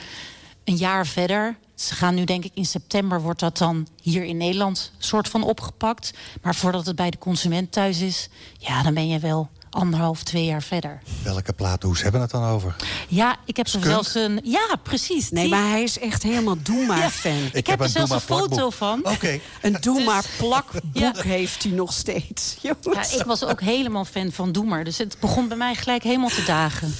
een 0.63 0.75
jaar 0.75 1.07
verder. 1.07 1.57
Ze 1.75 1.95
gaan 1.95 2.15
nu 2.15 2.23
denk 2.23 2.45
ik 2.45 2.51
in 2.53 2.65
september 2.65 3.21
wordt 3.21 3.39
dat 3.39 3.57
dan 3.57 3.87
hier 4.01 4.23
in 4.23 4.37
Nederland 4.37 4.91
soort 4.97 5.27
van 5.27 5.43
opgepakt. 5.43 6.13
Maar 6.41 6.55
voordat 6.55 6.85
het 6.85 6.95
bij 6.95 7.09
de 7.09 7.17
consument 7.17 7.71
thuis 7.71 8.01
is, 8.01 8.29
ja, 8.57 8.83
dan 8.83 8.93
ben 8.93 9.07
je 9.07 9.19
wel 9.19 9.49
anderhalf, 9.71 10.23
twee 10.23 10.45
jaar 10.45 10.63
verder. 10.63 11.01
Welke 11.23 11.53
plaathoes 11.53 12.01
hebben 12.01 12.21
we 12.21 12.27
het 12.27 12.35
dan 12.35 12.49
over? 12.49 12.75
Ja, 13.07 13.37
ik 13.45 13.57
heb 13.57 13.67
er 13.67 13.79
zelfs 13.83 14.15
een... 14.15 14.39
Ja, 14.43 14.75
precies. 14.83 15.31
Nee, 15.31 15.49
maar 15.49 15.69
hij 15.69 15.83
is 15.83 15.99
echt 15.99 16.23
helemaal 16.23 16.55
Doe 16.61 16.85
maar 16.85 17.09
fan. 17.09 17.31
Ik, 17.31 17.53
ik, 17.53 17.53
heb, 17.53 17.65
heb 17.67 17.79
er 17.79 17.89
zelfs 17.89 18.11
een 18.11 18.19
foto 18.19 18.69
van. 18.69 18.99
Oké. 18.99 19.09
Okay. 19.09 19.41
Een 19.61 19.77
Doe 19.81 20.03
maar 20.03 20.25
plakboek 20.37 20.81
ja. 20.93 21.13
heeft 21.15 21.63
hij 21.63 21.71
nog 21.71 21.93
steeds. 21.93 22.57
Ja, 22.61 22.75
ik 23.11 23.23
was 23.25 23.43
ook 23.43 23.61
helemaal 23.61 24.05
fan 24.05 24.31
van 24.31 24.51
Doe 24.51 24.65
maar. 24.65 24.83
Dus 24.83 24.97
het 24.97 25.17
begon 25.19 25.47
bij 25.47 25.57
mij 25.57 25.75
gelijk 25.75 26.03
helemaal 26.03 26.29
te 26.29 26.43
dagen. 26.43 26.95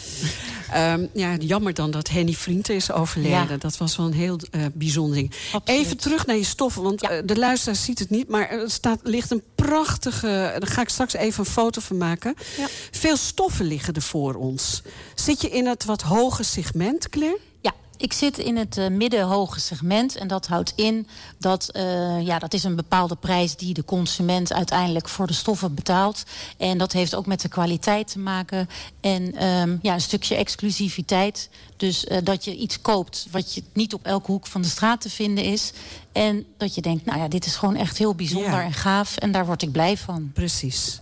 Um, 0.78 1.10
ja, 1.14 1.36
jammer 1.36 1.74
dan 1.74 1.92
dat 1.92 2.10
Henny 2.10 2.34
Vrienden 2.34 2.76
is 2.76 2.92
overleden. 2.92 3.48
Ja. 3.50 3.58
Dat 3.58 3.78
was 3.78 3.98
wel 3.98 4.06
een 4.06 4.14
heel 4.14 4.40
uh, 4.52 4.66
bijzonder 4.74 5.16
ding. 5.16 5.32
Absoluut. 5.52 5.82
Even 5.82 5.98
terug 5.98 6.26
naar 6.26 6.36
je 6.36 6.44
stoffen, 6.44 6.84
want 6.84 7.02
ja. 7.02 7.18
uh, 7.18 7.22
de 7.26 7.38
luisteraar 7.38 7.76
ziet 7.76 8.00
het 8.00 8.10
niet. 8.10 8.30
Maar 8.30 8.50
er 8.50 8.72
staat, 8.72 9.00
ligt 9.04 9.32
een 9.32 9.44
prachtige... 9.56 10.56
Daar 10.60 10.68
ga 10.68 10.82
ik 10.82 10.90
straks 10.90 11.14
even 11.14 11.40
een 11.46 11.52
foto 11.52 11.82
van 11.82 11.98
maken. 11.98 12.36
Ja. 12.58 12.68
Veel 12.92 13.18
stoffen 13.18 13.66
liggen 13.66 13.94
er 13.94 14.02
voor 14.02 14.34
ons. 14.34 14.82
Zit 15.16 15.42
je 15.42 15.50
in 15.50 15.66
het 15.68 15.86
wat 15.86 16.02
hoge 16.02 16.44
segment, 16.44 17.10
Claire? 17.10 17.40
Ik 18.02 18.14
zit 18.14 18.38
in 18.38 18.58
het 18.58 18.78
uh, 18.78 18.88
middenhoge 18.88 19.60
segment. 19.60 20.16
En 20.16 20.28
dat 20.28 20.48
houdt 20.48 20.74
in 20.76 21.08
dat 21.38 21.70
uh, 21.74 22.22
ja, 22.22 22.40
dat 22.40 22.54
is 22.54 22.64
een 22.64 22.76
bepaalde 22.76 23.16
prijs 23.16 23.56
die 23.56 23.74
de 23.74 23.86
consument 23.86 24.54
uiteindelijk 24.54 25.10
voor 25.10 25.28
de 25.28 25.34
stoffen 25.34 25.74
betaalt. 25.74 26.24
En 26.58 26.78
dat 26.78 26.92
heeft 26.92 27.16
ook 27.16 27.26
met 27.26 27.42
de 27.42 27.48
kwaliteit 27.48 28.12
te 28.12 28.20
maken. 28.20 28.70
En 29.02 29.46
um, 29.48 29.80
ja, 29.82 29.94
een 29.94 30.02
stukje 30.02 30.36
exclusiviteit. 30.36 31.50
Dus 31.78 32.06
uh, 32.06 32.18
dat 32.24 32.46
je 32.46 32.56
iets 32.56 32.82
koopt 32.82 33.28
wat 33.32 33.54
je 33.54 33.64
niet 33.74 33.94
op 33.94 34.06
elke 34.06 34.32
hoek 34.32 34.48
van 34.48 34.62
de 34.62 34.68
straat 34.68 35.02
te 35.02 35.10
vinden 35.10 35.44
is. 35.44 35.72
En 36.12 36.46
dat 36.58 36.76
je 36.76 36.82
denkt, 36.82 37.06
nou 37.06 37.20
ja, 37.20 37.28
dit 37.28 37.46
is 37.46 37.56
gewoon 37.56 37.76
echt 37.76 37.98
heel 37.98 38.16
bijzonder 38.16 38.52
ja. 38.52 38.64
en 38.64 38.74
gaaf. 38.74 39.18
En 39.18 39.32
daar 39.32 39.46
word 39.46 39.62
ik 39.62 39.72
blij 39.72 39.98
van. 39.98 40.32
Precies. 40.34 41.02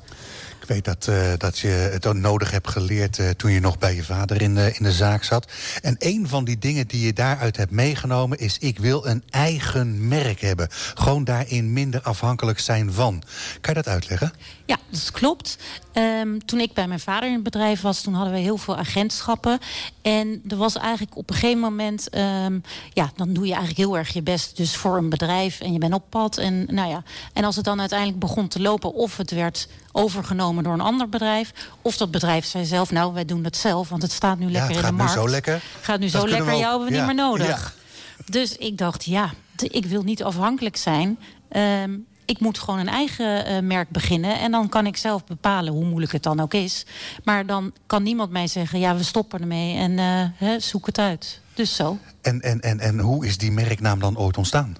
Weet 0.69 0.85
dat, 0.85 1.07
uh, 1.09 1.31
dat 1.37 1.59
je 1.59 1.67
het 1.67 2.13
nodig 2.13 2.51
hebt 2.51 2.69
geleerd 2.69 3.17
uh, 3.17 3.29
toen 3.29 3.51
je 3.51 3.59
nog 3.59 3.77
bij 3.77 3.95
je 3.95 4.03
vader 4.03 4.41
in 4.41 4.55
de, 4.55 4.73
in 4.73 4.83
de 4.83 4.91
zaak 4.91 5.23
zat. 5.23 5.51
En 5.81 5.95
een 5.99 6.27
van 6.27 6.45
die 6.45 6.57
dingen 6.57 6.87
die 6.87 7.05
je 7.05 7.13
daaruit 7.13 7.57
hebt 7.57 7.71
meegenomen 7.71 8.37
is... 8.37 8.57
ik 8.57 8.79
wil 8.79 9.07
een 9.07 9.23
eigen 9.29 10.07
merk 10.07 10.39
hebben. 10.39 10.67
Gewoon 10.71 11.23
daarin 11.23 11.73
minder 11.73 12.01
afhankelijk 12.01 12.59
zijn 12.59 12.93
van. 12.93 13.23
Kan 13.61 13.73
je 13.73 13.81
dat 13.81 13.93
uitleggen? 13.93 14.33
Ja, 14.69 14.77
dat 14.89 15.11
klopt. 15.11 15.57
Um, 15.93 16.45
toen 16.45 16.59
ik 16.59 16.73
bij 16.73 16.87
mijn 16.87 16.99
vader 16.99 17.27
in 17.27 17.33
het 17.33 17.43
bedrijf 17.43 17.81
was, 17.81 18.01
toen 18.01 18.13
hadden 18.13 18.33
we 18.33 18.39
heel 18.39 18.57
veel 18.57 18.77
agentschappen. 18.77 19.59
En 20.01 20.41
er 20.47 20.57
was 20.57 20.77
eigenlijk 20.77 21.17
op 21.17 21.29
een 21.29 21.35
gegeven 21.35 21.59
moment, 21.59 22.15
um, 22.17 22.63
ja, 22.93 23.11
dan 23.15 23.33
doe 23.33 23.45
je 23.45 23.53
eigenlijk 23.53 23.77
heel 23.77 23.97
erg 23.97 24.13
je 24.13 24.21
best 24.21 24.57
dus 24.57 24.75
voor 24.75 24.97
een 24.97 25.09
bedrijf 25.09 25.59
en 25.59 25.73
je 25.73 25.79
bent 25.79 25.93
op 25.93 26.03
pad. 26.09 26.37
En, 26.37 26.65
nou 26.67 26.89
ja, 26.89 27.03
en 27.33 27.43
als 27.43 27.55
het 27.55 27.65
dan 27.65 27.79
uiteindelijk 27.79 28.19
begon 28.19 28.47
te 28.47 28.61
lopen, 28.61 28.93
of 28.93 29.17
het 29.17 29.31
werd 29.31 29.67
overgenomen 29.91 30.63
door 30.63 30.73
een 30.73 30.81
ander 30.81 31.09
bedrijf, 31.09 31.53
of 31.81 31.97
dat 31.97 32.11
bedrijf 32.11 32.45
zei 32.45 32.65
zelf, 32.65 32.91
nou, 32.91 33.13
wij 33.13 33.25
doen 33.25 33.43
het 33.43 33.57
zelf, 33.57 33.89
want 33.89 34.01
het 34.01 34.11
staat 34.11 34.39
nu 34.39 34.51
lekker 34.51 34.75
in 34.75 34.81
de 34.81 34.91
markt. 34.91 35.11
Gaat 35.11 35.21
nu 35.21 35.27
zo 35.27 35.29
lekker. 35.29 35.61
Gaat 35.81 35.99
nu 35.99 36.09
dat 36.09 36.21
zo 36.21 36.27
lekker, 36.27 36.45
we 36.45 36.57
jou 36.57 36.69
hebben 36.69 36.87
we 36.87 36.93
ja. 36.93 37.05
niet 37.05 37.15
meer 37.15 37.25
nodig. 37.25 37.73
Ja. 38.17 38.31
Dus 38.31 38.57
ik 38.57 38.77
dacht, 38.77 39.05
ja, 39.05 39.33
ik 39.57 39.85
wil 39.85 40.03
niet 40.03 40.23
afhankelijk 40.23 40.77
zijn. 40.77 41.19
Um, 41.51 42.07
ik 42.29 42.39
moet 42.39 42.59
gewoon 42.59 42.79
een 42.79 42.87
eigen 42.87 43.51
uh, 43.51 43.59
merk 43.59 43.89
beginnen. 43.89 44.39
En 44.39 44.51
dan 44.51 44.69
kan 44.69 44.85
ik 44.85 44.97
zelf 44.97 45.25
bepalen 45.25 45.73
hoe 45.73 45.85
moeilijk 45.85 46.11
het 46.11 46.23
dan 46.23 46.39
ook 46.39 46.53
is. 46.53 46.85
Maar 47.23 47.45
dan 47.45 47.73
kan 47.85 48.03
niemand 48.03 48.31
mij 48.31 48.47
zeggen, 48.47 48.79
ja, 48.79 48.95
we 48.95 49.03
stoppen 49.03 49.41
ermee 49.41 49.77
en 49.77 49.91
uh, 49.91 50.25
hè, 50.35 50.59
zoek 50.59 50.85
het 50.85 50.97
uit. 50.97 51.41
Dus 51.53 51.75
zo. 51.75 51.97
En, 52.21 52.41
en, 52.41 52.61
en, 52.61 52.79
en 52.79 52.99
hoe 52.99 53.25
is 53.25 53.37
die 53.37 53.51
merknaam 53.51 53.99
dan 53.99 54.17
ooit 54.17 54.37
ontstaan? 54.37 54.77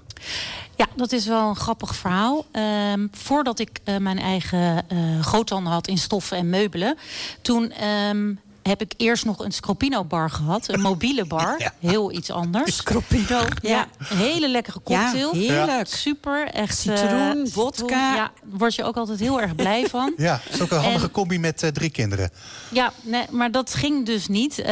Ja, 0.76 0.86
dat 0.96 1.12
is 1.12 1.26
wel 1.26 1.48
een 1.48 1.56
grappig 1.56 1.94
verhaal. 1.94 2.46
Um, 2.92 3.08
voordat 3.12 3.58
ik 3.58 3.80
uh, 3.84 3.96
mijn 3.96 4.18
eigen 4.18 4.84
uh, 4.92 5.20
groothandel 5.20 5.72
had 5.72 5.88
in 5.88 5.98
stoffen 5.98 6.36
en 6.36 6.50
meubelen... 6.50 6.96
toen 7.42 7.86
um, 7.88 8.40
heb 8.62 8.80
ik 8.80 8.92
eerst 8.96 9.24
nog 9.24 9.38
een 9.44 9.52
Scropino-bar 9.52 10.30
gehad. 10.30 10.68
Een 10.68 10.80
mobiele 10.80 11.24
bar. 11.24 11.72
Heel 11.80 12.12
iets 12.12 12.30
anders. 12.30 12.76
Scropino. 12.80 13.40
Ja, 13.62 13.86
een 13.98 14.16
hele 14.16 14.48
lekkere 14.48 14.80
cocktail. 14.84 15.34
Ja, 15.36 15.40
heerlijk. 15.40 15.86
Super. 15.88 16.46
Echt, 16.46 16.78
Citroen, 16.78 17.46
eh, 17.46 17.52
wodka. 17.52 18.14
Ja, 18.14 18.30
daar 18.44 18.58
word 18.58 18.74
je 18.74 18.84
ook 18.84 18.96
altijd 18.96 19.20
heel 19.20 19.40
erg 19.40 19.54
blij 19.54 19.86
van. 19.90 20.12
Ja, 20.16 20.40
dat 20.44 20.54
is 20.54 20.60
ook 20.60 20.70
een 20.70 20.78
handige 20.78 21.04
En- 21.04 21.10
combi 21.10 21.38
met 21.38 21.62
eh, 21.62 21.70
drie 21.70 21.90
kinderen. 21.90 22.30
Ja, 22.70 22.92
nee, 23.02 23.24
maar 23.30 23.50
dat 23.50 23.74
ging 23.74 24.06
dus 24.06 24.28
niet. 24.28 24.58
Eh, 24.58 24.66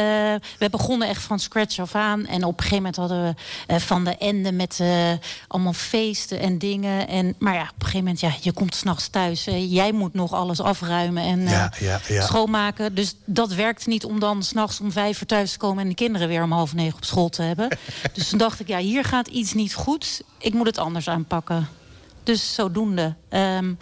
we 0.59 0.69
begonnen 0.71 1.07
echt 1.07 1.21
van 1.21 1.39
scratch 1.39 1.79
af 1.79 1.95
aan. 1.95 2.25
En 2.25 2.43
op 2.43 2.53
een 2.53 2.63
gegeven 2.63 2.75
moment 2.77 2.95
hadden 2.95 3.23
we 3.23 3.33
eh, 3.73 3.79
van 3.79 4.03
de 4.03 4.17
ende 4.17 4.51
met 4.51 4.77
eh, 4.81 5.11
allemaal 5.47 5.73
feesten 5.73 6.39
en 6.39 6.57
dingen. 6.57 7.07
En, 7.07 7.35
maar 7.39 7.53
ja, 7.53 7.61
op 7.61 7.67
een 7.67 7.75
gegeven 7.85 7.99
moment, 7.99 8.19
ja, 8.19 8.31
je 8.41 8.51
komt 8.51 8.75
s'nachts 8.75 9.07
thuis. 9.07 9.43
jij 9.69 9.91
moet 9.91 10.13
nog 10.13 10.33
alles 10.33 10.59
afruimen 10.61 11.23
en 11.23 11.39
eh, 11.45 11.51
Ja, 11.51 11.71
ja, 11.79 11.99
ja. 12.07 12.25
schoonmaken. 12.25 12.95
Dus 12.95 13.15
dat 13.25 13.53
werkt 13.53 13.78
niet 13.85 14.05
om 14.05 14.19
dan 14.19 14.43
s'nachts 14.43 14.79
om 14.79 14.91
vijf 14.91 15.21
uur 15.21 15.27
thuis 15.27 15.51
te 15.51 15.57
komen... 15.57 15.83
en 15.83 15.89
de 15.89 15.95
kinderen 15.95 16.27
weer 16.27 16.43
om 16.43 16.51
half 16.51 16.73
negen 16.73 16.95
op 16.95 17.05
school 17.05 17.29
te 17.29 17.41
hebben. 17.41 17.77
dus 18.13 18.29
toen 18.29 18.39
dacht 18.39 18.59
ik, 18.59 18.67
ja, 18.67 18.77
hier 18.77 19.03
gaat 19.03 19.27
iets 19.27 19.53
niet 19.53 19.73
goed. 19.73 20.21
Ik 20.37 20.53
moet 20.53 20.67
het 20.67 20.77
anders 20.77 21.09
aanpakken. 21.09 21.67
Dus 22.23 22.53
zodoende 22.53 23.15
ehm, 23.29 23.73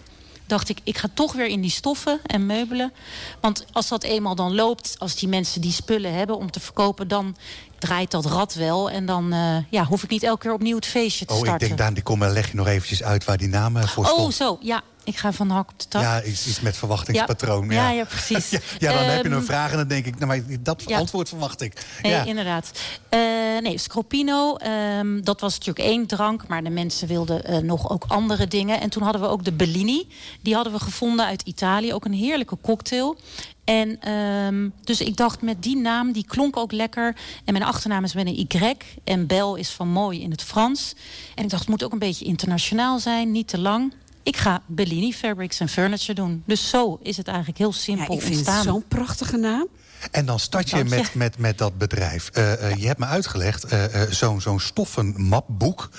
dacht 0.46 0.70
ik, 0.70 0.80
ik 0.84 0.98
ga 0.98 1.08
toch 1.14 1.34
weer 1.34 1.48
in 1.48 1.62
die 1.62 1.72
stoffen 1.72 2.20
en 2.26 2.46
meubelen. 2.46 2.94
Want 3.42 3.66
als 3.72 3.88
dat 3.88 4.04
eenmaal 4.04 4.36
dan 4.36 4.56
loopt, 4.56 4.96
als 4.98 5.16
die 5.16 5.30
mensen 5.30 5.62
die 5.62 5.72
spullen 5.72 6.14
hebben 6.14 6.38
om 6.38 6.52
te 6.52 6.60
verkopen, 6.60 7.08
dan 7.08 7.36
draait 7.80 8.12
dat 8.12 8.26
rad 8.26 8.54
wel. 8.54 8.90
En 8.90 9.06
dan 9.06 9.34
eh, 9.34 9.58
ja, 9.70 9.86
hoef 9.86 10.04
ik 10.04 10.10
niet 10.10 10.24
elke 10.24 10.42
keer 10.42 10.54
opnieuw 10.54 10.76
het 10.76 10.86
feestje 10.86 11.26
te 11.26 11.34
Oh, 11.34 11.40
ik 11.40 11.46
starten. 11.46 11.68
denk, 11.68 11.80
Daan, 11.80 11.94
die 11.94 12.04
kom, 12.04 12.24
leg 12.24 12.50
je 12.52 12.56
nog 12.56 12.68
eventjes 12.68 13.04
uit 13.04 13.26
waar 13.26 13.38
die 13.38 13.48
naam 13.48 13.78
eh, 13.78 13.88
voor 13.88 14.06
oh, 14.06 14.12
stond. 14.12 14.34
zo, 14.34 14.58
ja. 14.62 14.84
Ik 15.08 15.18
ga 15.18 15.32
van 15.32 15.50
hak 15.50 15.70
op 15.70 15.80
de 15.80 15.88
tak. 15.88 16.02
Ja, 16.02 16.24
iets, 16.24 16.48
iets 16.48 16.62
met 16.62 16.78
verwachtingspatroon. 16.78 17.70
Ja, 17.70 17.90
ja, 17.90 18.04
precies. 18.04 18.50
ja, 18.52 18.60
ja, 18.78 18.94
dan 18.94 19.04
heb 19.04 19.24
je 19.24 19.30
een 19.30 19.36
Ehm, 19.36 19.46
vraag 19.46 19.72
en 19.72 19.78
dan 19.78 19.88
denk 19.88 20.06
ik, 20.06 20.20
nou, 20.20 20.28
maar 20.28 20.60
dat 20.60 20.94
antwoord 20.94 21.30
verwacht 21.30 21.62
ik. 21.62 21.86
Nee, 22.02 22.12
ja. 22.12 22.24
inderdaad. 22.24 22.72
Eh, 23.10 23.20
nee, 23.62 23.78
Scropino, 23.78 24.56
ehm, 24.56 25.22
dat 25.22 25.42
was 25.42 25.58
natuurlijk 25.58 25.88
één 25.88 26.06
drank... 26.06 26.48
maar 26.48 26.64
de 26.64 26.70
mensen 26.70 27.08
wilden 27.08 27.44
eh, 27.44 27.58
nog 27.58 27.90
ook 27.90 28.04
andere 28.08 28.48
dingen. 28.48 28.82
En 28.82 28.90
toen 28.90 29.04
hadden 29.04 29.22
we 29.22 29.28
ook 29.28 29.44
de 29.44 29.52
Bellini. 29.52 30.08
Die 30.42 30.54
hadden 30.54 30.74
we 30.74 30.80
gevonden 30.80 31.26
uit 31.26 31.42
Italië. 31.42 31.94
Ook 31.94 32.06
een 32.06 32.14
heerlijke 32.14 32.58
cocktail. 32.62 33.18
En 33.64 34.00
ehm, 34.00 34.70
dus 34.84 35.02
ik 35.02 35.18
dacht, 35.18 35.42
met 35.42 35.64
die 35.64 35.78
naam, 35.78 36.12
die 36.12 36.26
klonk 36.26 36.58
ook 36.58 36.72
lekker. 36.72 37.16
En 37.46 37.54
mijn 37.54 37.66
achternaam 37.66 38.04
is 38.04 38.14
met 38.14 38.28
een 38.28 38.48
Y. 38.50 38.76
En 39.04 39.28
Bel 39.28 39.56
is 39.56 39.70
van 39.70 39.88
mooi 39.88 40.22
in 40.22 40.32
het 40.32 40.44
Frans. 40.44 40.94
En 41.36 41.44
ik 41.44 41.50
dacht, 41.50 41.62
het 41.62 41.72
moet 41.72 41.84
ook 41.84 41.92
een 41.92 42.00
beetje 42.00 42.26
internationaal 42.26 43.00
zijn. 43.00 43.32
Niet 43.32 43.48
te 43.48 43.60
lang. 43.60 43.94
Ik 44.28 44.38
ga 44.38 44.62
Bellini 44.66 45.14
Fabrics 45.14 45.62
and 45.62 45.72
Furniture 45.72 46.14
doen. 46.14 46.44
Dus 46.46 46.70
zo 46.70 47.00
is 47.04 47.18
het 47.18 47.28
eigenlijk 47.28 47.58
heel 47.58 47.72
Ja, 47.72 47.78
simpel 47.78 48.14
ik 48.16 48.22
vind 48.22 48.36
het 48.36 48.48
ontstaan. 48.48 48.64
zo'n 48.64 48.84
prachtige 48.88 49.38
naam. 49.38 49.68
En 50.12 50.26
dan 50.26 50.40
start 50.40 50.70
je 50.70 50.84
met, 50.84 51.14
met, 51.14 51.38
met 51.38 51.58
dat 51.58 51.78
bedrijf. 51.78 52.30
Eh, 52.34 52.72
eh, 52.72 52.78
je 52.78 52.88
hebt 52.88 53.00
me 53.00 53.06
uitgelegd, 53.06 53.64
eh, 53.64 54.02
eh, 54.02 54.12
zo'n 54.12 54.42
zo'n 54.42 54.60
stoffen 54.60 55.14
mapboek, 55.18 55.90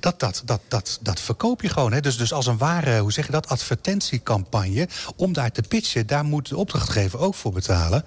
dat, 0.00 0.20
dat, 0.20 0.42
dat, 0.44 0.60
dat, 0.68 0.98
dat 1.02 1.20
verkoop 1.20 1.62
je 1.62 1.68
gewoon. 1.68 1.92
Hè? 1.92 2.00
Dus, 2.00 2.16
dus 2.16 2.32
als 2.32 2.46
een 2.46 2.58
ware, 2.58 2.98
hoe 2.98 3.12
zeg 3.12 3.26
je 3.26 3.32
dat, 3.32 3.48
advertentiecampagne... 3.48 4.88
om 5.16 5.32
daar 5.32 5.50
te 5.52 5.62
pitchen, 5.62 6.06
daar 6.06 6.24
moet 6.24 6.48
de 6.48 6.56
opdrachtgever 6.56 7.18
ook 7.18 7.34
voor 7.34 7.52
betalen. 7.52 8.04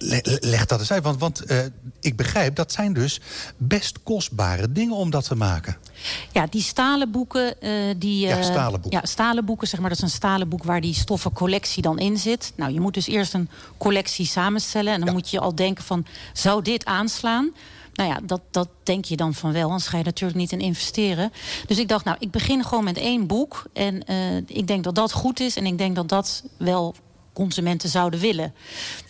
Le- 0.00 0.20
le- 0.22 0.38
leg 0.40 0.66
dat 0.66 0.78
eens 0.80 0.92
uit, 0.92 1.02
want, 1.02 1.20
want 1.20 1.40
eh, 1.44 1.58
ik 2.00 2.16
begrijp... 2.16 2.54
dat 2.56 2.72
zijn 2.72 2.92
dus 2.92 3.20
best 3.56 4.02
kostbare 4.02 4.72
dingen 4.72 4.94
om 4.96 5.10
dat 5.10 5.24
te 5.24 5.34
maken. 5.34 5.76
Ja, 6.32 6.46
die 6.46 6.62
stalen 6.62 7.10
boeken. 7.10 7.60
eh, 7.60 7.72
die, 7.96 8.26
Ja, 8.26 8.36
eh, 8.36 8.42
stalen 8.42 8.80
boeken. 8.80 9.00
Ja, 9.00 9.06
stalen 9.06 9.44
boeken, 9.44 9.68
zeg 9.68 9.80
maar. 9.80 9.88
Dat 9.88 9.98
is 9.98 10.04
een 10.04 10.10
stalen 10.10 10.48
boek 10.48 10.64
waar 10.64 10.80
die 10.80 10.94
stoffencollectie 10.94 11.82
dan 11.82 11.98
in 11.98 12.16
zit. 12.18 12.52
Nou, 12.56 12.72
je 12.72 12.80
moet 12.80 12.94
dus 12.94 13.06
eerst 13.06 13.34
een 13.34 13.48
collectie 13.78 14.26
samenstellen. 14.26 14.92
En 14.92 15.00
dan 15.00 15.12
moet 15.14 15.30
je 15.30 15.40
al 15.40 15.54
denken 15.54 15.84
van, 15.84 16.06
zou 16.32 16.62
dit 16.62 16.84
aanslaan? 16.84 17.50
Nou 17.94 18.10
ja, 18.10 18.20
dat, 18.22 18.40
dat 18.50 18.68
denk 18.82 19.04
je 19.04 19.16
dan 19.16 19.34
van 19.34 19.52
wel, 19.52 19.64
anders 19.66 19.86
ga 19.86 19.98
je 19.98 20.04
natuurlijk 20.04 20.38
niet 20.38 20.52
in 20.52 20.60
investeren. 20.60 21.32
Dus 21.66 21.78
ik 21.78 21.88
dacht, 21.88 22.04
nou, 22.04 22.16
ik 22.20 22.30
begin 22.30 22.64
gewoon 22.64 22.84
met 22.84 22.96
één 22.96 23.26
boek. 23.26 23.64
En 23.72 24.02
ik 24.46 24.66
denk 24.66 24.84
dat 24.84 24.94
dat 24.94 25.12
goed 25.12 25.40
is. 25.40 25.56
En 25.56 25.66
ik 25.66 25.78
denk 25.78 25.94
dat 25.96 26.08
dat 26.08 26.42
wel 26.58 26.94
consumenten 27.38 27.88
zouden 27.88 28.20
willen. 28.20 28.54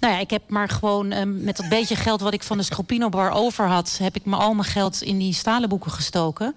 Nou 0.00 0.14
ja, 0.14 0.20
ik 0.20 0.30
heb 0.30 0.42
maar 0.48 0.68
gewoon 0.68 1.10
eh, 1.10 1.22
met 1.24 1.56
dat 1.56 1.68
beetje 1.68 1.96
geld 1.96 2.20
wat 2.20 2.32
ik 2.32 2.42
van 2.42 2.56
de 2.56 2.62
Scropino 2.62 3.08
Bar 3.08 3.30
over 3.30 3.66
had... 3.66 3.98
heb 4.02 4.16
ik 4.16 4.24
me 4.24 4.36
al 4.36 4.54
mijn 4.54 4.68
geld 4.68 5.02
in 5.02 5.18
die 5.18 5.34
stalen 5.34 5.68
boeken 5.68 5.90
gestoken. 5.90 6.54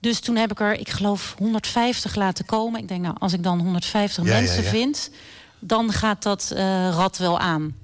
Dus 0.00 0.20
toen 0.20 0.36
heb 0.36 0.50
ik 0.50 0.60
er, 0.60 0.78
ik 0.78 0.90
geloof, 0.90 1.34
150 1.38 2.14
laten 2.14 2.44
komen. 2.44 2.80
Ik 2.80 2.88
denk, 2.88 3.02
nou, 3.02 3.16
als 3.18 3.32
ik 3.32 3.42
dan 3.42 3.58
150 3.60 4.24
Ja, 4.24 4.30
ja, 4.30 4.38
mensen 4.38 4.62
ja. 4.62 4.70
vind... 4.70 5.10
dan 5.58 5.92
gaat 5.92 6.22
dat 6.22 6.52
eh, 6.56 6.88
rad 6.88 7.18
wel 7.18 7.38
aan. 7.38 7.74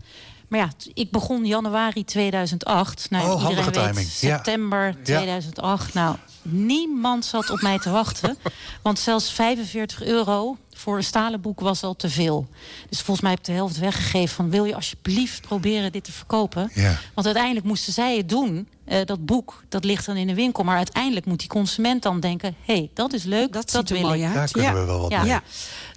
Maar 0.49 0.61
ja, 0.61 0.69
ik 0.95 1.11
begon 1.11 1.47
januari 1.47 2.05
2008. 2.05 3.07
Nou, 3.11 3.31
Oh, 3.31 3.49
iedereen 3.49 3.65
weet, 3.65 3.75
timing. 3.75 4.07
September 4.07 4.95
2008. 5.03 5.95
Nou, 5.95 6.17
niemand 6.43 7.25
zat 7.25 7.51
op 7.51 7.61
mij 7.61 7.79
te 7.79 7.91
wachten. 7.91 8.39
Want 8.83 8.99
zelfs 8.99 9.33
45 9.33 10.03
euro 10.03 10.57
voor 10.75 10.97
een 10.97 11.05
stalen 11.05 11.41
boek 11.41 11.61
was 11.61 11.83
al 11.83 11.97
te 11.97 12.09
veel. 12.09 12.49
Dus 12.89 12.99
volgens 13.01 13.21
mij 13.21 13.31
heb 13.31 13.39
ik 13.39 13.47
de 13.47 13.53
helft 13.53 13.79
weggegeven 13.79 14.35
van... 14.37 14.51
wil 14.51 14.65
je 14.65 14.75
alsjeblieft 14.75 15.41
proberen 15.41 15.93
dit 15.93 16.05
te 16.05 16.13
verkopen? 16.13 16.71
Ja. 16.75 16.99
Want 17.15 17.27
uiteindelijk 17.27 17.67
moesten 17.67 17.93
zij 17.93 18.17
het 18.17 18.29
doen. 18.29 18.69
Eh, 18.85 19.05
dat 19.05 19.27
boek, 19.27 19.63
dat 19.69 19.85
ligt 19.85 20.07
dan 20.07 20.17
in 20.17 20.27
de 20.27 20.35
winkel. 20.35 20.65
Maar 20.65 20.77
uiteindelijk 20.77 21.27
moet 21.27 21.39
die 21.39 21.49
consument 21.49 22.03
dan 22.03 22.21
denken... 22.21 22.55
hé, 22.65 22.75
hey, 22.75 22.91
dat 22.95 23.13
is 23.13 23.25
leuk, 23.25 23.53
Dat, 23.53 23.71
dat, 23.71 23.89
ziet 23.89 23.91
er 23.91 23.97
wil 23.97 24.07
mooi 24.09 24.21
ik. 24.21 24.27
uit. 24.27 24.35
Daar 24.35 24.51
kunnen 24.51 24.73
ja. 24.73 24.81
we 24.81 24.85
wel 24.85 25.01
wat 25.01 25.11
Ja. 25.11 25.21
mee. 25.21 25.29
Ja. 25.29 25.43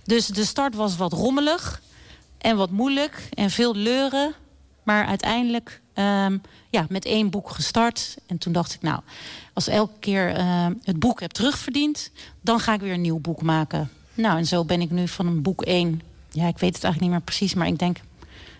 Dus 0.04 0.28
de 0.28 0.46
start 0.46 0.76
was 0.76 0.96
wat 0.96 1.14
rommelig 1.14 1.82
en 2.38 2.58
wat 2.58 2.70
moeilijk 2.70 3.28
en 3.34 3.50
veel 3.50 3.76
leuren. 3.76 4.34
Maar 4.84 5.06
uiteindelijk 5.06 5.82
ehm, 5.94 6.38
ja, 6.70 6.86
met 6.90 7.06
één 7.06 7.30
boek 7.30 7.50
gestart. 7.50 8.16
En 8.28 8.38
toen 8.38 8.54
dacht 8.54 8.74
ik, 8.74 8.82
nou, 8.82 9.00
als 9.54 9.68
elke 9.68 10.00
keer 10.00 10.36
ehm, 10.36 10.74
het 10.84 11.00
boek 11.00 11.20
heb 11.20 11.32
terugverdiend... 11.32 12.12
dan 12.42 12.60
ga 12.60 12.74
ik 12.74 12.82
weer 12.82 12.94
een 12.94 13.02
nieuw 13.02 13.20
boek 13.20 13.42
maken. 13.42 13.90
Nou, 14.14 14.38
en 14.38 14.46
zo 14.46 14.66
ben 14.66 14.82
ik 14.82 14.92
nu 14.92 15.08
van 15.08 15.28
een 15.28 15.42
boek 15.42 15.62
één... 15.62 16.02
ja, 16.32 16.48
ik 16.48 16.58
weet 16.58 16.76
het 16.76 16.84
eigenlijk 16.84 17.00
niet 17.00 17.10
meer 17.10 17.22
precies, 17.22 17.54
maar 17.54 17.68
ik 17.68 17.80
denk 17.80 17.98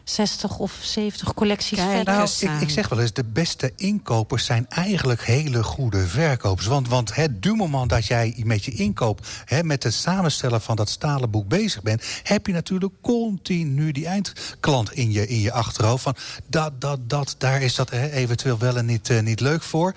60 0.04 0.58
of 0.58 0.78
70 0.82 1.34
collecties 1.34 1.78
Kijk, 1.78 1.90
verder. 1.92 2.14
Nou, 2.14 2.30
ik, 2.40 2.62
ik 2.62 2.70
zeg 2.70 2.90
wel 2.90 3.00
eens, 3.00 3.14
de 3.14 3.24
beste 3.24 3.72
inkopers 3.76 4.46
zijn 4.46 4.66
eigenlijk 4.70 5.22
hele 5.26 5.64
goede 5.64 6.08
verkopers. 6.08 6.68
Want, 6.68 6.88
want 6.88 7.16
het 7.16 7.44
du 7.44 7.54
moment 7.54 7.90
dat 7.90 8.06
jij 8.06 8.42
met 8.46 8.66
je 8.66 8.72
inkoop, 8.72 9.20
hè, 9.46 9.64
met 9.64 9.84
het 9.84 9.94
samenstellen 9.94 10.62
van 10.62 10.76
dat 10.76 10.90
stalen 10.90 11.30
boek 11.30 11.48
bezig 11.48 11.82
bent, 11.82 12.04
heb 12.24 12.48
je 12.48 12.54
natuurlijk 12.54 12.94
continu 13.02 13.92
die 13.92 14.06
eindklant 14.06 14.92
in 14.94 15.12
je, 15.12 15.28
in 15.28 15.40
je 15.40 15.52
achterhoofd. 15.52 16.04
Van 16.04 16.16
dat, 16.48 16.82
dat, 16.82 17.10
dat, 17.10 17.36
daar 17.38 17.62
is 17.62 17.76
dat 17.76 17.90
hè, 17.90 18.10
eventueel 18.12 18.58
wel 18.58 18.78
en 18.78 18.86
niet, 18.86 19.10
eh, 19.10 19.22
niet 19.22 19.40
leuk 19.40 19.64
voor. 19.64 19.94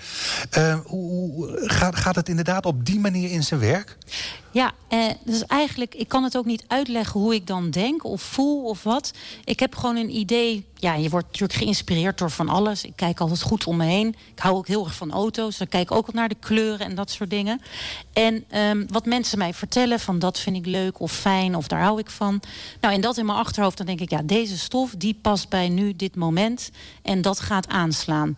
Eh, 0.50 0.78
hoe, 0.84 1.30
hoe- 1.32 1.62
gaat, 1.68 1.96
gaat 1.96 2.14
het 2.16 2.28
inderdaad 2.28 2.66
op 2.66 2.86
die 2.86 3.00
manier 3.00 3.30
in 3.30 3.42
zijn 3.42 3.60
werk? 3.60 3.96
Ja, 4.56 4.72
eh, 4.88 5.04
dus 5.24 5.46
eigenlijk, 5.46 5.94
ik 5.94 6.08
kan 6.08 6.22
het 6.22 6.36
ook 6.36 6.44
niet 6.44 6.64
uitleggen 6.66 7.20
hoe 7.20 7.34
ik 7.34 7.46
dan 7.46 7.70
denk 7.70 8.04
of 8.04 8.22
voel 8.22 8.64
of 8.64 8.82
wat. 8.82 9.12
Ik 9.44 9.60
heb 9.60 9.74
gewoon 9.74 9.96
een 9.96 10.16
idee. 10.16 10.66
Ja, 10.74 10.94
je 10.94 11.08
wordt 11.08 11.26
natuurlijk 11.26 11.58
geïnspireerd 11.58 12.18
door 12.18 12.30
van 12.30 12.48
alles. 12.48 12.84
Ik 12.84 12.92
kijk 12.96 13.20
altijd 13.20 13.42
goed 13.42 13.66
om 13.66 13.76
me 13.76 13.84
heen. 13.84 14.08
Ik 14.08 14.38
hou 14.38 14.56
ook 14.56 14.66
heel 14.66 14.84
erg 14.84 14.94
van 14.94 15.12
auto's. 15.12 15.56
Dan 15.56 15.68
kijk 15.68 15.90
ik 15.90 15.96
ook 15.96 16.12
naar 16.12 16.28
de 16.28 16.36
kleuren 16.40 16.86
en 16.86 16.94
dat 16.94 17.10
soort 17.10 17.30
dingen. 17.30 17.60
En 18.12 18.44
ehm, 18.48 18.86
wat 18.88 19.06
mensen 19.06 19.38
mij 19.38 19.54
vertellen 19.54 20.00
van 20.00 20.18
dat 20.18 20.38
vind 20.38 20.56
ik 20.56 20.66
leuk 20.66 21.00
of 21.00 21.12
fijn 21.12 21.56
of 21.56 21.68
daar 21.68 21.82
hou 21.82 21.98
ik 21.98 22.10
van. 22.10 22.40
Nou, 22.80 22.94
en 22.94 23.00
dat 23.00 23.16
in 23.16 23.26
mijn 23.26 23.38
achterhoofd, 23.38 23.76
dan 23.76 23.86
denk 23.86 24.00
ik, 24.00 24.10
ja, 24.10 24.22
deze 24.24 24.58
stof 24.58 24.94
die 24.98 25.18
past 25.22 25.48
bij 25.48 25.68
nu 25.68 25.96
dit 25.96 26.14
moment. 26.14 26.70
En 27.02 27.22
dat 27.22 27.40
gaat 27.40 27.68
aanslaan. 27.68 28.36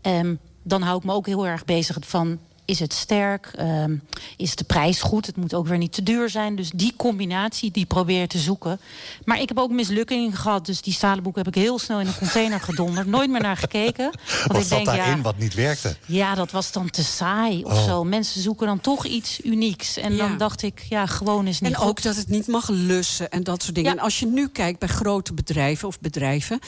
Ehm, 0.00 0.34
dan 0.62 0.82
hou 0.82 0.98
ik 0.98 1.04
me 1.04 1.12
ook 1.12 1.26
heel 1.26 1.46
erg 1.46 1.64
bezig 1.64 1.96
van 2.00 2.38
is 2.70 2.80
het 2.80 2.92
sterk? 2.92 3.50
Ehm, 3.56 3.96
is 4.36 4.54
de 4.56 4.64
prijs 4.64 5.00
goed? 5.02 5.26
Het 5.26 5.36
moet 5.36 5.54
ook 5.54 5.66
weer 5.66 5.78
niet 5.78 5.92
te 5.92 6.02
duur 6.02 6.30
zijn. 6.30 6.56
Dus 6.56 6.70
die 6.74 6.92
combinatie, 6.96 7.70
die 7.70 7.86
probeer 7.86 8.20
je 8.20 8.26
te 8.26 8.38
zoeken. 8.38 8.80
Maar 9.24 9.40
ik 9.40 9.48
heb 9.48 9.58
ook 9.58 9.70
mislukkingen 9.70 10.32
gehad. 10.32 10.66
Dus 10.66 10.80
die 10.82 10.92
stalen 10.92 11.22
boeken 11.22 11.42
heb 11.44 11.54
ik 11.56 11.62
heel 11.62 11.78
snel 11.78 12.00
in 12.00 12.06
een 12.06 12.18
container 12.18 12.60
gedonderd. 12.60 13.06
Nooit 13.06 13.30
meer 13.30 13.40
naar 13.40 13.56
gekeken. 13.56 14.04
Want 14.04 14.46
Wat 14.52 14.56
ik 14.56 14.62
zat 14.62 14.70
denk, 14.70 14.84
daarin 14.86 15.16
ja, 15.16 15.22
wat 15.22 15.38
niet 15.38 15.54
werkte? 15.54 15.96
ja, 16.06 16.34
dat 16.34 16.50
was 16.50 16.72
dan 16.72 16.90
te 16.90 17.04
saai 17.04 17.64
of 17.64 17.72
Oh. 17.72 17.84
zo. 17.84 18.04
Mensen 18.04 18.40
zoeken 18.42 18.66
dan 18.66 18.80
toch 18.80 19.06
iets 19.06 19.40
unieks. 19.44 19.96
En 19.96 20.14
Ja. 20.14 20.28
dan 20.28 20.38
dacht 20.38 20.62
ik, 20.62 20.84
ja, 20.88 21.06
gewoon 21.06 21.46
is 21.46 21.60
niet 21.60 21.70
En 21.72 21.76
goed. 21.78 21.88
ook 21.88 22.02
dat 22.02 22.16
het 22.16 22.28
niet 22.28 22.46
mag 22.46 22.68
lussen 22.68 23.30
en 23.30 23.42
dat 23.44 23.62
soort 23.62 23.74
dingen. 23.74 23.90
Ja. 23.90 23.96
En 23.96 24.02
als 24.04 24.18
je 24.20 24.26
nu 24.26 24.48
kijkt 24.48 24.78
bij 24.78 24.88
grote 24.88 25.34
bedrijven 25.34 25.88
of 25.88 26.00
bedrijven... 26.00 26.58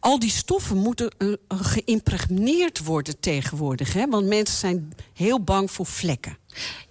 al 0.00 0.18
die 0.18 0.30
stoffen 0.30 0.76
moeten 0.76 1.10
eh, 1.18 1.28
geïmpregneerd 1.48 2.84
worden 2.84 3.20
tegenwoordig. 3.20 3.92
Hè? 3.92 4.06
Want 4.08 4.26
mensen 4.26 4.58
zijn 4.58 4.92
heel 5.14 5.38
bang 5.48 5.70
voor 5.70 5.86
vlekken. 5.86 6.36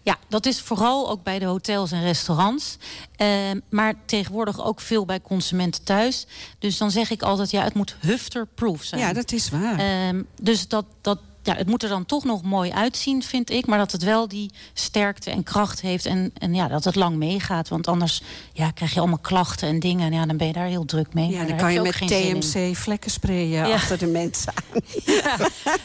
Ja, 0.02 0.18
dat 0.30 0.46
is 0.46 0.62
vooral 0.62 1.10
ook 1.10 1.24
bij 1.24 1.40
de 1.40 1.46
hotels 1.46 1.92
en 1.92 2.02
restaurants. 2.02 2.78
Ehm, 3.16 3.60
maar 3.70 3.94
tegenwoordig 4.06 4.64
ook 4.64 4.82
veel 4.82 5.06
bij 5.06 5.22
consumenten 5.22 5.84
thuis. 5.84 6.26
Dus 6.60 6.78
dan 6.78 6.92
zeg 6.92 7.10
ik 7.10 7.22
altijd, 7.22 7.52
ja, 7.52 7.64
het 7.64 7.74
moet 7.74 7.96
hufter-proof 8.00 8.84
zijn. 8.84 9.02
Ja, 9.02 9.14
dat 9.14 9.32
is 9.32 9.50
waar. 9.50 9.80
Ehm, 9.80 10.24
dus 10.42 10.68
dat, 10.68 10.86
dat 11.02 11.20
ja, 11.48 11.56
het 11.56 11.68
moet 11.68 11.84
er 11.84 11.90
dan 11.90 12.06
toch 12.06 12.24
nog 12.24 12.44
mooi 12.44 12.72
uitzien, 12.72 13.24
vind 13.24 13.50
ik. 13.50 13.66
Maar 13.66 13.78
dat 13.78 13.92
het 13.92 14.04
wel 14.04 14.28
die 14.28 14.52
sterkte 14.74 15.32
en 15.32 15.44
kracht 15.44 15.82
heeft. 15.82 16.06
En, 16.06 16.32
en 16.38 16.54
ja, 16.54 16.68
dat 16.68 16.84
het 16.84 16.96
lang 16.96 17.16
meegaat. 17.16 17.70
Want 17.70 17.88
anders 17.88 18.22
ja, 18.54 18.72
krijg 18.72 18.94
je 18.94 19.00
allemaal 19.00 19.18
klachten 19.18 19.68
en 19.68 19.80
dingen. 19.80 20.06
En 20.06 20.14
ja, 20.14 20.26
dan 20.26 20.38
ben 20.38 20.48
je 20.48 20.54
daar 20.54 20.68
heel 20.68 20.86
druk 20.86 21.14
mee. 21.14 21.30
Ja, 21.30 21.44
dan 21.44 21.58
kan 21.58 21.74
je, 21.74 21.82
met 21.82 21.98
TMC 21.98 22.76
vlekken 22.76 23.12
sprayen 23.12 23.74
achter 23.74 23.98
de 23.98 24.08
mensen 24.08 24.54
aan. 24.56 24.82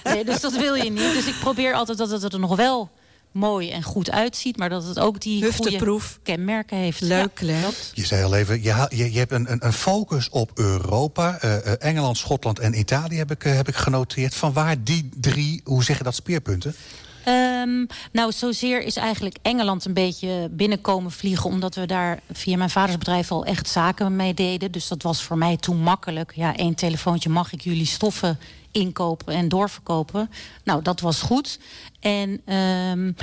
Nee, 0.14 0.24
dus 0.24 0.40
dat 0.40 0.56
wil 0.56 0.74
je 0.74 0.90
niet. 0.90 1.12
Dus 1.12 1.26
ik 1.26 1.38
probeer 1.40 1.74
altijd 1.74 1.98
dat 1.98 2.10
het 2.10 2.32
er 2.32 2.38
nog 2.38 2.56
wel 2.56 2.90
mooi 3.32 3.70
en 3.70 3.82
goed 3.82 4.10
uitziet, 4.10 4.56
maar 4.56 4.68
dat 4.68 4.86
het 4.86 4.98
ook 4.98 5.20
die 5.20 5.52
goede 5.52 6.00
kenmerken 6.22 6.76
heeft. 6.76 7.00
Leuk, 7.00 7.40
ja, 7.40 7.68
Je 7.92 8.06
zei 8.06 8.24
al 8.24 8.34
even, 8.34 8.62
je, 8.62 8.86
je, 8.88 9.12
je 9.12 9.18
hebt 9.18 9.32
een, 9.32 9.52
een, 9.52 9.66
een, 9.66 9.72
focus 9.72 10.28
op 10.28 10.50
Europa. 10.54 11.38
Uh, 11.44 11.82
Engeland, 11.82 12.16
Schotland 12.16 12.58
en 12.58 12.78
Italië 12.78 13.16
heb 13.16 13.30
ik, 13.30 13.44
uh, 13.44 13.54
heb 13.54 13.68
ik 13.68 13.74
genoteerd. 13.74 14.34
Van 14.34 14.52
waar 14.52 14.82
die 14.82 15.08
drie, 15.20 15.60
hoe 15.64 15.84
zeg 15.84 15.98
je 15.98 16.04
dat, 16.04 16.14
speerpunten? 16.14 16.74
Um, 17.28 17.86
nou, 18.12 18.32
zozeer 18.32 18.82
is 18.82 18.96
eigenlijk 18.96 19.36
Engeland 19.42 19.84
een 19.84 19.94
beetje 19.94 20.48
binnenkomen 20.50 21.10
vliegen... 21.10 21.50
omdat 21.50 21.74
we 21.74 21.86
daar 21.86 22.20
via 22.32 22.56
mijn 22.56 22.70
vaders 22.70 22.98
bedrijf 22.98 23.30
al 23.30 23.44
echt 23.44 23.68
zaken 23.68 24.16
mee 24.16 24.34
deden. 24.34 24.72
Dus 24.72 24.88
dat 24.88 25.02
was 25.02 25.22
voor 25.22 25.38
mij 25.38 25.56
toen 25.56 25.76
makkelijk. 25.76 26.32
Ja, 26.34 26.56
één 26.56 26.74
telefoontje 26.74 27.28
mag 27.28 27.52
ik 27.52 27.60
jullie 27.60 27.86
stoffen 27.86 28.38
inkopen 28.72 29.34
en 29.34 29.48
doorverkopen. 29.48 30.30
Nou, 30.64 30.82
dat 30.82 31.00
was 31.00 31.20
goed. 31.22 31.58
En 32.00 32.54
um, 32.56 33.16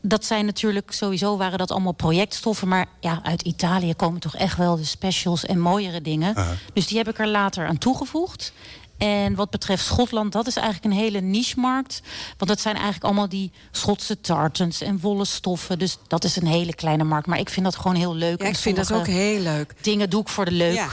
dat 0.00 0.24
zijn 0.24 0.44
natuurlijk 0.44 0.92
sowieso 0.92 1.36
waren 1.36 1.58
dat 1.58 1.70
allemaal 1.70 1.92
projectstoffen. 1.92 2.68
Maar 2.68 2.86
ja, 3.00 3.20
uit 3.22 3.42
Italië 3.42 3.94
komen 3.94 4.20
toch 4.20 4.36
echt 4.36 4.56
wel 4.56 4.76
de 4.76 4.84
specials 4.84 5.44
en 5.44 5.58
mooiere 5.58 6.00
dingen. 6.00 6.34
Dus 6.72 6.86
die 6.86 6.98
heb 6.98 7.08
ik 7.08 7.18
er 7.18 7.28
later 7.28 7.66
aan 7.66 7.78
toegevoegd. 7.78 8.52
En 8.98 9.34
wat 9.34 9.50
betreft 9.50 9.84
Schotland, 9.84 10.32
dat 10.32 10.46
is 10.46 10.56
eigenlijk 10.56 10.84
een 10.84 11.00
hele 11.00 11.20
niche-markt. 11.20 12.02
Want 12.36 12.50
dat 12.50 12.60
zijn 12.60 12.74
eigenlijk 12.74 13.04
allemaal 13.04 13.28
die 13.28 13.52
Schotse 13.70 14.20
tartans 14.20 14.80
en 14.80 15.00
wollen 15.00 15.26
stoffen. 15.26 15.78
Dus 15.78 15.96
dat 16.06 16.24
is 16.24 16.36
een 16.36 16.46
hele 16.46 16.74
kleine 16.74 17.04
markt. 17.04 17.26
Maar 17.26 17.38
ik 17.38 17.48
vind 17.48 17.64
dat 17.64 17.76
gewoon 17.76 17.96
heel 17.96 18.14
leuk. 18.14 18.42
Ja, 18.42 18.48
ik 18.48 18.56
vind 18.56 18.76
dat 18.76 18.92
ook 18.92 19.06
heel 19.06 19.40
leuk. 19.40 19.74
Dingen 19.80 20.10
doe 20.10 20.20
ik 20.20 20.28
voor 20.28 20.44
de 20.44 20.50
leuk. 20.50 20.74
Ja. 20.74 20.88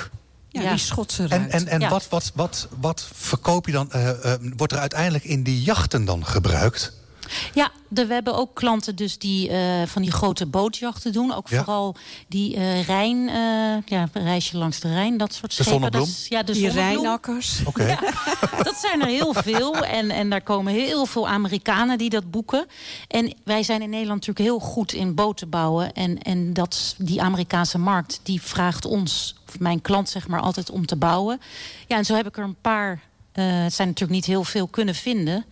Ja, 0.63 0.69
die 0.69 0.79
Schotse 0.79 1.27
ruit. 1.27 1.51
En, 1.51 1.67
en, 1.67 1.81
en 1.81 1.89
wat, 1.89 2.07
wat, 2.09 2.31
wat, 2.35 2.67
wat 2.79 3.09
verkoop 3.13 3.65
je 3.65 3.71
dan? 3.71 3.89
Uh, 3.95 4.07
uh, 4.07 4.33
wordt 4.57 4.73
er 4.73 4.79
uiteindelijk 4.79 5.23
in 5.23 5.43
die 5.43 5.61
jachten 5.61 6.05
dan 6.05 6.25
gebruikt? 6.25 6.96
Ja, 7.53 7.71
de, 7.87 8.05
we 8.05 8.13
hebben 8.13 8.35
ook 8.35 8.55
klanten 8.55 8.95
dus 8.95 9.17
die 9.17 9.49
uh, 9.49 9.57
van 9.85 10.01
die 10.01 10.11
grote 10.11 10.45
bootjachten 10.45 11.13
doen. 11.13 11.33
Ook 11.33 11.47
ja. 11.47 11.57
vooral 11.57 11.95
die 12.27 12.55
uh, 12.55 12.85
Rijn, 12.87 13.17
uh, 13.17 13.77
ja, 13.85 14.09
reisje 14.13 14.57
langs 14.57 14.79
de 14.79 14.93
Rijn, 14.93 15.17
dat 15.17 15.33
soort 15.33 15.57
de 15.57 15.63
schepen. 15.63 15.91
Dat 15.91 16.07
is, 16.07 16.25
ja, 16.29 16.43
de 16.43 16.53
die 16.53 16.69
Rijnakkers. 16.69 17.59
Oké. 17.65 17.69
Okay. 17.69 17.87
Ja, 17.87 17.99
dat 18.63 18.75
zijn 18.75 19.01
er 19.01 19.07
heel 19.07 19.33
veel. 19.33 19.75
En, 19.75 20.09
en 20.09 20.29
daar 20.29 20.41
komen 20.41 20.73
heel 20.73 21.05
veel 21.05 21.27
Amerikanen 21.27 21.97
die 21.97 22.09
dat 22.09 22.31
boeken. 22.31 22.65
En 23.07 23.33
wij 23.43 23.63
zijn 23.63 23.81
in 23.81 23.89
Nederland 23.89 24.27
natuurlijk 24.27 24.47
heel 24.49 24.69
goed 24.69 24.93
in 24.93 25.15
boten 25.15 25.49
bouwen. 25.49 25.93
En, 25.93 26.17
en 26.21 26.53
dat, 26.53 26.95
die 26.97 27.21
Amerikaanse 27.21 27.77
markt, 27.77 28.19
die 28.23 28.41
vraagt 28.41 28.85
ons, 28.85 29.35
of 29.47 29.59
mijn 29.59 29.81
klant 29.81 30.09
zeg 30.09 30.27
maar, 30.27 30.41
altijd 30.41 30.69
om 30.69 30.85
te 30.85 30.95
bouwen. 30.95 31.41
Ja, 31.87 31.97
en 31.97 32.05
zo 32.05 32.15
heb 32.15 32.27
ik 32.27 32.37
er 32.37 32.43
een 32.43 32.61
paar... 32.61 33.01
het 33.31 33.73
zijn 33.73 33.87
natuurlijk 33.87 34.09
niet 34.09 34.25
heel 34.25 34.43
veel 34.43 34.67
kunnen 34.67 34.95
vinden. 34.95 35.45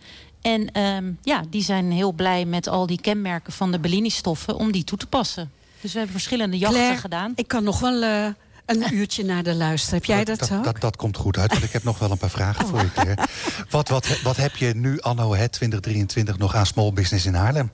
En 0.46 0.82
um, 0.82 1.18
ja, 1.22 1.42
die 1.50 1.62
zijn 1.62 1.92
heel 1.92 2.12
blij 2.12 2.44
met 2.44 2.68
al 2.68 2.86
die 2.86 3.00
kenmerken 3.00 3.52
van 3.52 3.72
de 3.72 3.78
Bellini-stoffen 3.78 4.56
om 4.56 4.72
die 4.72 4.84
toe 4.84 4.98
te 4.98 5.06
passen. 5.06 5.50
Dus 5.80 5.92
we 5.92 5.98
hebben 5.98 6.16
verschillende 6.16 6.58
jachten 6.58 6.78
Claire, 6.78 7.00
gedaan. 7.00 7.32
Ik 7.34 7.48
kan 7.48 7.64
nog 7.64 7.80
wel 7.80 8.02
uh, 8.02 8.26
een 8.66 8.94
uurtje 8.94 9.24
naar 9.24 9.42
de 9.42 9.54
luisteren. 9.54 9.98
Heb 9.98 10.04
jij 10.04 10.24
dat, 10.24 10.38
dat 10.38 10.52
ook? 10.52 10.64
Dat, 10.64 10.80
dat 10.80 10.96
komt 10.96 11.16
goed 11.16 11.38
uit, 11.38 11.50
want 11.50 11.64
ik 11.64 11.72
heb 11.72 11.84
nog 11.84 11.98
wel 11.98 12.10
een 12.10 12.18
paar 12.18 12.30
vragen 12.30 12.64
Oh. 12.64 12.70
voor 12.70 12.80
je, 12.80 12.92
Claire. 12.92 13.22
Wat, 13.70 13.88
wat, 13.88 14.20
wat 14.22 14.36
heb 14.36 14.56
je 14.56 14.74
nu, 14.74 15.00
anno 15.00 15.34
het 15.34 15.52
2023, 15.52 16.38
nog 16.38 16.54
aan 16.54 16.66
small 16.66 16.92
business 16.92 17.26
in 17.26 17.34
Haarlem? 17.34 17.70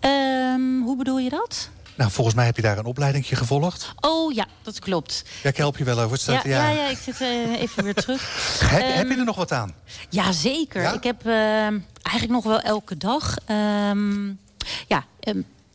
Um, 0.00 0.82
hoe 0.82 0.96
bedoel 0.96 1.18
je 1.18 1.30
dat? 1.30 1.70
Nou, 2.00 2.12
volgens 2.12 2.36
mij 2.36 2.44
heb 2.44 2.56
je 2.56 2.62
daar 2.62 2.78
een 2.78 2.84
opleidingje 2.84 3.36
gevolgd. 3.36 3.92
Oh 4.00 4.32
ja, 4.32 4.46
dat 4.62 4.78
klopt. 4.78 5.24
Ja, 5.42 5.48
ik 5.48 5.56
help 5.56 5.76
je 5.76 5.84
wel 5.84 6.00
over 6.00 6.16
het 6.16 6.24
ja, 6.24 6.40
ja. 6.44 6.68
ja, 6.68 6.88
ik 6.88 6.98
zit 6.98 7.20
uh, 7.20 7.60
even 7.60 7.84
weer 7.84 7.94
terug. 7.94 8.22
heb, 8.70 8.82
um, 8.82 8.88
heb, 8.88 9.08
je 9.08 9.16
er 9.16 9.24
nog 9.24 9.36
wat 9.36 9.52
aan? 9.52 9.74
Ja, 10.08 10.32
zeker. 10.32 10.82
Ja? 10.82 10.92
Ik 10.92 11.02
heb 11.02 11.26
uh, 11.26 11.34
eigenlijk 12.02 12.28
nog 12.28 12.44
wel 12.44 12.60
elke 12.60 12.96
dag... 12.96 13.36
Um, 13.90 14.38
ja, 14.86 15.04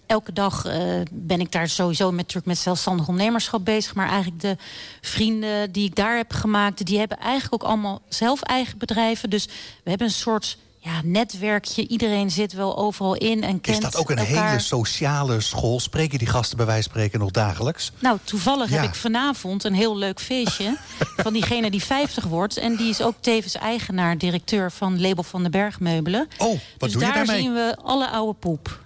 elke 0.05 0.33
dag 0.33 0.65
uh, 0.65 1.01
ben 1.11 1.39
ik 1.39 1.51
daar 1.51 1.69
sowieso 1.69 2.05
met, 2.05 2.17
natuurlijk 2.17 2.45
met 2.45 2.57
zelfstandig 2.57 3.07
ondernemerschap 3.07 3.65
bezig. 3.65 3.95
Maar 3.95 4.09
eigenlijk 4.09 4.41
de 4.41 4.57
vrienden 5.01 5.71
die 5.71 5.85
ik 5.85 5.95
daar 5.95 6.17
heb 6.17 6.33
gemaakt... 6.33 6.85
die 6.85 6.99
hebben 6.99 7.17
eigenlijk 7.19 7.63
ook 7.63 7.69
allemaal 7.69 8.01
zelf 8.09 8.41
eigen 8.41 8.77
bedrijven. 8.77 9.29
Dus 9.29 9.45
we 9.83 9.89
hebben 9.89 10.07
een 10.07 10.13
soort 10.13 10.57
ja, 10.85 11.01
netwerkje. 11.03 11.87
Iedereen 11.87 12.31
zit 12.31 12.53
wel 12.53 12.77
overal 12.77 13.15
in 13.15 13.43
en 13.43 13.61
kent 13.61 13.77
Is 13.77 13.83
dat 13.83 13.97
ook 13.97 14.09
een 14.09 14.17
elkaar. 14.17 14.47
hele 14.47 14.59
sociale 14.59 15.41
school? 15.41 15.79
Spreken 15.79 16.19
die 16.19 16.27
gasten 16.27 16.57
bij 16.57 16.65
wijze 16.65 16.83
van 16.83 16.91
spreken 16.91 17.19
nog 17.19 17.31
dagelijks? 17.31 17.91
Nou, 17.99 18.17
toevallig 18.23 18.69
ja. 18.69 18.75
heb 18.75 18.89
ik 18.89 18.95
vanavond 18.95 19.63
een 19.63 19.73
heel 19.73 19.97
leuk 19.97 20.19
feestje... 20.19 20.77
van 21.17 21.33
diegene 21.33 21.71
die 21.71 21.83
50 21.83 22.23
wordt. 22.23 22.57
En 22.57 22.75
die 22.75 22.89
is 22.89 23.01
ook 23.01 23.15
tevens 23.19 23.55
eigenaar, 23.55 24.17
directeur 24.17 24.71
van 24.71 25.01
Label 25.01 25.23
van 25.23 25.43
de 25.43 25.49
Bergmeubelen. 25.49 26.27
Oh, 26.37 26.47
wat 26.47 26.59
dus 26.79 26.91
doe 26.91 27.01
je 27.01 27.07
daar 27.07 27.15
daarmee? 27.15 27.41
zien 27.41 27.53
we 27.53 27.75
alle 27.83 28.09
oude 28.09 28.33
poep. 28.39 28.79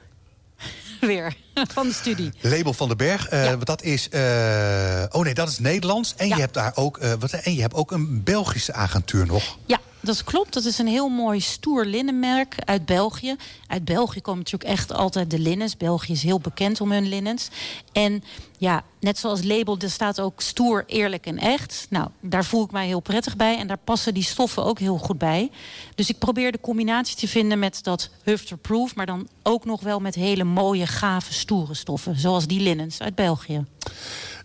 Weer, 1.02 1.36
van 1.54 1.88
de 1.88 1.93
studie. 1.93 2.32
Label 2.41 2.74
van 2.74 2.88
den 2.88 2.97
Berg, 2.97 3.32
uh, 3.32 3.45
ja. 3.45 3.56
dat 3.56 3.82
is... 3.82 4.08
Uh, 4.12 5.04
oh 5.10 5.24
nee, 5.24 5.34
dat 5.34 5.50
is 5.50 5.60
Nederlands. 5.60 6.14
En, 6.18 6.28
ja. 6.28 6.36
je 6.36 6.41
hebt 6.41 6.54
daar 6.54 6.72
ook, 6.76 6.97
uh, 6.97 7.14
wat, 7.20 7.32
en 7.32 7.54
je 7.54 7.62
hebt 7.62 7.74
ook 7.74 7.91
een 7.91 8.24
Belgische 8.24 8.74
agentuur 8.74 9.26
nog. 9.26 9.58
Ja, 9.66 9.80
dat 10.02 10.24
klopt. 10.24 10.54
Dat 10.54 10.66
is 10.66 10.78
een 10.78 10.88
heel 10.88 11.10
mooi 11.10 11.39
stoer 11.39 11.86
linnenmerk 11.86 12.56
uit 12.66 12.86
België. 12.86 13.36
Uit 13.68 13.86
België 13.86 14.22
komen 14.22 14.39
natuurlijk 14.39 14.72
echt 14.72 14.93
altijd 14.93 15.32
de 15.32 15.39
linnens. 15.39 15.78
België 15.78 16.12
is 16.12 16.24
heel 16.24 16.39
bekend 16.39 16.82
om 16.82 16.91
hun 16.91 17.08
linnens. 17.08 17.50
En 17.91 18.24
ja, 18.58 18.84
net 19.00 19.18
zoals 19.18 19.43
label, 19.43 19.78
er 19.80 19.89
staat 19.89 20.20
ook 20.20 20.41
stoer, 20.41 20.84
eerlijk 20.88 21.26
en 21.26 21.38
echt. 21.38 21.88
Nou, 21.89 22.08
daar 22.20 22.45
voel 22.45 22.64
ik 22.64 22.72
mij 22.72 22.88
heel 22.88 23.00
prettig 23.00 23.36
bij. 23.36 23.58
En 23.58 23.68
daar 23.68 23.80
passen 23.84 24.14
die 24.14 24.24
stoffen 24.24 24.64
ook 24.64 24.80
heel 24.80 24.97
goed 24.97 25.18
bij. 25.18 25.52
Dus 25.95 26.10
ik 26.10 26.18
probeer 26.18 26.52
de 26.52 26.62
combinatie 26.62 27.16
te 27.16 27.28
vinden 27.28 27.60
met 27.60 27.84
dat 27.84 28.10
hufterproof... 28.24 28.95
maar 28.95 29.06
dan 29.06 29.28
ook 29.43 29.66
nog 29.66 29.82
wel 29.82 30.00
met 30.00 30.16
hele 30.16 30.43
mooie, 30.43 30.88
gave, 30.88 31.34
stoere 31.34 31.74
stoffen. 31.74 32.20
Zoals 32.20 32.47
die 32.47 32.62
linnens 32.62 33.02
uit 33.02 33.16
België. 33.16 33.66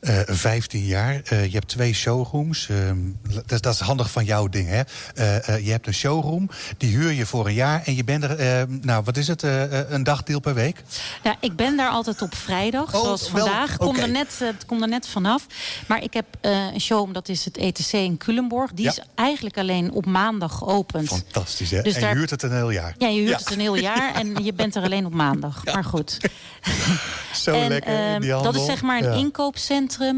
Uh, 0.09 0.20
15 0.26 0.84
jaar. 0.84 1.20
Uh, 1.32 1.44
je 1.44 1.52
hebt 1.52 1.68
twee 1.68 1.92
showrooms. 1.92 2.68
Uh, 2.68 2.90
dat, 3.46 3.62
dat, 3.62 3.74
is 3.74 3.80
handig 3.80 4.11
van 4.11 4.24
jouw 4.24 4.48
ding, 4.48 4.68
hè? 4.68 4.78
Uh, 4.78 5.64
je 5.64 5.70
hebt 5.70 5.86
een 5.86 5.94
showroom, 5.94 6.50
die 6.76 6.96
huur 6.96 7.12
je 7.12 7.26
voor 7.26 7.46
een 7.46 7.55
jaar... 7.55 7.82
en 7.84 7.96
je 7.96 8.05
bent 8.05 8.24
er, 8.24 8.66
nou, 8.68 9.05
wat 9.05 9.16
is 9.16 9.28
het, 9.28 9.42
een 9.88 10.02
dagdeel 10.02 10.40
per 10.40 10.55
week? 10.55 10.82
Ja, 11.22 11.36
ik 11.40 11.57
ben 11.57 11.76
daar 11.76 11.90
altijd 11.90 12.22
op 12.22 12.34
vrijdag, 12.34 12.94
oh, 12.94 13.00
zoals 13.02 13.30
wel, 13.30 13.46
vandaag. 13.46 13.76
Kom, 13.76 13.88
okay. 13.88 14.02
er 14.02 14.11
net, 14.11 14.38
het 14.38 14.66
komt 14.66 14.82
er 14.82 14.88
net 14.88 15.09
vanaf. 15.09 15.46
Maar 15.86 16.02
ik 16.02 16.14
heb 16.14 16.26
een 16.40 16.80
showroom, 16.80 17.12
dat 17.12 17.28
is 17.28 17.44
het 17.44 17.57
ETC 17.57 17.92
in 17.92 18.16
Culemborg. 18.16 18.72
Die 18.72 18.84
Ja. 18.84 18.90
is 18.90 19.00
eigenlijk 19.14 19.59
alleen 19.59 19.92
op 19.92 20.07
maandag 20.07 20.59
geopend. 20.59 21.09
Fantastisch, 21.09 21.70
hè? 21.70 21.82
Dus 21.82 21.94
en 21.94 22.00
daar- 22.00 22.11
je 22.11 22.16
huurt 22.16 22.30
het 22.30 22.42
een 22.42 22.52
heel 22.52 22.70
jaar. 22.70 22.94
Ja, 22.98 23.09
je 23.09 23.18
huurt 23.18 23.30
Ja. 23.30 23.36
het 23.38 23.50
een 23.50 23.61
heel 23.61 23.76
jaar 23.76 24.14
en 24.14 24.44
je 24.44 24.52
bent 24.52 24.74
er 24.74 24.82
alleen 24.82 25.07
op 25.07 25.14
maandag. 25.14 25.64
Maar 25.74 25.84
goed. 25.84 26.18
Zo 27.32 27.52
en, 27.61 27.68
lekker 27.68 27.92
in 27.92 27.98
ehm, 27.98 28.20
die 28.20 28.32
handel. 28.32 28.52
dat 28.52 28.61
is 28.61 28.66
zeg 28.66 28.82
maar 28.82 28.98
een 29.02 29.11
Ja. 29.11 29.16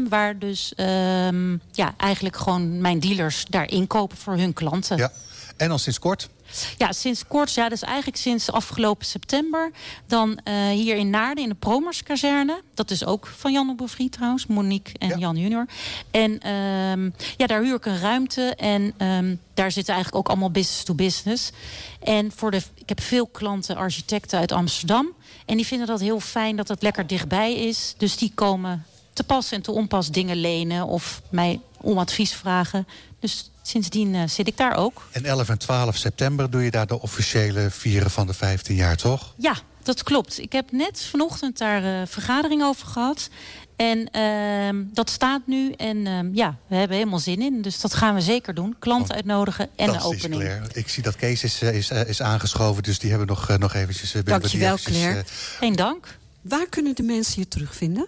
Waar 0.09 0.39
dus 0.39 0.73
ehm, 0.75 1.57
ja, 1.71 1.93
eigenlijk 1.97 2.35
gewoon 2.35 2.81
mijn 2.81 2.99
dealers 2.99 3.45
daar 3.49 3.69
inkopen 3.69 4.17
voor 4.17 4.35
hun 4.37 4.53
klanten. 4.53 4.97
Ja. 4.97 5.11
En 5.57 5.71
al 5.71 5.77
sinds 5.77 5.99
kort? 5.99 6.29
Ja, 6.77 6.91
sinds 6.91 7.27
kort, 7.27 7.53
ja, 7.53 7.69
dus 7.69 7.81
eigenlijk 7.81 8.17
sinds 8.17 8.51
afgelopen 8.51 9.05
september. 9.05 9.71
Dan 10.07 10.39
eh, 10.43 10.53
hier 10.69 10.95
in 10.95 11.09
Naarden 11.09 11.43
in 11.43 11.49
de 11.49 11.55
Promerskazerne. 11.55 12.61
Dat 12.73 12.91
is 12.91 13.05
ook 13.05 13.27
van 13.37 13.51
Jan 13.51 13.75
Bevrie 13.75 14.09
trouwens, 14.09 14.47
Monique 14.47 14.93
en 14.97 15.07
Ja. 15.07 15.17
Jan 15.17 15.37
Junior. 15.37 15.65
En 16.11 16.39
ehm, 16.39 17.09
ja, 17.37 17.47
daar 17.47 17.61
huur 17.61 17.75
ik 17.75 17.85
een 17.85 17.99
ruimte. 17.99 18.55
En 18.55 18.93
ehm, 18.97 19.35
daar 19.53 19.71
zitten 19.71 19.93
eigenlijk 19.93 20.23
ook 20.23 20.31
allemaal 20.31 20.51
business 20.51 20.83
to 20.83 20.93
business. 20.93 21.51
En 21.99 22.31
voor 22.35 22.51
de, 22.51 22.61
ik 22.75 22.89
heb 22.89 23.01
veel 23.01 23.27
klanten, 23.27 23.75
architecten 23.75 24.39
uit 24.39 24.51
Amsterdam. 24.51 25.13
En 25.45 25.55
die 25.55 25.65
vinden 25.65 25.87
dat 25.87 25.99
heel 25.99 26.19
fijn 26.19 26.55
dat 26.55 26.67
het 26.67 26.81
lekker 26.81 27.07
dichtbij 27.07 27.53
is. 27.53 27.93
Dus 27.97 28.17
die 28.17 28.31
komen 28.35 28.85
te 29.17 29.23
pas 29.23 29.51
en 29.51 29.61
te 29.61 29.71
onpas 29.71 30.11
dingen 30.11 30.35
lenen 30.35 30.87
of 30.87 31.21
mij 31.29 31.59
om 31.81 31.97
advies 31.97 32.33
vragen. 32.33 32.87
Dus 33.19 33.51
sindsdien 33.61 34.15
eh, 34.15 34.27
zit 34.27 34.47
ik 34.47 34.57
daar 34.57 34.75
ook. 34.75 35.07
En 35.11 35.25
11 35.25 35.49
en 35.49 35.57
12 35.57 35.95
september 35.95 36.49
doe 36.49 36.63
je 36.63 36.71
daar 36.71 36.87
de 36.87 37.01
officiële 37.01 37.69
vieren 37.71 38.11
van 38.11 38.27
de 38.27 38.33
15 38.33 38.75
jaar, 38.75 38.97
toch? 38.97 39.33
Ja, 39.37 39.55
dat 39.83 40.03
klopt. 40.03 40.39
Ik 40.39 40.51
heb 40.51 40.71
net 40.71 41.01
vanochtend 41.09 41.57
daar 41.57 41.83
een 41.83 42.07
vergadering 42.07 42.63
over 42.63 42.87
gehad. 42.87 43.29
En 43.75 44.11
ehm, 44.11 44.83
dat 44.93 45.09
staat 45.09 45.41
nu. 45.45 45.71
En 45.71 46.07
ehm, 46.07 46.29
ja, 46.33 46.57
we 46.67 46.75
hebben 46.75 46.97
helemaal 46.97 47.19
zin 47.19 47.41
in. 47.41 47.61
Dus 47.61 47.81
dat 47.81 47.93
gaan 47.93 48.15
we 48.15 48.21
zeker 48.21 48.53
doen. 48.53 48.75
Klanten 48.79 49.15
uitnodigen 49.15 49.69
en 49.75 49.85
de 49.85 49.91
Fantastisch, 49.91 50.23
opening. 50.23 50.41
Claire. 50.41 50.67
Ik 50.73 50.89
zie 50.89 51.03
dat 51.03 51.15
Kees 51.15 51.43
is, 51.43 51.61
eh, 51.61 51.75
is, 51.75 51.91
is 51.91 52.21
aangeschoven, 52.21 52.83
dus 52.83 52.99
die 52.99 53.09
hebben 53.09 53.27
nog, 53.27 53.57
nog 53.57 53.73
eventjes... 53.73 54.15
Dankjewel, 54.23 54.77
Claire. 54.77 55.23
Geen 55.59 55.75
dank. 55.75 56.17
Waar 56.49 56.65
kunnen 56.69 56.95
de 56.95 57.03
mensen 57.03 57.39
je 57.41 57.47
terugvinden? 57.47 58.07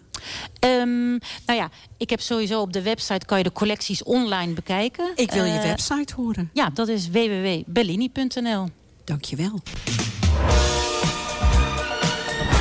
Ehm, 0.60 1.10
nou 1.10 1.20
ja, 1.46 1.70
ik 1.98 2.10
heb 2.10 2.20
sowieso 2.22 2.62
op 2.62 2.74
de 2.74 2.82
website 2.82 3.26
kan 3.26 3.38
je 3.38 3.44
de 3.44 3.52
collecties 3.52 4.04
online 4.04 4.54
bekijken. 4.54 5.12
Ik 5.16 5.32
wil 5.32 5.44
je 5.46 5.52
Eh, 5.54 5.62
website 5.64 6.14
horen. 6.16 6.50
Ja, 6.54 6.70
dat 6.74 6.88
is 6.88 7.10
www.bellini.nl. 7.10 8.70
Dankjewel. 9.04 9.62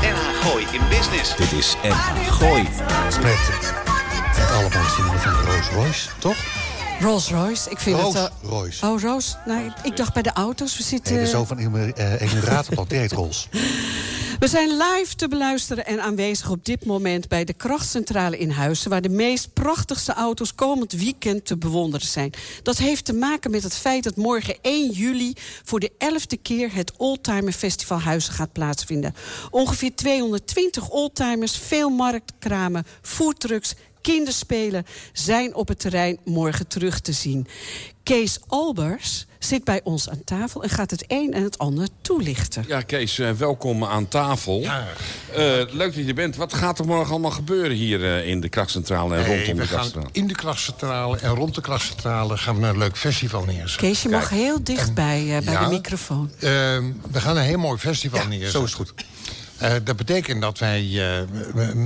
NH 0.03 0.43
Gooi 0.43 0.65
in 0.73 0.81
Business. 0.89 1.37
Dit 1.37 1.53
is 1.53 1.75
NH 1.83 2.29
Gooi. 2.33 2.63
Met 2.63 2.73
het 4.73 4.99
nummer 4.99 5.19
van 5.21 5.33
Rolls 5.33 5.69
Royce, 5.69 6.09
toch? 6.19 6.37
Rolls 7.01 7.31
Royce. 7.31 7.71
Ik 7.71 7.79
vind 7.79 8.03
het. 8.03 8.15
uh, 8.15 8.25
Royce. 8.43 8.87
Oh, 8.87 9.01
Roos. 9.01 9.37
Nee, 9.47 9.73
ik 9.83 9.97
dacht 9.97 10.13
bij 10.13 10.23
de 10.23 10.33
auto's. 10.33 10.77
We 10.77 10.83
zitten. 10.83 11.15
Nee, 11.15 11.25
de 11.25 11.31
zoon 11.31 11.47
van 11.47 11.59
uh, 11.59 12.21
Emiraten, 12.21 12.85
die 12.89 12.99
heet 12.99 13.13
Rolls. 13.13 13.49
We 14.39 14.49
zijn 14.49 14.69
live 14.69 15.15
te 15.15 15.29
beluisteren 15.29 15.87
en 15.87 16.03
aanwezig 16.03 16.51
op 16.51 16.65
dit 16.65 16.85
moment 16.85 17.29
bij 17.29 17.45
de 17.45 17.53
krachtcentrale 17.53 18.39
in 18.39 18.51
Huizen... 18.51 18.91
waar 18.91 19.01
de 19.01 19.09
meest 19.09 19.53
prachtigste 19.53 20.13
auto's 20.13 20.55
komend 20.55 20.93
weekend 20.93 21.45
te 21.45 21.57
bewonderen 21.57 22.07
zijn. 22.07 22.33
Dat 22.63 22.79
heeft 22.79 23.05
te 23.05 23.13
maken 23.13 23.51
met 23.51 23.63
het 23.63 23.75
feit 23.75 24.05
dat 24.05 24.17
morgen 24.17 24.57
1 24.63 24.91
juli... 24.91 25.33
voor 25.65 25.81
de 25.81 25.93
elfde 25.99 26.37
keer 26.37 26.75
het 26.75 26.93
Oldtimer 26.97 27.53
Festival 27.53 28.01
Huizen 28.01 28.33
gaat 28.33 28.53
plaatsvinden. 28.53 29.15
Ongeveer 29.51 29.95
220 29.95 30.89
oldtimers, 30.89 31.57
veel 31.57 31.91
marktkramen, 31.91 32.87
foodtrucks 33.03 33.75
kinderspelen 34.01 34.87
zijn 35.13 35.55
op 35.55 35.69
het 35.69 35.81
terrein 35.81 36.19
morgen 36.25 36.67
terug 36.67 37.01
te 37.01 37.13
zien. 37.13 37.47
Kees 38.03 38.39
Albers 38.47 39.27
zit 39.39 39.65
bij 39.65 39.81
ons 39.85 40.09
aan 40.09 40.25
tafel 40.25 40.63
en 40.63 40.69
gaat 40.69 40.91
het 40.91 41.05
een 41.07 41.33
en 41.33 41.43
het 41.43 41.59
ander 41.59 41.89
toelichten. 42.01 42.65
Ja, 42.69 42.81
Kees, 42.81 43.19
uh, 43.19 43.31
welkom 43.31 43.85
aan 43.85 44.09
tafel. 44.09 44.61
Ja. 44.61 44.87
Uh, 45.31 45.37
leuk 45.71 45.95
dat 45.95 46.07
je 46.07 46.15
bent. 46.15 46.37
Wat 46.37 46.55
gaat 46.55 46.79
er 46.79 46.85
morgen 46.85 47.11
allemaal 47.11 47.31
gebeuren 47.31 47.77
hier 47.77 48.01
uh, 48.01 48.27
in 48.27 48.41
de 48.41 48.49
krachtcentrale 48.49 49.17
en 49.17 49.23
nee, 49.23 49.37
rondom 49.37 49.57
de 49.57 49.63
we 49.63 49.69
krachtcentrale? 49.69 50.07
Gaan 50.07 50.23
in 50.23 50.27
de 50.27 50.35
krachtcentrale 50.35 51.19
en 51.19 51.35
rond 51.35 51.55
de 51.55 51.61
krachtcentrale 51.61 52.37
gaan 52.37 52.61
we 52.61 52.67
een 52.67 52.79
leuk 52.79 52.97
festival 52.97 53.45
neerzetten. 53.45 53.89
Kees, 53.89 54.03
je 54.03 54.09
mag 54.09 54.29
heel 54.29 54.65
dicht 54.65 54.95
bij, 54.95 55.41
bij 55.45 55.53
ja, 55.53 55.65
de 55.65 55.75
microfoon. 55.75 56.31
we 56.41 56.93
gaan 57.13 57.37
een 57.37 57.43
heel 57.43 57.59
mooi 57.59 57.79
festival 57.79 58.21
ja, 58.21 58.27
neerzetten. 58.27 58.61
Zo 58.61 58.65
is 58.65 58.75
goed. 58.75 58.95
Uh, 59.63 59.73
dat 59.85 59.97
betekent 59.97 60.43
dat 60.43 60.59
wij 60.59 60.83
uh, 60.83 61.19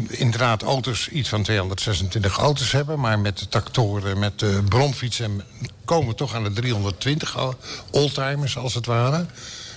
inderdaad 0.09 0.63
auto's, 0.63 1.09
iets 1.09 1.29
van 1.29 1.43
226 1.43 2.39
auto's 2.39 2.73
hebben... 2.73 3.01
maar 3.01 3.19
met 3.19 3.39
de 3.39 3.49
tractoren, 3.49 4.19
met 4.19 4.39
de 4.39 4.63
bromfietsen... 4.69 5.43
komen 5.85 6.09
we 6.09 6.15
toch 6.15 6.35
aan 6.35 6.45
de 6.45 6.53
320 6.53 7.37
oldtimers, 7.91 8.57
als 8.57 8.75
het 8.75 8.87
ware. 8.87 9.27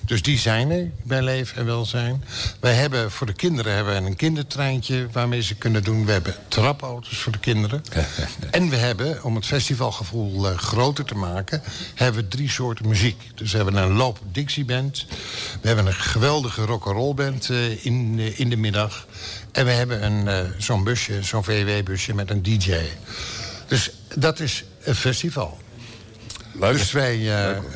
Dus 0.05 0.21
die 0.21 0.39
zijn 0.39 0.71
er 0.71 0.91
bij 1.03 1.21
leven 1.21 1.57
en 1.57 1.65
welzijn. 1.65 2.23
Wij 2.59 2.73
hebben 2.73 3.11
voor 3.11 3.27
de 3.27 3.33
kinderen 3.33 3.73
hebben 3.73 3.93
we 3.93 4.09
een 4.09 4.15
kindertreintje 4.15 5.07
waarmee 5.11 5.41
ze 5.41 5.55
kunnen 5.55 5.83
doen. 5.83 6.05
We 6.05 6.11
hebben 6.11 6.35
trapauto's 6.47 7.17
voor 7.17 7.31
de 7.31 7.39
kinderen. 7.39 7.83
en 8.51 8.69
we 8.69 8.75
hebben, 8.75 9.23
om 9.23 9.35
het 9.35 9.45
festivalgevoel 9.45 10.51
uh, 10.51 10.57
groter 10.57 11.05
te 11.05 11.15
maken... 11.15 11.61
hebben 11.95 12.23
we 12.23 12.27
drie 12.27 12.49
soorten 12.49 12.87
muziek. 12.87 13.21
Dus 13.35 13.51
we 13.51 13.57
hebben 13.57 13.75
een 13.75 13.93
loop 13.93 14.19
Dixie 14.31 14.65
band. 14.65 15.05
We 15.61 15.67
hebben 15.67 15.85
een 15.85 15.93
geweldige 15.93 16.65
rock'n'roll 16.65 17.13
band 17.13 17.49
uh, 17.49 17.85
in, 17.85 18.17
uh, 18.17 18.39
in 18.39 18.49
de 18.49 18.57
middag. 18.57 19.07
En 19.51 19.65
we 19.65 19.71
hebben 19.71 20.03
een 20.03 20.53
zo'n 20.57 20.83
busje, 20.83 21.23
zo'n 21.23 21.43
VW-busje 21.43 22.13
met 22.13 22.29
een 22.29 22.43
DJ. 22.43 22.79
Dus 23.67 23.91
dat 24.15 24.39
is 24.39 24.63
een 24.83 24.95
festival. 24.95 25.57
Leuk. 26.59 26.77
Dus 26.77 26.91
wij, 26.91 27.17
uh, 27.17 27.25
je, 27.25 27.31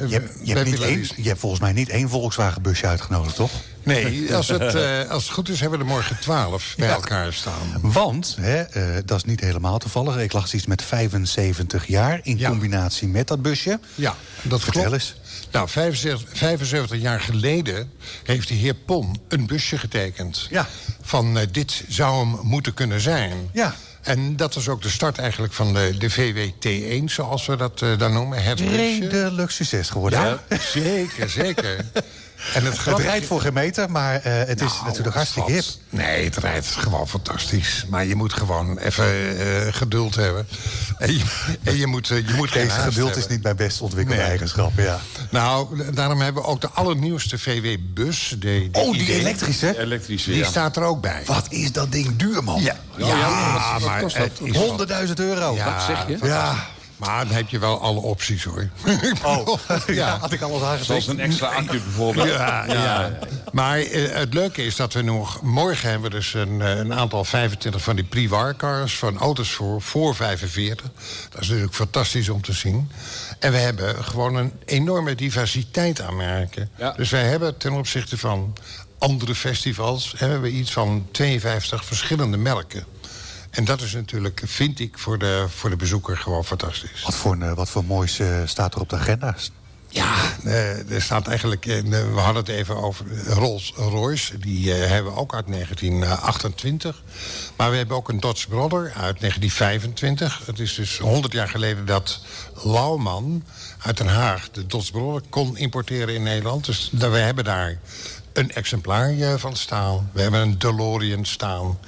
hebt, 0.10 0.32
je, 0.44 0.54
hebt 0.54 0.70
niet 0.70 0.82
één, 0.82 1.08
je 1.16 1.28
hebt 1.28 1.40
volgens 1.40 1.62
mij 1.62 1.74
niet 1.74 1.90
één 1.90 2.10
Volkswagen-busje 2.10 2.88
uitgenodigd, 2.88 3.36
toch? 3.36 3.52
Nee, 3.84 4.26
als 4.36 4.48
het, 4.48 4.76
uh, 4.76 5.10
als 5.10 5.24
het 5.24 5.34
goed 5.34 5.50
is 5.50 5.60
hebben 5.60 5.80
we 5.80 5.86
er 5.86 5.92
morgen 5.92 6.20
twaalf 6.20 6.74
bij 6.78 6.88
ja. 6.88 6.94
elkaar 6.94 7.34
staan. 7.34 7.80
Want, 7.82 8.38
hè, 8.40 8.78
uh, 8.78 8.98
dat 9.06 9.18
is 9.18 9.24
niet 9.24 9.40
helemaal 9.40 9.78
toevallig... 9.78 10.18
ik 10.18 10.34
lag 10.34 10.54
iets 10.54 10.66
met 10.66 10.84
75 10.84 11.88
jaar 11.88 12.20
in 12.24 12.38
ja. 12.38 12.50
combinatie 12.50 13.08
met 13.08 13.28
dat 13.28 13.42
busje. 13.42 13.80
Ja, 13.96 14.16
dat 14.42 14.62
Vertel 14.62 14.82
klopt. 14.82 14.96
eens. 14.96 15.16
Nou, 15.52 15.70
75, 15.70 16.38
75, 16.38 17.02
jaar 17.02 17.22
geleden 17.22 17.92
heeft 18.24 18.48
de 18.48 18.54
heer 18.54 18.74
Pom 18.74 19.16
een 19.28 19.48
busje 19.48 19.78
getekend. 19.78 20.48
Ja. 20.50 20.68
Van 21.02 21.38
uh, 21.38 21.44
dit 21.52 21.84
zou 21.88 22.20
hem 22.20 22.40
moeten 22.44 22.74
kunnen 22.74 23.02
zijn. 23.02 23.50
Ja. 23.54 23.76
En 24.02 24.36
dat 24.36 24.54
was 24.54 24.68
ook 24.68 24.82
de 24.82 24.90
start 24.90 25.18
eigenlijk 25.18 25.54
van 25.54 25.74
de, 25.74 25.96
de 25.98 26.12
VWT1, 26.12 27.04
zoals 27.06 27.46
we 27.46 27.56
dat 27.56 27.82
uh, 27.82 27.98
dan 27.98 28.14
noemen. 28.14 28.44
Het 28.44 28.60
Redelijk 28.60 29.52
succes 29.52 29.90
geworden. 29.90 30.20
Ja, 30.20 30.58
zeker, 30.60 31.30
zeker. 31.30 31.86
En 32.54 32.66
het, 32.66 32.86
het 32.86 33.00
rijdt 33.00 33.26
voor 33.26 33.42
geen 33.42 33.54
meter, 33.54 33.92
maar 33.92 34.16
uh, 34.16 34.22
het 34.24 34.60
nou, 34.60 34.72
is 34.72 34.82
natuurlijk 34.86 35.16
hartstikke 35.16 35.52
hip. 35.52 35.64
Nee, 35.90 36.24
het 36.24 36.38
rijdt 36.38 36.68
gewoon 36.68 37.08
fantastisch. 37.08 37.86
Maar 37.90 38.06
je 38.06 38.16
moet 38.16 38.34
gewoon 38.34 38.78
even 38.78 39.06
uh, 39.06 39.74
geduld 39.74 40.16
hebben. 40.16 40.48
En 40.98 41.14
je, 41.14 41.24
en 41.64 41.78
je 41.78 41.88
moet, 41.88 42.10
uh, 42.10 42.28
je 42.28 42.34
moet 42.34 42.52
geen 42.52 42.70
geduld 42.70 42.96
hebben. 42.96 43.18
is 43.18 43.28
niet 43.28 43.44
mijn 43.44 43.56
best 43.56 43.82
ontwikkelde 43.82 44.20
nee. 44.20 44.30
eigenschap, 44.30 44.72
ja. 44.76 45.00
Nou, 45.30 45.84
daarom 45.94 46.22
hebben 46.22 46.44
we 46.44 46.48
ook 46.50 46.62
de 46.62 46.70
allernieuwste 46.70 47.40
VW-bus. 47.40 48.36
De, 48.40 48.70
oh, 48.72 48.94
die 48.94 49.14
elektrische? 49.14 49.80
elektrische 49.80 50.30
die 50.30 50.40
ja. 50.40 50.48
staat 50.48 50.76
er 50.76 50.84
ook 50.84 51.02
bij. 51.02 51.22
Wat 51.26 51.46
is 51.50 51.72
dat 51.72 51.92
ding 51.92 52.16
duur, 52.16 52.44
man? 52.44 52.62
Ja, 52.62 52.76
ja, 52.98 53.08
ja 53.08 53.80
maar 53.80 54.02
wat 54.02 54.14
het 54.14 54.40
is 54.44 54.56
100.000 55.08 55.14
euro. 55.16 55.56
Ja, 55.56 55.74
wat 55.74 55.84
zeg 55.84 56.08
je? 56.08 56.28
Ja. 56.28 56.68
Maar 57.00 57.26
dan 57.26 57.36
heb 57.36 57.50
je 57.50 57.60
wel 57.60 57.82
alle 57.82 58.00
opties, 58.00 58.44
hoor. 58.44 58.70
Oh, 59.24 59.60
ja, 59.88 60.18
had 60.18 60.32
ik 60.32 60.42
alles 60.42 60.62
aangezegd. 60.62 60.86
Zoals 60.86 61.08
een 61.08 61.20
extra 61.20 61.48
accu 61.48 61.80
bijvoorbeeld. 61.80 62.28
Ja, 62.28 62.66
ja. 62.66 62.74
ja. 62.74 63.18
Maar 63.52 63.82
uh, 63.82 64.12
het 64.12 64.34
leuke 64.34 64.64
is 64.64 64.76
dat 64.76 64.94
we 64.94 65.02
nog... 65.02 65.42
Morgen 65.42 65.90
hebben 65.90 66.10
we 66.10 66.16
dus 66.16 66.34
een, 66.34 66.60
een 66.60 66.94
aantal 66.94 67.24
25 67.24 67.82
van 67.82 67.96
die 67.96 68.06
pre-war 68.06 68.56
cars... 68.56 68.98
van 68.98 69.18
auto's 69.18 69.52
voor, 69.52 69.82
voor 69.82 70.16
45. 70.16 70.86
Dat 71.30 71.42
is 71.42 71.48
natuurlijk 71.48 71.76
fantastisch 71.76 72.30
om 72.30 72.42
te 72.42 72.54
zien. 72.54 72.92
En 73.40 73.52
we 73.52 73.58
hebben 73.58 74.04
gewoon 74.04 74.36
een 74.36 74.52
enorme 74.66 75.16
diversiteit 75.16 76.02
aan 76.02 76.16
merken. 76.16 76.70
Ja. 76.78 76.92
Dus 76.92 77.10
wij 77.10 77.24
hebben 77.24 77.58
ten 77.58 77.74
opzichte 77.74 78.18
van 78.18 78.54
andere 78.98 79.36
festivals... 79.36 80.14
hebben 80.18 80.42
we 80.42 80.50
iets 80.50 80.72
van 80.72 81.08
52 81.12 81.86
verschillende 81.86 82.38
merken. 82.38 82.86
En 83.50 83.66
dat 83.66 83.82
is 83.82 83.94
natuurlijk, 83.94 84.42
vind 84.46 84.80
ik, 84.80 84.98
voor 84.98 85.20
de, 85.20 85.46
voor 85.50 85.70
de 85.70 85.76
bezoeker 85.76 86.18
gewoon 86.18 86.46
fantastisch. 86.46 87.04
Wat 87.04 87.16
voor, 87.16 87.38
uh, 87.38 87.54
wat 87.54 87.70
voor 87.70 87.86
moois 87.86 88.20
uh, 88.20 88.28
staat 88.46 88.76
er 88.76 88.82
op 88.82 88.90
de 88.90 88.96
agenda? 88.96 89.36
Ja, 89.92 90.16
uh, 90.46 90.92
er 90.92 91.02
staat 91.02 91.28
eigenlijk... 91.28 91.64
we 91.64 92.20
hadden 92.20 92.44
het 92.44 92.48
even 92.48 92.76
over 92.76 93.06
Rolls 93.28 93.74
Royce. 93.76 94.38
Die 94.38 94.72
hebben 94.72 95.14
we 95.14 95.20
ook 95.20 95.34
uit 95.34 95.48
1928. 95.48 97.04
Maar 97.56 97.72
we 97.72 97.78
hebben 97.78 97.98
ook 97.98 98.10
een 98.10 98.20
Dodge 98.20 98.48
Brother 98.48 98.84
uit 98.84 99.20
1925. 99.20 100.46
Het 100.46 100.60
is 100.60 100.76
dus 100.76 100.98
100 100.98 101.34
jaar 101.34 101.50
geleden 101.50 101.86
dat 101.86 102.20
Lauwman 102.64 103.44
uit 103.80 103.98
Den 103.98 104.08
Haag... 104.08 104.50
de 104.52 104.66
Dodge 104.66 104.92
Brother 104.92 105.22
kon 105.30 105.58
importeren 105.58 106.14
in 106.14 106.24
Nederland. 106.24 106.66
Dus 106.66 106.90
we 106.92 107.06
hebben 107.06 107.44
daar 107.44 107.78
een 108.40 108.52
exemplaar 108.52 109.40
van 109.40 109.56
staan. 109.56 110.10
We 110.14 110.22
hebben 110.22 110.40
een 110.40 110.60
DeLorean 110.60 111.26
staan. 111.26 111.80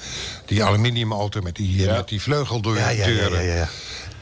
Die 0.45 0.63
aluminiumauto 0.63 1.41
met 1.41 1.55
die, 1.55 1.75
ja. 1.75 1.95
met 1.95 2.07
die 2.07 2.21
vleugeldeuren. 2.21 2.81
Ja, 2.81 2.89
ja, 2.89 3.07
ja, 3.07 3.39
ja, 3.39 3.55
ja. 3.55 3.69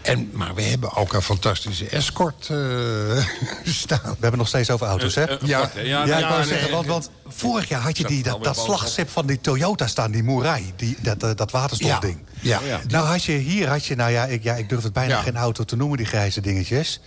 En, 0.02 0.30
maar 0.34 0.56
we 0.56 0.62
hebben 0.62 0.96
ook 0.96 1.14
een 1.14 1.22
fantastische 1.22 1.88
escort 1.90 2.50
uh, 2.52 3.26
staan. 3.64 4.00
We 4.04 4.18
hebben 4.20 4.38
nog 4.38 4.48
steeds 4.48 4.70
over 4.70 4.88
auto's, 4.88 5.16
hè? 5.16 5.30
Uh, 5.30 5.42
uh, 5.42 5.48
ja, 5.48 5.72
ja, 5.76 5.82
ja, 5.82 6.06
ja, 6.06 6.18
ik 6.18 6.26
wou 6.26 6.44
zeggen, 6.44 6.72
want, 6.72 6.86
want 6.86 7.10
vorig 7.28 7.70
jaar 7.70 7.82
had 7.82 7.98
je 7.98 8.04
die, 8.04 8.24
dat, 8.24 8.44
dat 8.44 8.58
slagschip 8.58 9.10
van 9.10 9.28
die 9.28 9.42
Toyota 9.42 9.88
staan, 9.88 10.12
die 10.12 10.24
Murai. 10.24 10.74
Die, 10.76 10.98
dat, 11.02 11.20
dat, 11.20 11.38
dat 11.38 11.52
waterstofding. 11.52 12.18
Ja, 12.40 12.60
ja. 12.66 12.80
Nou 12.88 13.06
had 13.06 13.24
je 13.24 13.32
hier, 13.32 13.68
had 13.68 13.86
je, 13.86 13.96
nou 13.96 14.12
ja, 14.12 14.26
ik, 14.26 14.44
ja, 14.44 14.56
ik 14.56 14.70
durf 14.70 14.84
het 14.84 14.94
bijna 14.94 15.22
geen 15.22 15.38
auto 15.38 15.64
te 15.64 15.76
noemen, 15.76 15.98
die 15.98 16.06
grijze 16.08 16.42
dingetjes. 16.42 17.00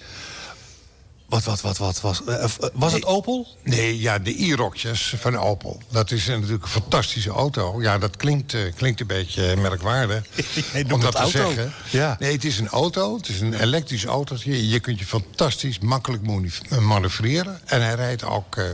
Wat, 1.33 1.45
wat, 1.45 1.61
wat, 1.61 1.78
wat 1.78 2.01
was? 2.01 2.22
Uh, 2.28 2.45
was 2.72 2.93
het 2.93 3.05
Opel? 3.05 3.47
Nee, 3.62 4.01
ja, 4.01 4.18
de 4.18 4.45
e-rokjes 4.45 5.14
van 5.18 5.39
Opel. 5.39 5.83
Dat 5.89 6.11
is 6.11 6.26
natuurlijk 6.26 6.62
een 6.62 6.68
fantastische 6.68 7.30
auto. 7.30 7.83
Ja, 7.83 7.99
dat 7.99 8.16
klinkt, 8.16 8.53
uh, 8.53 8.61
klinkt 8.76 9.01
een 9.01 9.07
beetje 9.07 9.57
merkwaardig 9.57 10.24
nee, 10.72 10.93
om 10.93 11.01
dat 11.01 11.12
te 11.12 11.18
auto. 11.18 11.39
zeggen. 11.39 11.72
Ja. 11.91 12.16
Nee, 12.18 12.33
het 12.33 12.45
is 12.45 12.59
een 12.59 12.68
auto. 12.68 13.16
Het 13.16 13.28
is 13.28 13.41
een 13.41 13.55
elektrisch 13.55 14.05
autootje. 14.05 14.68
Je 14.68 14.80
kunt 14.80 14.99
je 14.99 15.07
fantastisch 15.07 15.78
makkelijk 15.78 16.22
manoeuvreren. 16.80 17.61
En 17.64 17.83
hij 17.83 17.95
rijdt 17.95 18.24
ook 18.24 18.57
uh, 18.57 18.64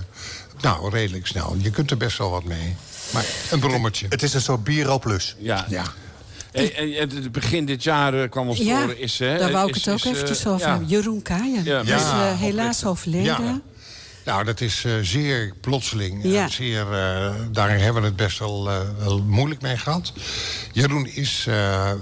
nou, 0.61 0.91
redelijk 0.91 1.27
snel. 1.27 1.57
Je 1.59 1.71
kunt 1.71 1.91
er 1.91 1.97
best 1.97 2.19
wel 2.19 2.31
wat 2.31 2.45
mee. 2.45 2.77
Maar 3.13 3.25
een 3.51 3.61
brommetje. 3.61 4.07
Het 4.09 4.23
is 4.23 4.35
een 4.35 4.43
soort 4.43 4.65
Biro 4.65 4.99
Plus. 4.99 5.37
Ja. 5.39 5.67
ja. 5.69 5.85
En, 6.53 6.75
en, 6.75 6.95
en, 6.95 7.33
begin 7.33 7.65
dit 7.65 7.83
jaar 7.83 8.15
uh, 8.15 8.29
kwam 8.29 8.49
ons 8.49 8.59
ja, 8.59 8.83
voor... 8.83 8.95
Is, 8.97 9.21
uh, 9.21 9.39
daar 9.39 9.53
wou 9.53 9.69
ik 9.69 9.77
is, 9.77 9.85
het 9.85 9.95
ook 9.95 10.05
is, 10.05 10.05
eventjes 10.05 10.47
over 10.47 10.67
ja. 10.67 10.71
hebben. 10.71 10.89
Jeroen 10.89 11.23
Kaaien. 11.23 11.65
Ja. 11.65 11.81
is 11.81 11.89
Ja, 11.89 12.35
helaas 12.37 12.85
overleden. 12.85 13.45
Ja. 13.45 13.61
Nou, 14.29 14.45
dat 14.45 14.61
is 14.61 14.85
uh, 14.85 14.93
zeer 15.03 15.53
plotseling. 15.61 16.21
Ja. 16.23 16.43
en 16.43 16.51
Zeer, 16.51 16.83
uh, 16.83 17.35
daar 17.53 17.71
hebben 17.71 18.03
we 18.03 18.09
het 18.09 18.17
best 18.17 18.39
wel, 18.39 18.69
uh, 18.69 18.81
wel 18.99 19.23
moeilijk 19.23 19.61
mee 19.61 19.77
gehad. 19.77 20.13
Jeroen 20.73 21.07
is 21.07 21.49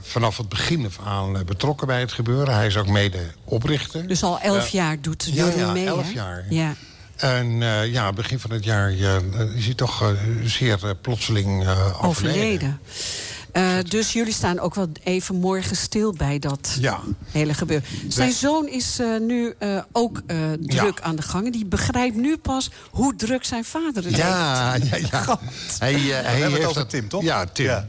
vanaf 0.02 0.36
het 0.36 0.48
begin 0.48 0.86
af 0.86 0.98
aan 1.04 1.44
betrokken 1.44 1.86
bij 1.86 2.00
het 2.00 2.12
gebeuren. 2.12 2.54
Hij 2.54 2.66
is 2.66 2.76
ook 2.76 2.88
mede 2.88 3.18
oprichter. 3.44 4.06
Dus 4.06 4.22
al 4.22 4.40
elf 4.40 4.68
jaar 4.68 5.00
doet 5.00 5.28
Ja, 5.32 5.44
Jeroen 5.44 5.60
ja, 5.60 5.72
mee, 5.72 5.86
elf 5.86 6.06
hè? 6.06 6.12
jaar. 6.12 6.44
Ja. 6.50 6.74
En 7.16 7.58
ja, 7.90 8.12
begin 8.12 8.38
van 8.38 8.50
het 8.50 8.64
jaar 8.64 8.92
is 9.54 9.64
hij 9.64 9.74
toch 9.74 10.14
zeer 10.44 10.96
plotseling 11.00 11.60
overleden. 11.60 12.04
Overleden. 12.04 12.80
Uh, 13.56 13.76
dus 13.88 14.12
jullie 14.12 14.32
staan 14.32 14.58
ook 14.58 14.74
wel 14.74 14.88
even 15.02 15.34
morgen 15.34 15.76
stil 15.76 16.12
bij 16.12 16.38
dat 16.38 16.76
ja. 16.80 17.00
hele 17.30 17.54
gebeuren. 17.54 17.88
Zijn 18.08 18.32
zoon 18.32 18.68
is 18.68 19.00
uh, 19.00 19.20
nu 19.20 19.54
uh, 19.58 19.80
ook 19.92 20.22
druk 20.60 20.98
ja. 20.98 21.04
aan 21.04 21.16
de 21.16 21.22
gang. 21.22 21.52
Die 21.52 21.66
begrijpt 21.66 22.16
nu 22.16 22.36
pas 22.36 22.70
hoe 22.90 23.16
druk 23.16 23.44
zijn 23.44 23.64
vader 23.64 24.04
het 24.04 24.16
ja. 24.16 24.74
Ja, 24.74 24.96
ja, 25.10 25.22
God. 25.22 25.38
Hij, 25.78 25.92
hij 25.94 26.34
heeft 26.34 26.52
het 26.52 26.64
over 26.64 26.86
Tim, 26.86 27.08
toch? 27.08 27.22
Ja, 27.22 27.46
Tim. 27.46 27.66
Ja. 27.66 27.88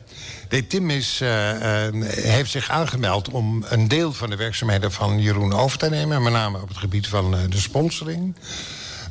Nee, 0.50 0.68
Tim 0.68 0.90
is, 0.90 1.22
heeft 2.06 2.52
zich 2.52 2.70
aangemeld 2.70 3.30
om 3.30 3.66
een 3.70 3.88
deel 3.88 4.14
van 4.14 4.30
de 4.30 4.36
werkzaamheden 4.36 4.92
van 4.92 5.22
Jeroen 5.22 5.54
over 5.54 5.78
te 5.78 5.90
nemen. 5.90 6.24
Met 6.24 6.34
name 6.34 6.62
op 6.62 6.68
het 6.68 6.78
gebied 6.78 7.08
van 7.08 7.32
de 7.50 7.60
sponsoring. 7.60 8.36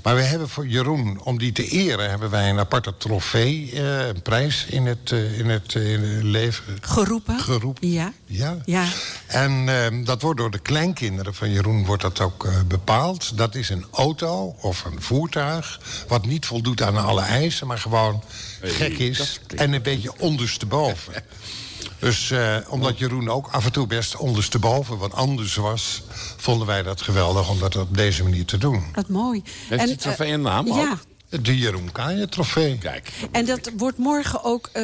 Maar 0.07 0.17
we 0.17 0.23
hebben 0.23 0.49
voor 0.49 0.67
Jeroen, 0.67 1.21
om 1.23 1.39
die 1.39 1.53
te 1.53 1.69
eren... 1.69 2.11
hebben 2.11 2.31
wij 2.31 2.51
een 2.51 2.59
aparte 2.59 2.97
trofee, 2.97 3.71
uh, 3.73 4.07
een 4.07 4.23
prijs 4.23 4.67
in 4.69 4.87
het, 4.87 5.11
uh, 5.11 5.39
in 5.39 5.49
het, 5.49 5.75
uh, 5.75 5.93
in 5.93 6.03
het 6.03 6.23
leven... 6.23 6.65
Geroepen? 6.81 7.41
Geroepen. 7.41 7.91
Ja. 7.91 8.13
Ja. 8.27 8.59
ja. 8.65 8.85
En 9.27 9.69
ehm, 9.69 10.05
dat 10.05 10.23
wordt 10.23 10.39
door 10.39 10.51
de 10.51 10.59
kleinkinderen 10.59 11.35
van 11.35 11.53
Jeroen 11.53 11.85
wordt 11.85 12.03
dat 12.03 12.21
ook 12.21 12.49
bepaald. 12.67 13.37
Dat 13.37 13.55
is 13.55 13.69
een 13.69 13.87
auto 13.91 14.57
of 14.61 14.85
een 14.85 15.03
voertuig... 15.03 15.81
wat 16.09 16.27
niet 16.27 16.47
voldoet 16.47 16.83
aan 16.83 16.97
alle 16.97 17.23
eisen, 17.23 17.67
maar 17.67 17.79
gewoon 17.79 18.23
hey, 18.61 18.71
gek 18.71 18.99
is... 18.99 19.41
en 19.57 19.73
een 19.73 19.83
beetje 19.83 20.19
ondersteboven. 20.19 21.15
Dus 21.99 22.31
uh, 22.31 22.57
omdat 22.69 22.99
Jeroen 22.99 23.31
ook 23.31 23.49
af 23.51 23.65
en 23.65 23.73
toe 23.73 23.87
best 23.87 24.17
ondersteboven 24.17 24.99
wat 24.99 25.13
anders 25.13 25.55
was... 25.55 26.03
vonden 26.37 26.67
wij 26.67 26.83
dat 26.83 27.03
geweldig 27.03 27.51
om 27.51 27.59
dat 27.59 27.77
op 27.77 27.97
deze 27.97 28.23
manier 28.23 28.45
te 28.45 28.59
doen. 28.59 28.85
Wat 28.95 29.09
mooi. 29.09 29.43
Heeft 29.69 29.83
en, 29.83 29.87
die 29.87 29.97
trofee 29.97 30.33
een 30.33 30.41
naam 30.41 30.67
uh, 30.67 30.79
ook? 30.79 30.99
Ja. 31.29 31.39
De 31.39 31.59
Jeroen 31.59 31.93
Kaaien 31.93 32.31
trofee. 32.31 32.79
Kijk. 32.79 33.13
En 33.31 33.45
dat 33.45 33.71
wordt 33.77 33.99
morgen 33.99 34.45
ook, 34.45 34.71
uh, 34.75 34.83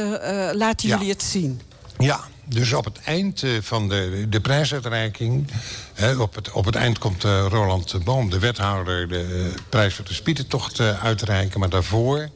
laten 0.53 0.89
jullie 0.89 1.07
ja. 1.07 1.13
het 1.13 1.23
zien? 1.23 1.61
Ja, 1.99 2.21
dus 2.45 2.73
op 2.73 2.85
het 2.85 3.01
eind 3.05 3.45
van 3.61 3.89
de, 3.89 4.27
de 4.29 4.41
prijsuitreiking... 4.41 5.51
Hè, 5.93 6.17
op, 6.17 6.35
het, 6.35 6.51
op 6.51 6.65
het 6.65 6.75
eind 6.75 6.99
komt 6.99 7.23
Roland 7.23 8.05
Boom, 8.05 8.31
de 8.31 8.39
wethouder... 8.39 9.09
de 9.09 9.53
prijs 9.69 9.95
voor 9.95 10.05
de 10.05 10.15
spietentocht 10.15 10.81
uitreiken. 10.81 11.61
Maar 11.61 11.69
daarvoor 11.69 12.29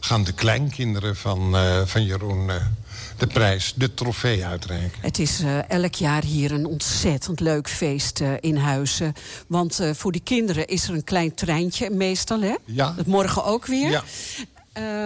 gaan 0.00 0.24
de 0.24 0.32
kleinkinderen 0.32 1.16
van, 1.16 1.56
van 1.84 2.04
Jeroen 2.04 2.50
de 3.18 3.26
prijs, 3.26 3.72
de 3.76 3.94
trofee 3.94 4.44
uitreiken. 4.44 4.98
Het 5.00 5.18
is 5.18 5.40
uh, 5.40 5.70
elk 5.70 5.94
jaar 5.94 6.24
hier 6.24 6.52
een 6.52 6.66
ontzettend 6.66 7.40
leuk 7.40 7.68
feest 7.68 8.20
uh, 8.20 8.32
in 8.40 8.56
Huizen. 8.56 9.12
Want 9.46 9.80
uh, 9.80 9.90
voor 9.94 10.12
die 10.12 10.20
kinderen 10.24 10.66
is 10.66 10.88
er 10.88 10.94
een 10.94 11.04
klein 11.04 11.34
treintje 11.34 11.90
meestal, 11.90 12.40
hè? 12.40 12.54
Ja. 12.64 12.92
Dat 12.96 13.06
morgen 13.06 13.44
ook 13.44 13.66
weer. 13.66 13.90
Ja. 13.90 14.02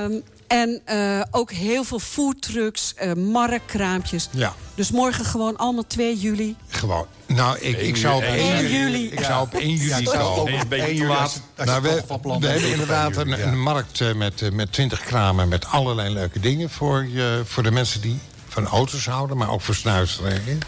Um, 0.05 0.23
en 0.49 0.83
ook 1.31 1.53
heel 1.53 1.85
veel 1.85 1.99
foodtrucks, 1.99 2.95
marktkraampjes. 3.17 4.29
Ja. 4.31 4.55
Dus 4.75 4.91
morgen 4.91 5.25
gewoon 5.25 5.57
allemaal 5.57 5.87
2 5.87 6.17
juli. 6.17 6.57
Gewoon. 6.69 7.07
Nou, 7.27 7.59
ik, 7.59 7.79
ik 7.79 7.97
zou 7.97 8.17
op 8.17 8.23
1 8.23 8.39
1 8.39 8.71
juli. 8.71 9.07
Ik 9.11 9.21
zou 9.25 9.43
op 9.43 9.55
1 9.55 9.75
juli 9.75 10.03
ja, 10.03 10.19
komen. 10.19 10.61
Een 10.61 10.69
beetje 10.69 11.05
laat. 11.05 11.41
Nou, 11.57 11.83
we, 11.83 12.03
we 12.39 12.47
hebben 12.47 12.71
inderdaad 12.71 13.17
een, 13.17 13.43
een 13.43 13.61
markt 13.61 14.01
uh, 14.01 14.15
met, 14.15 14.41
uh, 14.41 14.51
met 14.51 14.73
20 14.73 15.01
kramen 15.01 15.49
met 15.49 15.67
allerlei 15.67 16.13
leuke 16.13 16.41
dingen 16.41 16.71
voor, 16.71 17.05
uh, 17.05 17.25
voor 17.45 17.63
de 17.63 17.71
mensen 17.71 18.01
die 18.01 18.19
van 18.49 18.67
auto's 18.67 19.07
houden, 19.07 19.37
maar 19.37 19.51
ook 19.51 19.61
voor 19.61 19.75
snuisterijen. 19.75 20.59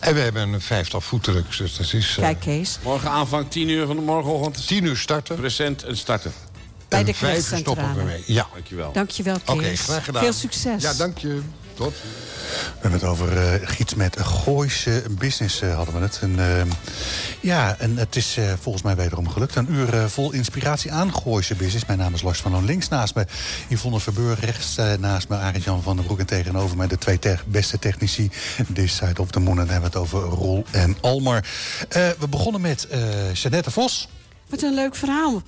En 0.00 0.14
we 0.14 0.20
hebben 0.20 0.52
een 0.52 0.60
vijftal 0.60 1.00
voetdruks, 1.00 1.56
dus 1.56 1.76
dat 1.76 1.92
is... 1.92 2.16
Kijk, 2.20 2.40
Kees. 2.40 2.78
Morgen 2.82 3.10
aanvang 3.10 3.50
10 3.50 3.68
uur 3.68 3.86
van 3.86 3.96
de 3.96 4.02
morgenochtend. 4.02 4.66
10 4.66 4.84
uur 4.84 4.96
starten. 4.96 5.36
Present 5.36 5.82
en 5.82 5.96
starten. 5.96 6.32
Bij 6.88 7.04
de 7.04 7.14
vijf 7.14 7.56
stoppen 7.56 7.94
we 7.94 8.02
mee. 8.02 8.22
Ja. 8.26 8.46
Dankjewel. 8.52 8.92
Dankjewel, 8.92 9.34
Kees. 9.34 9.48
Oké, 9.48 9.58
okay, 9.58 9.76
graag 9.76 10.04
gedaan. 10.04 10.22
Veel 10.22 10.32
succes. 10.32 10.82
Ja, 10.82 10.92
dank 10.92 11.18
je. 11.18 11.40
Tot. 11.74 11.94
We 11.94 12.80
hebben 12.80 13.00
het 13.00 13.08
over 13.08 13.32
uh, 13.32 13.68
Giets 13.68 13.94
met 13.94 14.20
Gooise 14.20 15.02
Business, 15.10 15.62
uh, 15.62 15.74
hadden 15.74 15.94
we 15.94 16.00
het. 16.00 16.18
En, 16.22 16.30
uh, 16.38 16.62
ja, 17.40 17.76
en 17.78 17.96
het 17.96 18.16
is 18.16 18.38
volgens 18.60 18.84
mij 18.84 18.96
wederom 18.96 19.28
gelukt. 19.28 19.54
Een 19.54 19.72
uur 19.72 20.08
vol 20.08 20.32
inspiratie 20.32 20.92
aan 20.92 21.14
Gooise 21.14 21.54
Business. 21.54 21.86
Mijn 21.86 21.98
naam 21.98 22.14
is 22.14 22.22
Lars 22.22 22.40
van 22.40 22.52
Loon. 22.52 22.64
Links 22.64 22.88
naast 22.88 23.14
me 23.14 23.26
Yvonne 23.68 24.00
Verburg. 24.00 24.40
Rechts 24.40 24.76
naast 24.98 25.28
me 25.28 25.36
Arend-Jan 25.36 25.82
van 25.82 25.96
den 25.96 26.04
Broek. 26.04 26.18
En 26.18 26.26
tegenover 26.26 26.76
mij 26.76 26.86
de 26.86 26.98
twee 26.98 27.18
te 27.18 27.36
beste 27.46 27.78
technici. 27.78 28.30
This 28.72 28.96
side 28.96 29.20
of 29.20 29.30
the 29.30 29.40
moon. 29.40 29.58
En 29.58 29.64
dan 29.64 29.72
hebben 29.72 29.92
we 29.92 29.98
het 29.98 30.06
over 30.14 30.20
Rol 30.20 30.64
en 30.70 30.96
Almer. 31.00 31.44
we 32.18 32.28
begonnen 32.30 32.60
met 32.60 32.88
Jeannette 33.32 33.70
Vos. 33.70 34.08
Wat 34.48 34.62
een 34.62 34.74
leuk 34.74 34.94
verhaal. 34.94 35.42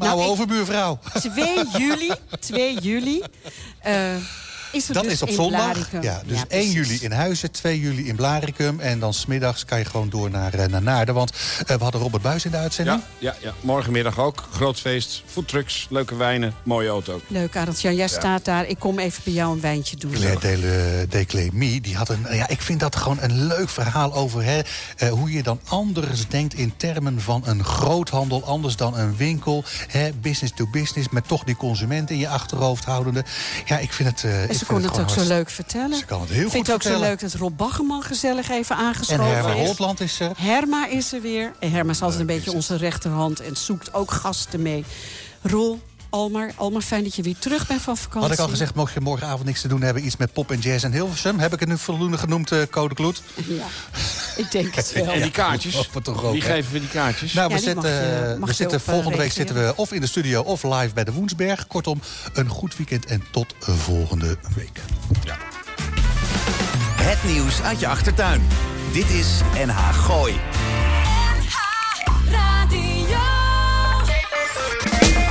Nou, 0.00 0.18
nou 0.18 0.30
overbuurvrouw. 0.30 0.98
2 1.12 1.64
juli. 1.78 2.10
2 2.40 2.74
juli. 2.80 3.22
Is 4.72 4.88
er 4.88 4.94
dat 4.94 5.02
dus 5.04 5.12
is 5.12 5.22
op 5.22 5.28
in 5.28 5.34
zondag. 5.34 5.90
Ja, 6.00 6.22
dus 6.26 6.36
Ja, 6.36 6.44
1 6.48 6.48
precies. 6.48 6.72
juli 6.72 6.98
in 7.02 7.12
Huizen, 7.12 7.50
2 7.50 7.80
juli 7.80 8.06
in 8.08 8.16
Blaricum. 8.16 8.80
En 8.80 8.98
dan 8.98 9.14
smiddags 9.14 9.64
kan 9.64 9.78
je 9.78 9.84
gewoon 9.84 10.08
door 10.10 10.30
naar, 10.30 10.54
uh, 10.54 10.64
naar 10.64 10.82
Naarden. 10.82 11.14
Want 11.14 11.32
uh, 11.32 11.76
we 11.76 11.82
hadden 11.82 12.00
Robert 12.00 12.22
Buis 12.22 12.44
in 12.44 12.50
de 12.50 12.56
uitzending. 12.56 13.02
Ja, 13.18 13.34
ja, 13.40 13.48
ja, 13.48 13.54
morgenmiddag 13.60 14.18
ook. 14.18 14.48
Groot 14.52 14.80
feest, 14.80 15.22
foodtrucks, 15.26 15.86
leuke 15.90 16.16
wijnen, 16.16 16.54
mooie 16.62 16.88
auto. 16.88 17.20
Leuk, 17.26 17.56
Adeltjan. 17.56 17.94
Jij 17.94 18.08
staat 18.08 18.44
daar. 18.44 18.66
Ik 18.66 18.78
kom 18.78 18.98
even 18.98 19.22
bij 19.24 19.32
jou 19.32 19.54
een 19.54 19.60
wijntje 19.60 19.96
doen. 19.96 20.10
Claire 20.10 21.06
Declemy, 21.08 21.80
die 21.80 21.96
had 21.96 22.08
een... 22.08 22.26
Ja, 22.30 22.48
ik 22.48 22.60
vind 22.60 22.80
dat 22.80 22.96
gewoon 22.96 23.18
een 23.20 23.46
leuk 23.46 23.68
verhaal 23.68 24.14
over 24.14 24.44
hè, 24.44 24.60
uh, 25.02 25.08
hoe 25.08 25.32
je 25.32 25.42
dan 25.42 25.60
anders 25.68 26.28
denkt... 26.28 26.54
in 26.54 26.72
termen 26.76 27.20
van 27.20 27.42
een 27.44 27.64
groothandel, 27.64 28.44
anders 28.44 28.76
dan 28.76 28.98
een 28.98 29.16
winkel. 29.16 29.64
Hè, 29.88 30.10
business 30.12 30.52
to 30.56 30.66
business, 30.70 31.08
met 31.08 31.28
toch 31.28 31.44
die 31.44 31.56
consument 31.56 32.10
in 32.10 32.18
je 32.18 32.28
achterhoofd 32.28 32.84
houdende. 32.84 33.24
Ja, 33.64 33.78
ik 33.78 33.92
vind 33.92 34.20
het... 34.20 34.24
ze 34.60 34.66
kon 34.66 34.82
het 34.82 35.00
ook 35.00 35.10
zo 35.10 35.26
leuk 35.26 35.50
vertellen. 35.50 35.98
Ze 35.98 36.04
kan 36.04 36.20
het 36.20 36.30
heel 36.30 36.44
Ik 36.44 36.50
vind 36.50 36.66
het 36.66 36.74
ook 36.74 36.82
zo 36.82 37.00
leuk 37.00 37.20
dat 37.20 37.32
Rob 37.32 37.56
Baggerman 37.56 38.02
gezellig 38.02 38.48
even 38.50 38.76
En 38.76 38.82
aangeschoven 38.82 39.24
Herma 39.24 39.52
is. 39.52 39.66
Holtland 39.66 40.00
is 40.00 40.20
er. 40.20 40.30
Herma 40.36 40.86
is 40.86 41.12
er 41.12 41.20
weer. 41.20 41.52
En 41.58 41.70
Herma 41.70 41.90
is 41.90 42.02
altijd 42.02 42.20
een 42.20 42.26
beetje 42.26 42.52
onze 42.52 42.76
rechterhand 42.76 43.40
en 43.40 43.56
zoekt 43.56 43.94
ook 43.94 44.10
gasten 44.10 44.62
mee. 44.62 44.84
Roel, 45.42 45.80
Almar, 46.10 46.50
Almar, 46.56 46.82
fijn 46.82 47.02
dat 47.04 47.14
je 47.14 47.22
weer 47.22 47.36
terug 47.38 47.66
bent 47.66 47.80
van 47.82 47.96
vakantie. 47.96 48.28
Had 48.28 48.38
ik 48.38 48.44
al 48.44 48.48
gezegd, 48.48 48.74
mocht 48.74 48.92
je 48.94 49.00
morgenavond 49.00 49.44
niks 49.44 49.60
te 49.60 49.68
doen 49.68 49.82
hebben... 49.82 50.04
iets 50.06 50.16
met 50.16 50.32
pop 50.32 50.50
en 50.50 50.58
jazz 50.58 50.84
en 50.84 50.92
Hilversum. 50.92 51.38
Heb 51.38 51.52
ik 51.52 51.60
het 51.60 51.68
nu 51.68 51.78
voldoende 51.78 52.18
genoemd, 52.18 52.52
uh, 52.52 52.62
Code 52.70 52.94
Kloet? 52.94 53.22
Ja, 53.34 53.64
ik 54.36 54.50
denk 54.50 54.74
het 54.74 54.92
wel. 54.92 55.08
En 55.14 55.22
die 55.22 55.30
kaartjes, 55.30 55.88
toch 56.02 56.24
ook, 56.24 56.34
hè? 56.34 56.40
geven 56.40 56.72
we 56.72 56.80
die 56.80 56.88
kaartjes? 56.88 57.32
Nou, 57.32 57.50
Ja, 57.50 57.56
we 57.56 57.62
die 57.64 57.74
mag 57.74 57.84
zitten, 57.84 58.02
je- 58.30 58.36
mag 58.38 58.48
we 58.48 58.54
zitten 58.54 58.78
eh, 58.78 58.84
volgende 58.84 59.16
week 59.18 59.32
zitten 59.32 59.56
we 59.56 59.72
of 59.76 59.92
in 59.92 60.00
de 60.00 60.06
studio 60.06 60.42
of 60.42 60.62
live 60.62 60.90
bij 60.94 61.04
de 61.04 61.12
Woensberg. 61.12 61.66
Kortom, 61.66 62.00
een 62.32 62.48
goed 62.48 62.76
weekend 62.76 63.06
en 63.06 63.24
tot 63.30 63.54
volgende 63.58 64.36
week. 64.56 64.80
Het 67.00 67.24
nieuws 67.32 67.62
uit 67.62 67.80
je 67.80 67.86
achtertuin. 67.88 68.42
Dit 68.92 69.10
is 69.10 69.26
NH 69.66 69.94
Gooi. 69.94 70.34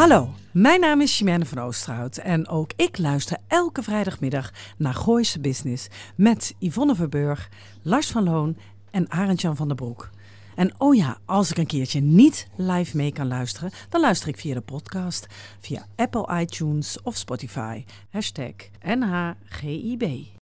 Hallo, 0.00 0.28
mijn 0.52 0.80
naam 0.80 1.00
is 1.00 1.16
Chimène 1.16 1.44
van 1.44 1.58
Oosterhout 1.58 2.16
en 2.16 2.48
ook 2.48 2.70
ik 2.76 2.98
luister 2.98 3.36
elke 3.48 3.82
vrijdagmiddag 3.82 4.52
naar 4.76 4.94
Gooise 4.94 5.40
Business 5.40 5.88
met 6.14 6.54
Yvonne 6.58 6.94
Verburg, 6.94 7.48
Lars 7.82 8.10
van 8.10 8.24
Loon 8.24 8.56
en 8.90 9.10
Arend-Jan 9.10 9.56
van 9.56 9.66
der 9.66 9.76
Broek. 9.76 10.10
En 10.54 10.74
oh 10.78 10.94
ja, 10.94 11.18
als 11.24 11.50
ik 11.50 11.58
een 11.58 11.66
keertje 11.66 12.00
niet 12.00 12.48
live 12.56 12.96
mee 12.96 13.12
kan 13.12 13.28
luisteren, 13.28 13.70
dan 13.88 14.00
luister 14.00 14.28
ik 14.28 14.36
via 14.36 14.54
de 14.54 14.60
podcast, 14.60 15.26
via 15.60 15.86
Apple 15.96 16.40
iTunes 16.40 17.02
of 17.02 17.16
Spotify. 17.16 17.84
Hashtag 18.10 18.54
NHGIB. 18.82 20.39